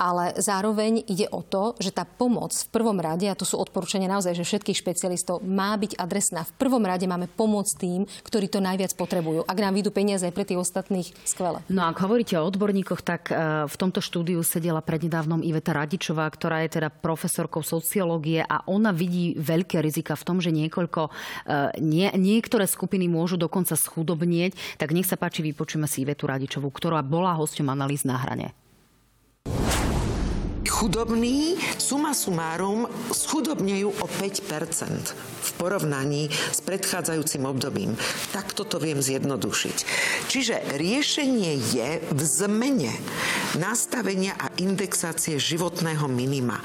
Ale 0.00 0.34
zároveň 0.42 1.06
ide 1.06 1.30
o 1.30 1.46
to, 1.46 1.78
že 1.78 1.94
tá 1.94 2.02
pomoc 2.02 2.50
v 2.50 2.68
prvom 2.74 2.98
rade, 2.98 3.30
a 3.30 3.38
to 3.38 3.46
sú 3.46 3.60
odporúčania 3.60 4.10
naozaj, 4.10 4.34
že 4.34 4.44
všetkých 4.44 4.80
špecialistov, 4.82 5.44
má 5.46 5.76
byť 5.78 6.00
adresná. 6.00 6.42
V 6.42 6.56
prvom 6.58 6.82
rade 6.82 7.06
máme 7.06 7.30
pomôcť 7.30 7.74
tým, 7.78 8.00
ktorí 8.22 8.46
to 8.48 8.62
najviac 8.62 8.92
potrebujú. 8.94 9.44
Ak 9.44 9.58
nám 9.58 9.74
vidú 9.76 9.90
peniaze 9.90 10.24
aj 10.24 10.34
pre 10.34 10.44
tých 10.46 10.60
ostatných, 10.60 11.08
skvelé. 11.26 11.60
No 11.72 11.88
ak 11.88 11.96
hovoríte 12.00 12.36
o 12.36 12.46
odborníkoch, 12.46 13.00
tak 13.02 13.32
e, 13.32 13.66
v 13.66 13.76
tomto 13.76 14.04
štúdiu 14.04 14.40
sedela 14.44 14.84
prednedávnom 14.84 15.40
Iveta 15.40 15.74
Radičová, 15.74 16.28
ktorá 16.28 16.64
je 16.66 16.80
teda 16.80 16.88
profesorkou 16.92 17.64
sociológie 17.64 18.44
a 18.44 18.62
ona 18.68 18.92
vidí 18.92 19.36
veľké 19.36 19.80
rizika 19.80 20.14
v 20.14 20.26
tom, 20.26 20.36
že 20.38 20.52
niekoľko, 20.52 21.08
e, 21.08 21.10
nie, 21.80 22.08
niektoré 22.14 22.68
skupiny 22.68 23.08
môžu 23.08 23.40
dokonca 23.40 23.78
schudobnieť. 23.78 24.78
Tak 24.80 24.92
nech 24.92 25.08
sa 25.08 25.16
páči, 25.16 25.40
vypočujeme 25.46 25.88
si 25.88 26.04
Ivetu 26.04 26.28
Radičovú, 26.28 26.68
ktorá 26.68 27.00
bola 27.00 27.36
hosťom 27.38 27.70
analýz 27.72 28.04
na 28.04 28.18
hrane 28.20 28.65
chudobní 30.66 31.56
suma 31.78 32.12
sumárum 32.12 32.90
schudobnejú 33.14 33.90
o 34.02 34.06
5% 34.06 35.14
v 35.46 35.50
porovnaní 35.56 36.28
s 36.30 36.60
predchádzajúcim 36.60 37.46
obdobím. 37.46 37.94
Takto 38.34 38.66
to 38.66 38.82
viem 38.82 38.98
zjednodušiť. 38.98 39.76
Čiže 40.26 40.76
riešenie 40.76 41.56
je 41.72 41.88
v 42.02 42.20
zmene 42.20 42.92
nastavenia 43.56 44.34
a 44.36 44.50
indexácie 44.58 45.38
životného 45.38 46.10
minima. 46.10 46.60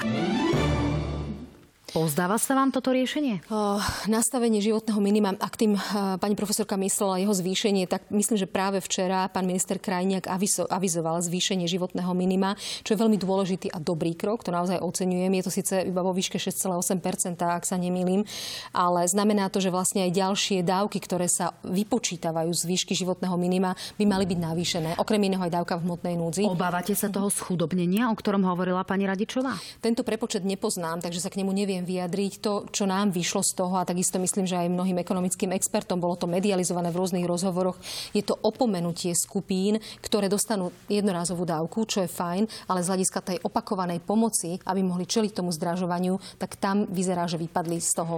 Pozdáva 1.92 2.40
sa 2.40 2.56
vám 2.56 2.72
toto 2.72 2.88
riešenie? 2.88 3.44
Uh, 3.52 3.76
nastavenie 4.08 4.64
životného 4.64 4.96
minima, 4.96 5.36
ak 5.36 5.60
tým 5.60 5.76
uh, 5.76 6.16
pani 6.16 6.32
profesorka 6.32 6.72
myslela 6.80 7.20
jeho 7.20 7.36
zvýšenie, 7.36 7.84
tak 7.84 8.08
myslím, 8.08 8.40
že 8.40 8.48
práve 8.48 8.80
včera 8.80 9.28
pán 9.28 9.44
minister 9.44 9.76
Krajniak 9.76 10.24
avizo, 10.24 10.64
avizoval 10.72 11.20
zvýšenie 11.20 11.68
životného 11.68 12.08
minima, 12.16 12.56
čo 12.80 12.96
je 12.96 12.98
veľmi 13.04 13.20
dôležitý 13.20 13.68
a 13.68 13.76
dobrý 13.76 14.16
krok, 14.16 14.40
to 14.40 14.48
naozaj 14.48 14.80
oceňujem. 14.80 15.36
Je 15.36 15.44
to 15.44 15.52
síce 15.52 15.74
iba 15.84 16.00
vo 16.00 16.16
výške 16.16 16.40
6,8%, 16.40 17.36
ak 17.44 17.68
sa 17.68 17.76
nemýlim, 17.76 18.24
ale 18.72 19.04
znamená 19.04 19.52
to, 19.52 19.60
že 19.60 19.68
vlastne 19.68 20.08
aj 20.08 20.16
ďalšie 20.16 20.64
dávky, 20.64 20.96
ktoré 20.96 21.28
sa 21.28 21.52
vypočítavajú 21.60 22.56
z 22.56 22.72
výšky 22.72 22.96
životného 22.96 23.36
minima, 23.36 23.76
by 24.00 24.08
mali 24.08 24.24
byť 24.24 24.38
navýšené. 24.40 24.90
Okrem 24.96 25.20
iného 25.28 25.44
aj 25.44 25.60
dávka 25.60 25.76
v 25.76 25.84
hmotnej 25.84 26.16
núdzi. 26.16 26.48
Obávate 26.48 26.96
sa 26.96 27.12
toho 27.12 27.28
schudobnenia, 27.28 28.08
o 28.08 28.16
ktorom 28.16 28.48
hovorila 28.48 28.80
pani 28.80 29.04
Radičová? 29.04 29.60
Tento 29.84 30.00
prepočet 30.08 30.40
nepoznám, 30.48 31.04
takže 31.04 31.20
sa 31.20 31.28
k 31.28 31.44
nemu 31.44 31.52
neviem 31.52 31.81
neviem 31.82 32.06
vyjadriť. 32.06 32.32
To, 32.42 32.52
čo 32.70 32.86
nám 32.86 33.10
vyšlo 33.10 33.42
z 33.42 33.52
toho, 33.58 33.74
a 33.76 33.84
takisto 33.84 34.22
myslím, 34.22 34.46
že 34.46 34.56
aj 34.56 34.70
mnohým 34.70 35.02
ekonomickým 35.02 35.50
expertom 35.52 35.98
bolo 35.98 36.14
to 36.14 36.30
medializované 36.30 36.94
v 36.94 36.98
rôznych 37.02 37.26
rozhovoroch, 37.26 37.76
je 38.14 38.22
to 38.22 38.38
opomenutie 38.38 39.12
skupín, 39.18 39.82
ktoré 40.00 40.30
dostanú 40.30 40.70
jednorázovú 40.86 41.42
dávku, 41.42 41.84
čo 41.84 42.06
je 42.06 42.10
fajn, 42.10 42.46
ale 42.70 42.80
z 42.86 42.90
hľadiska 42.94 43.20
tej 43.20 43.38
opakovanej 43.42 43.98
pomoci, 44.02 44.62
aby 44.62 44.80
mohli 44.80 45.04
čeliť 45.04 45.34
tomu 45.34 45.50
zdražovaniu, 45.50 46.16
tak 46.38 46.54
tam 46.56 46.86
vyzerá, 46.86 47.26
že 47.26 47.36
vypadli 47.36 47.82
z 47.82 47.92
toho, 47.98 48.14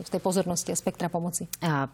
z 0.00 0.08
tej 0.08 0.20
pozornosti 0.24 0.72
a 0.72 0.76
spektra 0.78 1.12
pomoci. 1.12 1.46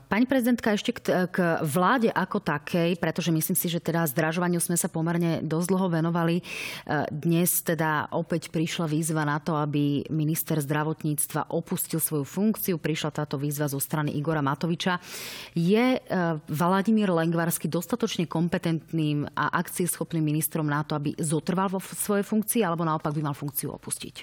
Pani 0.08 0.26
prezidentka, 0.30 0.74
ešte 0.74 0.94
k, 0.94 1.26
k 1.30 1.38
vláde 1.66 2.08
ako 2.14 2.38
takej, 2.38 2.94
pretože 2.96 3.34
myslím 3.34 3.58
si, 3.58 3.66
že 3.66 3.82
teda 3.82 4.06
zdražovaniu 4.06 4.62
sme 4.62 4.78
sa 4.78 4.86
pomerne 4.86 5.42
dosť 5.42 5.66
dlho 5.72 5.88
venovali. 5.90 6.36
E, 6.40 6.42
dnes 7.10 7.62
teda 7.64 8.12
opäť 8.12 8.52
prišla 8.52 8.86
výzva 8.86 9.24
na 9.24 9.40
to, 9.40 9.56
aby 9.56 10.04
minister 10.12 10.60
zdravotníctva 10.60 10.99
zdravotníctva 11.00 11.48
opustil 11.48 12.00
svoju 12.00 12.28
funkciu. 12.28 12.76
Prišla 12.76 13.24
táto 13.24 13.40
výzva 13.40 13.72
zo 13.72 13.80
strany 13.80 14.12
Igora 14.20 14.44
Matoviča. 14.44 15.00
Je 15.56 15.96
e, 15.96 16.00
Vladimír 16.48 17.08
Lengvarsky 17.08 17.72
dostatočne 17.72 18.28
kompetentným 18.28 19.24
a 19.32 19.48
akcieschopným 19.56 20.20
ministrom 20.20 20.68
na 20.68 20.84
to, 20.84 20.92
aby 21.00 21.16
zotrval 21.16 21.72
vo 21.72 21.80
svojej 21.80 22.24
funkcii, 22.24 22.60
alebo 22.60 22.84
naopak 22.84 23.16
by 23.16 23.22
mal 23.24 23.36
funkciu 23.36 23.72
opustiť? 23.72 24.14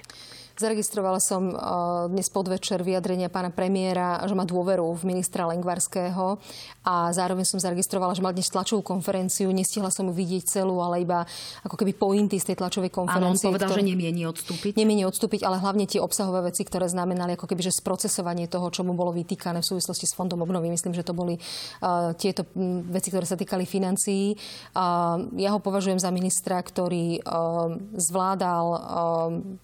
Zaregistrovala 0.58 1.22
som 1.22 1.54
uh, 1.54 2.10
dnes 2.10 2.26
podvečer 2.34 2.82
vyjadrenia 2.82 3.30
pána 3.30 3.54
premiéra, 3.54 4.18
že 4.26 4.34
má 4.34 4.42
dôveru 4.42 4.90
v 4.90 5.06
ministra 5.06 5.46
Lengvarského 5.46 6.34
a 6.82 7.14
zároveň 7.14 7.46
som 7.46 7.62
zaregistrovala, 7.62 8.18
že 8.18 8.26
mal 8.26 8.34
dnes 8.34 8.50
tlačovú 8.50 8.82
konferenciu. 8.82 9.54
Nestihla 9.54 9.94
som 9.94 10.10
ju 10.10 10.14
vidieť 10.18 10.58
celú, 10.58 10.82
ale 10.82 11.06
iba 11.06 11.22
ako 11.62 11.78
keby 11.78 11.94
pointy 11.94 12.42
z 12.42 12.50
tej 12.50 12.56
tlačovej 12.58 12.90
konferencie. 12.90 13.46
Áno, 13.46 13.54
on 13.54 13.54
povedal, 13.54 13.70
ktoré... 13.70 13.86
že 13.86 13.90
nemieni 13.94 14.26
odstúpiť. 14.26 14.74
Nemieni 14.74 15.06
odstúpiť, 15.06 15.46
ale 15.46 15.62
hlavne 15.62 15.86
tie 15.86 16.02
obsahové 16.02 16.50
veci, 16.50 16.66
ktoré 16.68 16.86
znamenali 16.86 17.34
ako 17.34 17.48
keby, 17.48 17.64
že 17.64 17.80
sprocesovanie 17.80 18.46
toho, 18.46 18.68
čo 18.68 18.84
mu 18.84 18.92
bolo 18.92 19.16
vytýkané 19.16 19.64
v 19.64 19.70
súvislosti 19.72 20.04
s 20.04 20.12
fondom 20.12 20.44
obnovy. 20.44 20.68
Myslím, 20.68 20.92
že 20.92 21.02
to 21.02 21.16
boli 21.16 21.40
uh, 21.40 22.12
tieto 22.14 22.44
veci, 22.92 23.08
ktoré 23.08 23.24
sa 23.24 23.40
týkali 23.40 23.64
financií. 23.64 24.36
Uh, 24.76 25.32
ja 25.40 25.56
ho 25.56 25.60
považujem 25.64 25.96
za 25.96 26.12
ministra, 26.12 26.60
ktorý 26.60 27.24
uh, 27.24 27.72
zvládal 27.96 28.66
uh, 28.68 28.78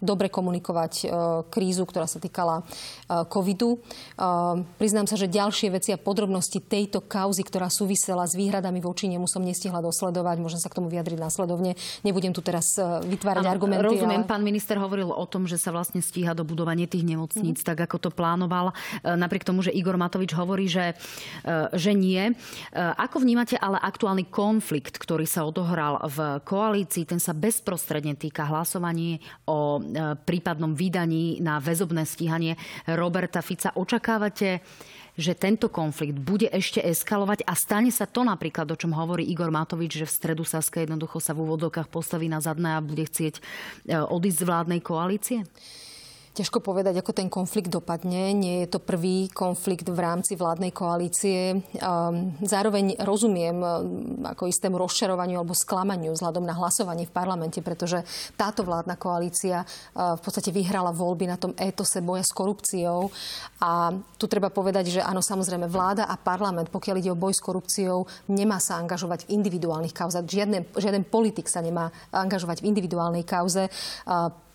dobre 0.00 0.28
komunikovať 0.30 0.92
e, 1.02 1.06
krízu, 1.50 1.84
ktorá 1.86 2.06
sa 2.06 2.22
týkala 2.22 2.60
e, 2.60 2.62
covidu. 3.26 3.76
E, 3.76 3.78
priznám 4.78 5.08
sa, 5.10 5.16
že 5.18 5.30
ďalšie 5.30 5.72
veci 5.74 5.90
a 5.90 5.98
podrobnosti 5.98 6.58
tejto 6.60 7.04
kauzy, 7.04 7.42
ktorá 7.42 7.68
súvisela 7.72 8.24
s 8.28 8.36
výhradami 8.38 8.78
voči 8.78 9.10
nemu, 9.10 9.26
som 9.26 9.42
nestihla 9.42 9.82
dosledovať. 9.82 10.36
Môžem 10.38 10.60
sa 10.60 10.70
k 10.70 10.78
tomu 10.78 10.88
vyjadriť 10.92 11.18
následovne. 11.18 11.74
Nebudem 12.06 12.32
tu 12.34 12.44
teraz 12.44 12.76
vytvárať 12.78 13.44
ano, 13.46 13.54
argumenty. 13.54 13.84
Rozumiem, 13.84 14.22
ale... 14.24 14.30
pán 14.30 14.42
minister 14.44 14.76
hovoril 14.78 15.10
o 15.10 15.24
tom, 15.26 15.48
že 15.48 15.58
sa 15.58 15.74
vlastne 15.74 16.04
stíha 16.04 16.36
do 16.36 16.46
budovanie 16.46 16.86
tých 16.94 17.02
nemocníc, 17.02 17.58
mm. 17.60 17.66
tak 17.66 17.90
ako 17.90 17.96
to 17.98 18.10
plánoval. 18.14 18.70
Napriek 19.02 19.42
tomu, 19.42 19.66
že 19.66 19.74
Igor 19.74 19.98
Matovič 19.98 20.30
hovorí, 20.38 20.70
že, 20.70 20.94
že 21.74 21.90
nie. 21.90 22.30
Ako 22.74 23.18
vnímate 23.18 23.58
ale 23.58 23.82
aktuálny 23.82 24.30
konflikt, 24.30 24.94
ktorý 25.02 25.26
sa 25.26 25.42
odohral 25.42 25.98
v 26.06 26.38
koalícii? 26.46 27.02
Ten 27.02 27.18
sa 27.18 27.34
bezprostredne 27.34 28.14
týka 28.14 28.46
hlasovaní 28.46 29.18
o 29.50 29.82
prípadnom 30.22 30.78
vydaní 30.78 31.42
na 31.42 31.58
väzobné 31.58 32.06
stíhanie 32.06 32.54
Roberta 32.86 33.42
Fica. 33.42 33.74
Očakávate, 33.74 34.62
že 35.14 35.38
tento 35.38 35.70
konflikt 35.70 36.18
bude 36.18 36.50
ešte 36.50 36.82
eskalovať 36.82 37.46
a 37.46 37.54
stane 37.54 37.94
sa 37.94 38.02
to 38.02 38.26
napríklad, 38.26 38.66
o 38.66 38.78
čom 38.78 38.90
hovorí 38.98 39.22
Igor 39.30 39.50
Matovič, 39.50 40.02
že 40.02 40.06
v 40.10 40.14
stredu 40.14 40.42
Saska 40.42 40.82
jednoducho 40.82 41.22
sa 41.22 41.30
v 41.38 41.46
úvodokách 41.46 41.86
postaví 41.86 42.26
na 42.26 42.42
zadné 42.42 42.74
a 42.74 42.82
bude 42.82 43.06
chcieť 43.06 43.38
e, 43.38 43.42
odísť 43.94 44.38
z 44.42 44.46
vládnej 44.46 44.80
koalície? 44.82 45.38
Ťažko 46.34 46.66
povedať, 46.66 46.98
ako 46.98 47.14
ten 47.14 47.30
konflikt 47.30 47.70
dopadne. 47.70 48.34
Nie 48.34 48.66
je 48.66 48.74
to 48.74 48.82
prvý 48.82 49.30
konflikt 49.30 49.86
v 49.86 49.94
rámci 50.02 50.34
vládnej 50.34 50.74
koalície. 50.74 51.62
Ehm, 51.78 52.34
zároveň 52.42 52.98
rozumiem 53.06 53.54
ehm, 53.54 54.26
ako 54.34 54.50
istému 54.50 54.74
rozčarovaniu 54.74 55.38
alebo 55.38 55.54
sklamaniu 55.54 56.10
vzhľadom 56.10 56.42
na 56.42 56.58
hlasovanie 56.58 57.06
v 57.06 57.14
parlamente, 57.14 57.62
pretože 57.62 58.02
táto 58.34 58.66
vládna 58.66 58.98
koalícia 58.98 59.62
ehm, 59.62 60.18
v 60.18 60.22
podstate 60.26 60.50
vyhrala 60.50 60.90
voľby 60.90 61.30
na 61.30 61.38
tom 61.38 61.54
étose 61.54 62.02
boja 62.02 62.26
s 62.26 62.34
korupciou. 62.34 63.14
A 63.62 63.94
tu 64.18 64.26
treba 64.26 64.50
povedať, 64.50 64.90
že 64.90 65.06
áno, 65.06 65.22
samozrejme, 65.22 65.70
vláda 65.70 66.10
a 66.10 66.18
parlament, 66.18 66.66
pokiaľ 66.66 66.98
ide 66.98 67.14
o 67.14 67.20
boj 67.20 67.30
s 67.30 67.46
korupciou, 67.46 68.10
nemá 68.26 68.58
sa 68.58 68.82
angažovať 68.82 69.30
v 69.30 69.38
individuálnych 69.38 69.94
kauzách. 69.94 70.26
Žiaden, 70.26 70.66
žiaden 70.82 71.06
politik 71.06 71.46
sa 71.46 71.62
nemá 71.62 71.94
angažovať 72.10 72.58
v 72.58 72.74
individuálnej 72.74 73.22
kauze 73.22 73.70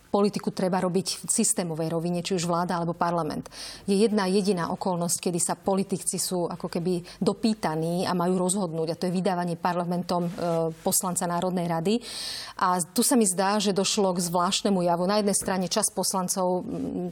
politiku 0.09 0.49
treba 0.49 0.81
robiť 0.81 1.23
v 1.23 1.29
systémovej 1.29 1.93
rovine, 1.93 2.25
či 2.25 2.33
už 2.33 2.49
vláda 2.49 2.75
alebo 2.75 2.97
parlament. 2.97 3.45
Je 3.85 3.93
jedna 3.93 4.25
jediná 4.25 4.73
okolnosť, 4.73 5.29
kedy 5.29 5.39
sa 5.39 5.53
politici 5.53 6.17
sú 6.17 6.49
ako 6.49 6.67
keby 6.67 7.21
dopýtaní 7.21 8.09
a 8.09 8.17
majú 8.17 8.41
rozhodnúť, 8.41 8.87
a 8.89 8.97
to 8.97 9.07
je 9.07 9.15
vydávanie 9.15 9.55
parlamentom 9.55 10.25
e, 10.25 10.31
poslanca 10.81 11.29
Národnej 11.29 11.69
rady. 11.69 11.93
A 12.57 12.81
tu 12.81 13.05
sa 13.05 13.13
mi 13.13 13.29
zdá, 13.29 13.61
že 13.61 13.71
došlo 13.71 14.11
k 14.17 14.25
zvláštnemu 14.25 14.81
javu. 14.83 15.05
Na 15.05 15.21
jednej 15.21 15.37
strane 15.37 15.65
čas 15.71 15.87
poslancov, 15.93 16.65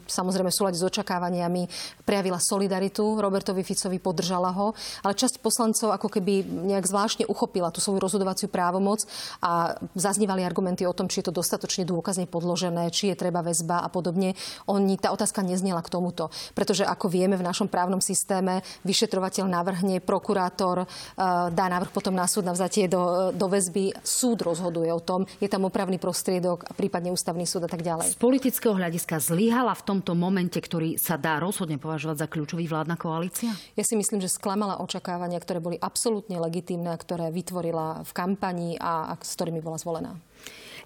samozrejme 0.10 0.50
v 0.50 0.58
súlade 0.58 0.82
s 0.82 0.84
očakávaniami, 0.84 1.70
prejavila 2.04 2.42
solidaritu 2.42 3.22
Robertovi 3.22 3.62
Ficovi, 3.62 4.02
podržala 4.02 4.52
ho, 4.52 4.74
ale 5.06 5.14
časť 5.14 5.40
poslancov 5.40 5.94
ako 5.94 6.10
keby 6.10 6.44
nejak 6.44 6.90
zvláštne 6.90 7.24
uchopila 7.30 7.70
tú 7.70 7.80
svoju 7.80 8.02
rozhodovaciu 8.02 8.50
právomoc 8.50 9.06
a 9.40 9.78
zaznívali 9.94 10.42
argumenty 10.42 10.84
o 10.84 10.96
tom, 10.96 11.06
či 11.08 11.22
je 11.22 11.30
to 11.30 11.38
dostatočne 11.40 11.86
dôkazne 11.86 12.26
podložené, 12.28 12.87
či 12.90 13.12
je 13.12 13.20
treba 13.20 13.44
väzba 13.46 13.84
a 13.84 13.90
podobne. 13.92 14.34
Oni, 14.68 14.96
tá 14.98 15.12
otázka 15.12 15.44
neznela 15.46 15.84
k 15.84 15.94
tomuto. 15.94 16.30
Pretože 16.54 16.88
ako 16.88 17.12
vieme, 17.12 17.36
v 17.38 17.46
našom 17.46 17.68
právnom 17.70 18.02
systéme 18.02 18.66
vyšetrovateľ 18.88 19.46
navrhne, 19.48 20.02
prokurátor 20.02 20.86
uh, 20.86 21.50
dá 21.52 21.66
návrh 21.68 21.92
potom 21.94 22.16
na 22.16 22.26
súd 22.26 22.48
na 22.48 22.54
vzatie 22.56 22.90
do, 22.90 23.32
do 23.36 23.48
väzby. 23.48 23.94
Súd 24.02 24.44
rozhoduje 24.44 24.90
o 24.92 25.02
tom, 25.02 25.28
je 25.40 25.50
tam 25.52 25.68
opravný 25.68 26.00
prostriedok 26.02 26.68
a 26.68 26.72
prípadne 26.74 27.12
ústavný 27.12 27.44
súd 27.44 27.66
a 27.66 27.70
tak 27.72 27.84
ďalej. 27.84 28.16
Z 28.16 28.22
politického 28.22 28.74
hľadiska 28.76 29.20
zlyhala 29.20 29.76
v 29.76 29.84
tomto 29.84 30.16
momente, 30.18 30.58
ktorý 30.58 30.96
sa 31.00 31.16
dá 31.16 31.38
rozhodne 31.38 31.78
považovať 31.78 32.24
za 32.24 32.28
kľúčový 32.28 32.66
vládna 32.68 32.96
koalícia? 32.96 33.52
Ja 33.76 33.84
si 33.84 33.96
myslím, 33.96 34.20
že 34.24 34.32
sklamala 34.32 34.80
očakávania, 34.82 35.42
ktoré 35.42 35.60
boli 35.62 35.78
absolútne 35.78 36.38
legitímne, 36.42 36.94
ktoré 36.98 37.30
vytvorila 37.30 38.04
v 38.04 38.12
kampani 38.16 38.80
a, 38.80 39.12
a 39.12 39.20
s 39.20 39.36
ktorými 39.36 39.62
bola 39.62 39.78
zvolená. 39.78 40.16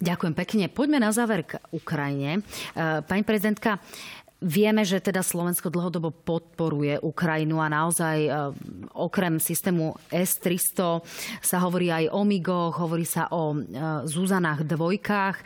Ďakujem 0.02 0.34
pekne. 0.34 0.66
Poďme 0.66 0.98
na 0.98 1.14
záver 1.14 1.46
k 1.46 1.62
Ukrajine. 1.70 2.42
E, 2.74 3.06
pani 3.06 3.22
prezidentka, 3.22 3.78
Vieme, 4.42 4.82
že 4.82 4.98
teda 4.98 5.22
Slovensko 5.22 5.70
dlhodobo 5.70 6.10
podporuje 6.10 6.98
Ukrajinu 7.06 7.62
a 7.62 7.70
naozaj 7.70 8.18
e, 8.26 8.30
okrem 8.98 9.38
systému 9.38 9.94
S-300 10.10 11.06
sa 11.46 11.58
hovorí 11.62 11.94
aj 11.94 12.10
o 12.10 12.26
MIGoch, 12.26 12.82
hovorí 12.82 13.06
sa 13.06 13.30
o 13.30 13.54
e, 13.54 13.62
Zuzanách 14.10 14.66
dvojkách. 14.66 15.46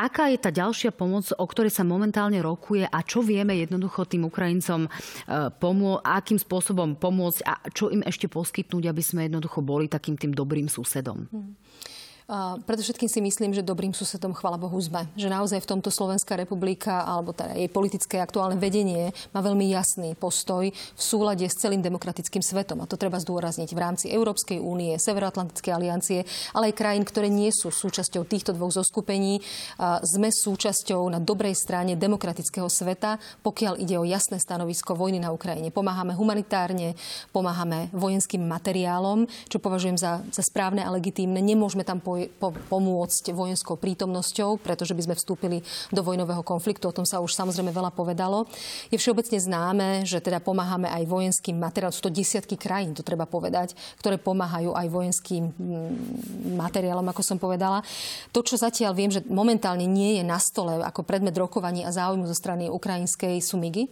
Aká 0.00 0.32
je 0.32 0.40
tá 0.40 0.48
ďalšia 0.48 0.96
pomoc, 0.96 1.28
o 1.36 1.44
ktorej 1.44 1.76
sa 1.76 1.84
momentálne 1.84 2.40
rokuje 2.40 2.88
a 2.88 2.98
čo 3.04 3.20
vieme 3.20 3.60
jednoducho 3.60 4.08
tým 4.08 4.24
Ukrajincom 4.26 4.88
pomôcť, 5.60 6.02
akým 6.02 6.40
spôsobom 6.40 6.96
pomôcť 6.96 7.40
a 7.46 7.60
čo 7.70 7.92
im 7.92 8.02
ešte 8.02 8.26
poskytnúť, 8.26 8.90
aby 8.90 9.02
sme 9.04 9.28
jednoducho 9.28 9.60
boli 9.60 9.86
takým 9.86 10.16
tým 10.18 10.32
dobrým 10.32 10.66
susedom? 10.66 11.28
Hmm. 11.28 11.54
Predovšetkým 12.64 13.04
si 13.04 13.20
myslím, 13.20 13.52
že 13.52 13.60
dobrým 13.60 13.92
susedom, 13.92 14.32
chvala 14.32 14.56
Bohu, 14.56 14.80
sme. 14.80 15.04
Že 15.12 15.28
naozaj 15.28 15.60
v 15.60 15.70
tomto 15.76 15.92
Slovenská 15.92 16.40
republika 16.40 17.04
alebo 17.04 17.36
teda 17.36 17.52
jej 17.52 17.68
politické 17.68 18.16
aktuálne 18.16 18.56
vedenie 18.56 19.12
má 19.36 19.44
veľmi 19.44 19.68
jasný 19.68 20.16
postoj 20.16 20.72
v 20.72 21.02
súlade 21.04 21.44
s 21.44 21.60
celým 21.60 21.84
demokratickým 21.84 22.40
svetom. 22.40 22.80
A 22.80 22.88
to 22.88 22.96
treba 22.96 23.20
zdôrazniť 23.20 23.68
v 23.76 23.76
rámci 23.76 24.06
Európskej 24.08 24.56
únie, 24.56 24.96
Severoatlantickej 24.96 25.72
aliancie, 25.76 26.24
ale 26.56 26.72
aj 26.72 26.78
krajín, 26.80 27.04
ktoré 27.04 27.28
nie 27.28 27.52
sú 27.52 27.68
súčasťou 27.68 28.24
týchto 28.24 28.56
dvoch 28.56 28.72
zoskupení. 28.72 29.44
Sme 30.00 30.32
súčasťou 30.32 31.04
na 31.12 31.20
dobrej 31.20 31.52
strane 31.60 31.92
demokratického 31.92 32.72
sveta, 32.72 33.20
pokiaľ 33.44 33.84
ide 33.84 34.00
o 34.00 34.08
jasné 34.08 34.40
stanovisko 34.40 34.96
vojny 34.96 35.20
na 35.20 35.28
Ukrajine. 35.28 35.68
Pomáhame 35.68 36.16
humanitárne, 36.16 36.96
pomáhame 37.36 37.92
vojenským 37.92 38.48
materiálom, 38.48 39.28
čo 39.52 39.60
považujem 39.60 40.00
za, 40.00 40.24
za 40.32 40.40
správne 40.40 40.80
a 40.80 40.88
legitímne. 40.88 41.44
Nemôžeme 41.44 41.84
tam 41.84 42.00
po 42.00 42.13
po, 42.38 42.50
pomôcť 42.50 43.34
vojenskou 43.34 43.76
prítomnosťou, 43.76 44.62
pretože 44.62 44.94
by 44.94 45.02
sme 45.04 45.14
vstúpili 45.18 45.58
do 45.90 46.00
vojnového 46.00 46.40
konfliktu. 46.46 46.88
O 46.88 46.96
tom 46.96 47.04
sa 47.04 47.20
už 47.20 47.34
samozrejme 47.34 47.74
veľa 47.74 47.90
povedalo. 47.92 48.46
Je 48.88 48.96
všeobecne 48.96 49.38
známe, 49.40 49.88
že 50.06 50.22
teda 50.22 50.38
pomáhame 50.38 50.88
aj 50.88 51.04
vojenským 51.08 51.56
materiálom. 51.58 51.94
Sú 51.94 52.06
to 52.06 52.14
desiatky 52.14 52.56
krajín, 52.56 52.94
to 52.94 53.04
treba 53.04 53.26
povedať, 53.26 53.74
ktoré 53.98 54.16
pomáhajú 54.20 54.72
aj 54.72 54.86
vojenským 54.88 55.50
mm, 55.50 56.56
materiálom, 56.56 57.04
ako 57.10 57.22
som 57.22 57.36
povedala. 57.36 57.82
To, 58.30 58.40
čo 58.40 58.56
zatiaľ 58.56 58.92
viem, 58.94 59.10
že 59.10 59.24
momentálne 59.26 59.84
nie 59.84 60.18
je 60.18 60.24
na 60.24 60.38
stole 60.38 60.80
ako 60.80 61.02
predmet 61.02 61.34
rokovaní 61.36 61.82
a 61.82 61.92
záujmu 61.92 62.26
zo 62.28 62.36
strany 62.36 62.70
ukrajinskej 62.70 63.40
sumigy. 63.42 63.90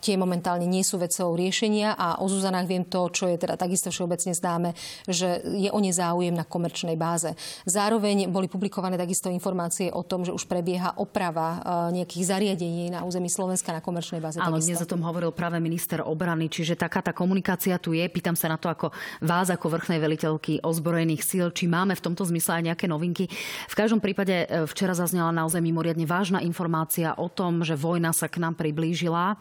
Tie 0.00 0.14
momentálne 0.18 0.66
nie 0.66 0.82
sú 0.82 0.98
vecou 1.00 1.32
riešenia 1.34 1.94
a 1.94 2.20
o 2.20 2.26
Zuzanách 2.26 2.66
viem 2.68 2.84
to, 2.86 3.08
čo 3.10 3.30
je 3.30 3.36
teda 3.38 3.56
takisto 3.56 3.88
všeobecne 3.88 4.32
známe, 4.34 4.70
že 5.06 5.40
je 5.56 5.70
o 5.70 5.78
ne 5.78 5.92
záujem 5.92 6.34
na 6.34 6.44
komerčnej 6.44 6.94
báze 6.98 7.29
fáze. 7.30 7.62
Zároveň 7.66 8.28
boli 8.28 8.50
publikované 8.50 8.98
takisto 8.98 9.30
informácie 9.30 9.90
o 9.92 10.02
tom, 10.02 10.26
že 10.26 10.34
už 10.34 10.46
prebieha 10.46 10.98
oprava 10.98 11.60
e, 11.90 12.02
nejakých 12.02 12.24
zariadení 12.26 12.90
na 12.90 13.06
území 13.06 13.30
Slovenska 13.30 13.70
na 13.70 13.82
komerčnej 13.82 14.18
báze. 14.18 14.42
Áno, 14.42 14.58
dnes 14.58 14.82
o 14.82 14.88
tom 14.88 15.02
hovoril 15.04 15.30
práve 15.30 15.62
minister 15.62 16.02
obrany, 16.02 16.50
čiže 16.50 16.74
taká 16.74 17.00
tá 17.04 17.12
komunikácia 17.14 17.76
tu 17.78 17.94
je. 17.94 18.02
Pýtam 18.10 18.34
sa 18.34 18.50
na 18.50 18.58
to 18.58 18.66
ako 18.70 18.90
vás, 19.22 19.48
ako 19.50 19.70
vrchnej 19.70 20.00
veliteľky 20.02 20.60
ozbrojených 20.64 21.22
síl, 21.22 21.46
či 21.54 21.70
máme 21.70 21.94
v 21.94 22.02
tomto 22.02 22.26
zmysle 22.26 22.60
aj 22.60 22.64
nejaké 22.74 22.86
novinky. 22.90 23.30
V 23.70 23.74
každom 23.78 24.02
prípade 24.02 24.46
e, 24.46 24.66
včera 24.66 24.96
zaznela 24.96 25.30
naozaj 25.30 25.62
mimoriadne 25.62 26.04
vážna 26.08 26.42
informácia 26.42 27.14
o 27.14 27.30
tom, 27.30 27.62
že 27.62 27.78
vojna 27.78 28.10
sa 28.10 28.26
k 28.26 28.42
nám 28.42 28.58
priblížila 28.58 29.38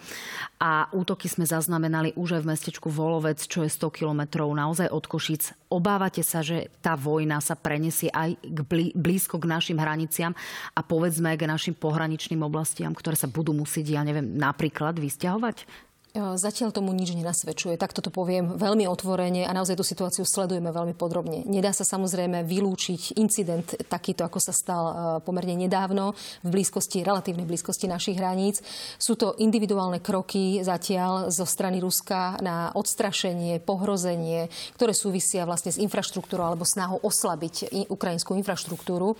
a 0.59 0.71
útoky 0.91 1.31
sme 1.31 1.47
zaznamenali 1.47 2.13
už 2.19 2.39
aj 2.39 2.41
v 2.45 2.49
mestečku 2.51 2.87
Volovec, 2.91 3.39
čo 3.47 3.63
je 3.63 3.71
100 3.71 3.95
kilometrov 3.95 4.51
naozaj 4.51 4.91
od 4.91 5.05
Košic. 5.07 5.55
Obávate 5.71 6.25
sa, 6.25 6.43
že 6.43 6.67
tá 6.83 6.99
vojna 6.99 7.39
sa 7.39 7.55
pre 7.55 7.78
preniesie 7.79 8.11
aj 8.11 8.35
k 8.43 8.59
blízko 8.91 9.39
k 9.39 9.47
našim 9.47 9.79
hraniciam 9.79 10.35
a 10.75 10.83
povedzme 10.83 11.31
k 11.39 11.47
našim 11.47 11.71
pohraničným 11.71 12.43
oblastiam, 12.43 12.91
ktoré 12.91 13.15
sa 13.15 13.31
budú 13.31 13.55
musieť, 13.55 13.95
ja 13.95 14.03
neviem, 14.03 14.35
napríklad 14.35 14.99
vysťahovať? 14.99 15.87
Zatiaľ 16.17 16.73
tomu 16.73 16.89
nič 16.89 17.13
nenasvedčuje. 17.13 17.77
Takto 17.77 18.01
to 18.01 18.09
poviem 18.09 18.57
veľmi 18.57 18.89
otvorene 18.89 19.45
a 19.45 19.53
naozaj 19.53 19.77
tú 19.77 19.85
situáciu 19.85 20.25
sledujeme 20.25 20.73
veľmi 20.73 20.97
podrobne. 20.97 21.45
Nedá 21.45 21.69
sa 21.69 21.85
samozrejme 21.85 22.41
vylúčiť 22.49 23.13
incident 23.21 23.77
takýto, 23.85 24.25
ako 24.25 24.41
sa 24.41 24.49
stal 24.49 24.83
pomerne 25.21 25.53
nedávno 25.53 26.17
v 26.41 26.49
blízkosti, 26.49 27.05
relatívnej 27.05 27.45
blízkosti 27.45 27.85
našich 27.85 28.17
hraníc. 28.17 28.65
Sú 28.97 29.13
to 29.21 29.37
individuálne 29.37 30.01
kroky 30.01 30.65
zatiaľ 30.65 31.29
zo 31.29 31.45
strany 31.45 31.77
Ruska 31.77 32.41
na 32.41 32.73
odstrašenie, 32.73 33.61
pohrozenie, 33.61 34.49
ktoré 34.81 34.97
súvisia 34.97 35.45
vlastne 35.45 35.69
s 35.69 35.77
infraštruktúrou 35.77 36.41
alebo 36.41 36.65
snahou 36.65 36.97
oslabiť 37.05 37.85
ukrajinskú 37.85 38.33
infraštruktúru. 38.33 39.13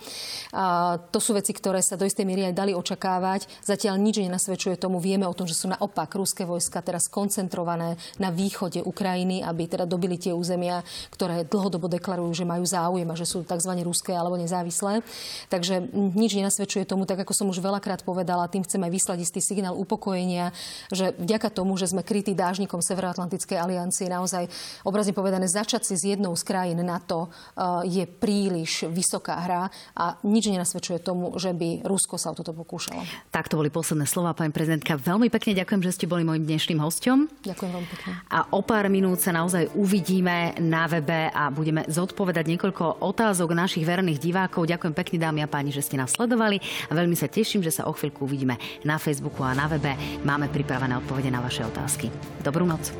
A 0.50 0.98
to 0.98 1.22
sú 1.22 1.38
veci, 1.38 1.54
ktoré 1.54 1.86
sa 1.86 1.94
do 1.94 2.02
istej 2.02 2.26
miery 2.26 2.50
aj 2.50 2.58
dali 2.58 2.74
očakávať. 2.74 3.46
Zatiaľ 3.62 3.94
nič 4.02 4.18
nenasvedčuje 4.18 4.74
tomu. 4.74 4.98
Vieme 4.98 5.30
o 5.30 5.36
tom, 5.38 5.46
že 5.46 5.54
sú 5.54 5.70
naopak 5.70 6.10
ruské 6.18 6.42
vojska 6.42 6.79
teraz 6.84 7.08
koncentrované 7.08 7.96
na 8.20 8.28
východe 8.28 8.84
Ukrajiny, 8.84 9.40
aby 9.44 9.68
teda 9.70 9.84
dobili 9.88 10.20
tie 10.20 10.34
územia, 10.36 10.84
ktoré 11.12 11.46
dlhodobo 11.48 11.88
deklarujú, 11.88 12.32
že 12.32 12.48
majú 12.48 12.64
záujem 12.66 13.08
a 13.08 13.18
že 13.18 13.26
sú 13.26 13.42
tzv. 13.42 13.72
ruské 13.82 14.12
alebo 14.14 14.36
nezávislé. 14.36 15.02
Takže 15.48 15.90
nič 15.94 16.36
nenasvedčuje 16.36 16.86
tomu, 16.86 17.08
tak 17.08 17.24
ako 17.24 17.32
som 17.34 17.46
už 17.50 17.58
veľakrát 17.58 18.04
povedala, 18.06 18.50
tým 18.52 18.62
chceme 18.62 18.86
vyslať 18.92 19.18
istý 19.24 19.40
signál 19.42 19.74
upokojenia, 19.74 20.54
že 20.94 21.16
vďaka 21.16 21.50
tomu, 21.50 21.74
že 21.80 21.90
sme 21.90 22.06
krytí 22.06 22.36
dážnikom 22.36 22.84
Severoatlantickej 22.84 23.58
aliancie, 23.58 24.06
naozaj 24.06 24.46
obrazne 24.86 25.16
povedané, 25.16 25.50
začať 25.50 25.82
si 25.90 25.94
s 25.96 26.04
jednou 26.06 26.36
z 26.36 26.42
krajín 26.46 26.78
NATO 26.84 27.26
uh, 27.26 27.82
je 27.82 28.06
príliš 28.06 28.86
vysoká 28.86 29.40
hra 29.42 29.72
a 29.96 30.20
nič 30.22 30.46
nenasvedčuje 30.46 31.02
tomu, 31.02 31.34
že 31.40 31.50
by 31.50 31.82
Rusko 31.82 32.20
sa 32.20 32.30
o 32.30 32.38
toto 32.38 32.54
pokúšalo. 32.54 33.02
Tak 33.34 33.50
to 33.50 33.58
boli 33.58 33.72
posledné 33.72 34.06
slova, 34.06 34.36
pani 34.36 34.54
prezidentka. 34.54 34.94
Veľmi 34.94 35.32
pekne 35.32 35.58
ďakujem, 35.58 35.82
že 35.82 35.94
ste 35.96 36.06
boli 36.06 36.22
môjim 36.22 36.46
dnešným 36.46 36.69
dnešným 36.70 36.86
hostom. 36.86 37.26
Ďakujem 37.42 37.72
vám 37.74 37.86
pekne. 37.90 38.10
A 38.30 38.46
o 38.54 38.62
pár 38.62 38.86
minút 38.86 39.18
sa 39.18 39.34
naozaj 39.34 39.74
uvidíme 39.74 40.54
na 40.62 40.86
webe 40.86 41.26
a 41.34 41.50
budeme 41.50 41.82
zodpovedať 41.90 42.46
niekoľko 42.46 43.02
otázok 43.02 43.50
našich 43.58 43.82
verných 43.82 44.22
divákov. 44.22 44.70
Ďakujem 44.70 44.94
pekne 44.94 45.18
dámy 45.18 45.42
a 45.42 45.50
páni, 45.50 45.74
že 45.74 45.82
ste 45.82 45.98
nás 45.98 46.14
sledovali 46.14 46.62
a 46.86 46.94
veľmi 46.94 47.18
sa 47.18 47.26
teším, 47.26 47.66
že 47.66 47.74
sa 47.74 47.90
o 47.90 47.92
chvíľku 47.92 48.22
uvidíme 48.22 48.54
na 48.86 49.02
Facebooku 49.02 49.42
a 49.42 49.50
na 49.50 49.66
webe. 49.66 49.98
Máme 50.22 50.46
pripravené 50.46 50.94
odpovede 51.02 51.34
na 51.34 51.42
vaše 51.42 51.66
otázky. 51.66 52.06
Dobrú 52.38 52.62
noc. 52.62 52.94